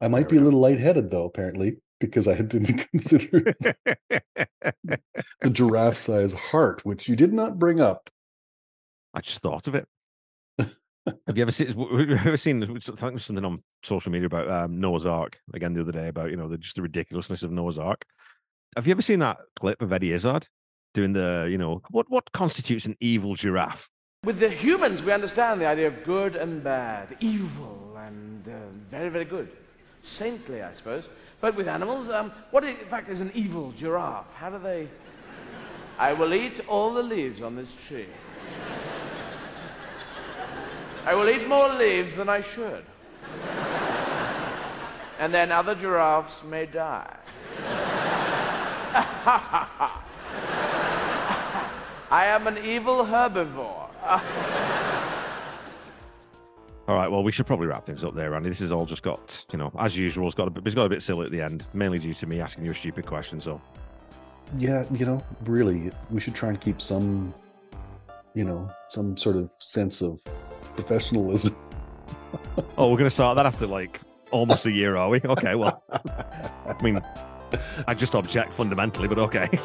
I 0.00 0.08
might 0.08 0.28
be 0.28 0.36
a 0.36 0.40
little 0.40 0.60
lightheaded 0.60 1.10
though, 1.10 1.24
apparently, 1.24 1.78
because 2.00 2.28
I 2.28 2.34
didn't 2.42 2.88
consider 2.90 3.54
the 5.40 5.50
giraffe 5.50 5.96
size 5.98 6.32
heart, 6.32 6.84
which 6.84 7.08
you 7.08 7.16
did 7.16 7.32
not 7.32 7.58
bring 7.58 7.80
up. 7.80 8.08
I 9.14 9.20
just 9.20 9.40
thought 9.40 9.66
of 9.66 9.74
it. 9.74 9.88
Have 11.26 11.36
you 11.36 11.42
ever 11.42 11.50
seen? 11.50 11.66
Have 11.66 11.76
you 11.76 12.16
ever 12.16 12.36
seen? 12.36 12.62
I 12.62 12.66
think 12.66 13.18
something 13.18 13.44
on 13.44 13.58
social 13.82 14.12
media 14.12 14.26
about 14.26 14.48
um, 14.48 14.78
Noah's 14.78 15.04
Ark 15.04 15.40
again 15.52 15.74
the 15.74 15.80
other 15.80 15.90
day 15.90 16.06
about 16.06 16.30
you 16.30 16.36
know 16.36 16.46
the, 16.48 16.56
just 16.56 16.76
the 16.76 16.82
ridiculousness 16.82 17.42
of 17.42 17.50
Noah's 17.50 17.78
Ark. 17.78 18.04
Have 18.74 18.86
you 18.86 18.92
ever 18.92 19.02
seen 19.02 19.18
that 19.18 19.36
clip 19.54 19.82
of 19.82 19.92
Eddie 19.92 20.12
Izzard 20.12 20.48
doing 20.94 21.12
the 21.12 21.46
you 21.50 21.58
know 21.58 21.82
what 21.90 22.08
what 22.08 22.32
constitutes 22.32 22.86
an 22.86 22.96
evil 23.00 23.34
giraffe? 23.34 23.90
With 24.24 24.38
the 24.40 24.48
humans, 24.48 25.02
we 25.02 25.12
understand 25.12 25.60
the 25.60 25.66
idea 25.66 25.88
of 25.88 26.04
good 26.04 26.36
and 26.36 26.64
bad, 26.64 27.16
evil 27.20 27.94
and 27.98 28.48
uh, 28.48 28.52
very, 28.90 29.10
very 29.10 29.26
good. 29.26 29.50
Saintly, 30.00 30.62
I 30.62 30.72
suppose. 30.72 31.08
But 31.40 31.54
with 31.54 31.68
animals, 31.68 32.08
um, 32.08 32.32
what 32.50 32.64
in 32.64 32.74
fact 32.76 33.10
is 33.10 33.20
an 33.20 33.30
evil 33.34 33.72
giraffe? 33.72 34.32
How 34.34 34.48
do 34.48 34.58
they. 34.58 34.88
I 35.98 36.14
will 36.14 36.32
eat 36.32 36.60
all 36.66 36.94
the 36.94 37.02
leaves 37.02 37.42
on 37.42 37.54
this 37.56 37.76
tree. 37.86 38.06
I 41.04 41.14
will 41.14 41.28
eat 41.28 41.46
more 41.46 41.68
leaves 41.74 42.14
than 42.16 42.30
I 42.30 42.40
should. 42.40 42.84
And 45.18 45.34
then 45.34 45.52
other 45.52 45.74
giraffes 45.74 46.42
may 46.42 46.64
die. 46.64 47.16
I 52.10 52.26
am 52.26 52.46
an 52.46 52.58
evil 52.58 53.06
herbivore. 53.06 53.88
All 56.88 56.96
right, 56.96 57.10
well 57.10 57.22
we 57.22 57.32
should 57.32 57.46
probably 57.46 57.68
wrap 57.68 57.86
things 57.86 58.04
up 58.04 58.14
there, 58.14 58.34
Andy. 58.34 58.48
This 58.48 58.58
has 58.58 58.72
all 58.72 58.84
just 58.84 59.02
got 59.02 59.46
you 59.52 59.58
know 59.58 59.72
as 59.78 59.96
usual. 59.96 60.26
It's 60.26 60.34
got 60.34 60.48
a 60.48 60.50
bit, 60.50 60.66
it's 60.66 60.74
got 60.74 60.84
a 60.84 60.88
bit 60.88 61.00
silly 61.00 61.26
at 61.26 61.32
the 61.32 61.40
end, 61.40 61.66
mainly 61.72 61.98
due 61.98 62.12
to 62.12 62.26
me 62.26 62.40
asking 62.40 62.64
you 62.64 62.72
a 62.72 62.74
stupid 62.74 63.06
question. 63.06 63.40
So 63.40 63.60
Yeah, 64.58 64.84
you 64.92 65.06
know, 65.06 65.22
really, 65.44 65.92
we 66.10 66.20
should 66.20 66.34
try 66.34 66.50
and 66.50 66.60
keep 66.60 66.82
some, 66.82 67.32
you 68.34 68.44
know, 68.44 68.70
some 68.88 69.16
sort 69.16 69.36
of 69.36 69.48
sense 69.58 70.02
of 70.02 70.20
professionalism. 70.74 71.56
oh, 72.76 72.90
we're 72.90 72.98
gonna 72.98 73.10
start 73.10 73.36
that 73.36 73.46
after 73.46 73.66
like 73.66 74.00
almost 74.32 74.66
a 74.66 74.72
year, 74.72 74.96
are 74.96 75.08
we? 75.08 75.20
Okay, 75.24 75.54
well, 75.54 75.82
I 75.92 76.74
mean, 76.82 77.00
I 77.86 77.94
just 77.94 78.14
object 78.14 78.54
fundamentally, 78.54 79.08
but 79.08 79.18
okay. 79.18 79.48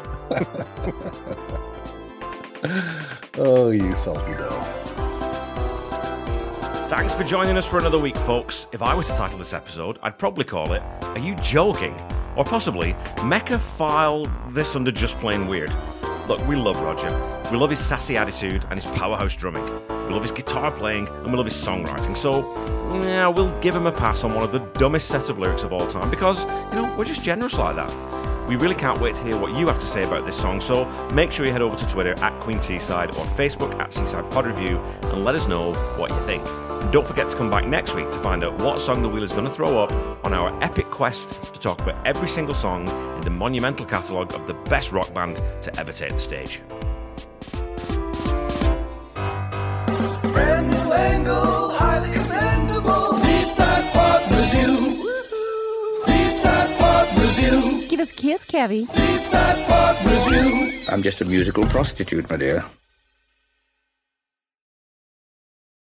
oh, 3.38 3.70
you 3.70 3.94
salty 3.94 4.34
dog. 4.34 4.64
Thanks 6.88 7.14
for 7.14 7.22
joining 7.22 7.58
us 7.58 7.66
for 7.66 7.78
another 7.78 7.98
week, 7.98 8.16
folks. 8.16 8.66
If 8.72 8.80
I 8.80 8.94
were 8.94 9.02
to 9.02 9.14
title 9.14 9.38
this 9.38 9.52
episode, 9.52 9.98
I'd 10.02 10.18
probably 10.18 10.44
call 10.44 10.72
it 10.72 10.82
Are 11.02 11.18
You 11.18 11.34
Joking? 11.36 11.94
Or 12.34 12.44
possibly 12.44 12.96
Mecaphile 13.24 14.24
This 14.48 14.74
Under 14.74 14.90
Just 14.90 15.18
Plain 15.18 15.48
Weird. 15.48 15.74
Look, 16.28 16.46
we 16.46 16.56
love 16.56 16.78
Roger. 16.82 17.10
We 17.50 17.56
love 17.56 17.70
his 17.70 17.78
sassy 17.78 18.18
attitude 18.18 18.66
and 18.68 18.74
his 18.74 18.84
powerhouse 18.92 19.34
drumming. 19.34 19.64
We 19.88 20.12
love 20.12 20.20
his 20.20 20.30
guitar 20.30 20.70
playing 20.70 21.08
and 21.08 21.28
we 21.28 21.32
love 21.32 21.46
his 21.46 21.54
songwriting. 21.54 22.14
So, 22.14 22.42
yeah, 23.02 23.28
we'll 23.28 23.58
give 23.60 23.74
him 23.74 23.86
a 23.86 23.92
pass 23.92 24.24
on 24.24 24.34
one 24.34 24.44
of 24.44 24.52
the 24.52 24.58
dumbest 24.78 25.08
set 25.08 25.30
of 25.30 25.38
lyrics 25.38 25.64
of 25.64 25.72
all 25.72 25.86
time 25.86 26.10
because, 26.10 26.44
you 26.44 26.76
know, 26.76 26.94
we're 26.98 27.04
just 27.04 27.22
generous 27.22 27.56
like 27.58 27.76
that. 27.76 28.46
We 28.46 28.56
really 28.56 28.74
can't 28.74 29.00
wait 29.00 29.14
to 29.16 29.24
hear 29.24 29.38
what 29.38 29.54
you 29.54 29.66
have 29.68 29.78
to 29.78 29.86
say 29.86 30.04
about 30.04 30.26
this 30.26 30.36
song, 30.36 30.60
so 30.60 30.86
make 31.14 31.32
sure 31.32 31.44
you 31.46 31.52
head 31.52 31.62
over 31.62 31.76
to 31.76 31.86
Twitter 31.86 32.12
at 32.22 32.38
Queen 32.40 32.60
Seaside 32.60 33.10
or 33.10 33.24
Facebook 33.24 33.74
at 33.78 33.92
Seaside 33.92 34.30
Pod 34.30 34.46
Review 34.46 34.78
and 35.02 35.24
let 35.24 35.34
us 35.34 35.48
know 35.48 35.72
what 35.96 36.10
you 36.10 36.20
think. 36.20 36.46
And 36.80 36.92
don't 36.92 37.06
forget 37.06 37.28
to 37.28 37.36
come 37.36 37.50
back 37.50 37.66
next 37.66 37.94
week 37.94 38.10
to 38.12 38.18
find 38.18 38.44
out 38.44 38.60
what 38.60 38.80
song 38.80 39.02
the 39.02 39.08
wheel 39.08 39.22
is 39.22 39.32
going 39.32 39.44
to 39.44 39.50
throw 39.50 39.82
up 39.82 39.92
on 40.24 40.32
our 40.32 40.56
epic 40.62 40.90
quest 40.90 41.52
to 41.52 41.60
talk 41.60 41.80
about 41.80 42.06
every 42.06 42.28
single 42.28 42.54
song 42.54 42.88
in 43.16 43.22
the 43.22 43.30
monumental 43.30 43.84
catalogue 43.84 44.32
of 44.34 44.46
the 44.46 44.54
best 44.54 44.92
rock 44.92 45.12
band 45.12 45.36
to 45.62 45.78
ever 45.78 45.92
take 45.92 46.12
the 46.12 46.18
stage. 46.18 46.62
Brand 50.22 50.68
new 50.70 50.92
angle, 50.92 51.70
highly 51.72 52.12
commendable. 52.14 53.12
Seaside 53.14 53.92
Pod 53.92 54.30
Review. 54.30 55.04
Seaside 56.04 56.78
Pod 56.78 57.18
Review. 57.18 57.88
Give 57.88 58.00
us 58.00 58.12
a 58.12 58.14
kiss, 58.14 58.44
Kevy. 58.46 58.82
Seaside 58.84 59.66
Pod 59.66 60.06
Review. 60.06 60.70
I'm 60.88 61.02
just 61.02 61.20
a 61.20 61.24
musical 61.24 61.66
prostitute, 61.66 62.30
my 62.30 62.36
dear. 62.36 62.64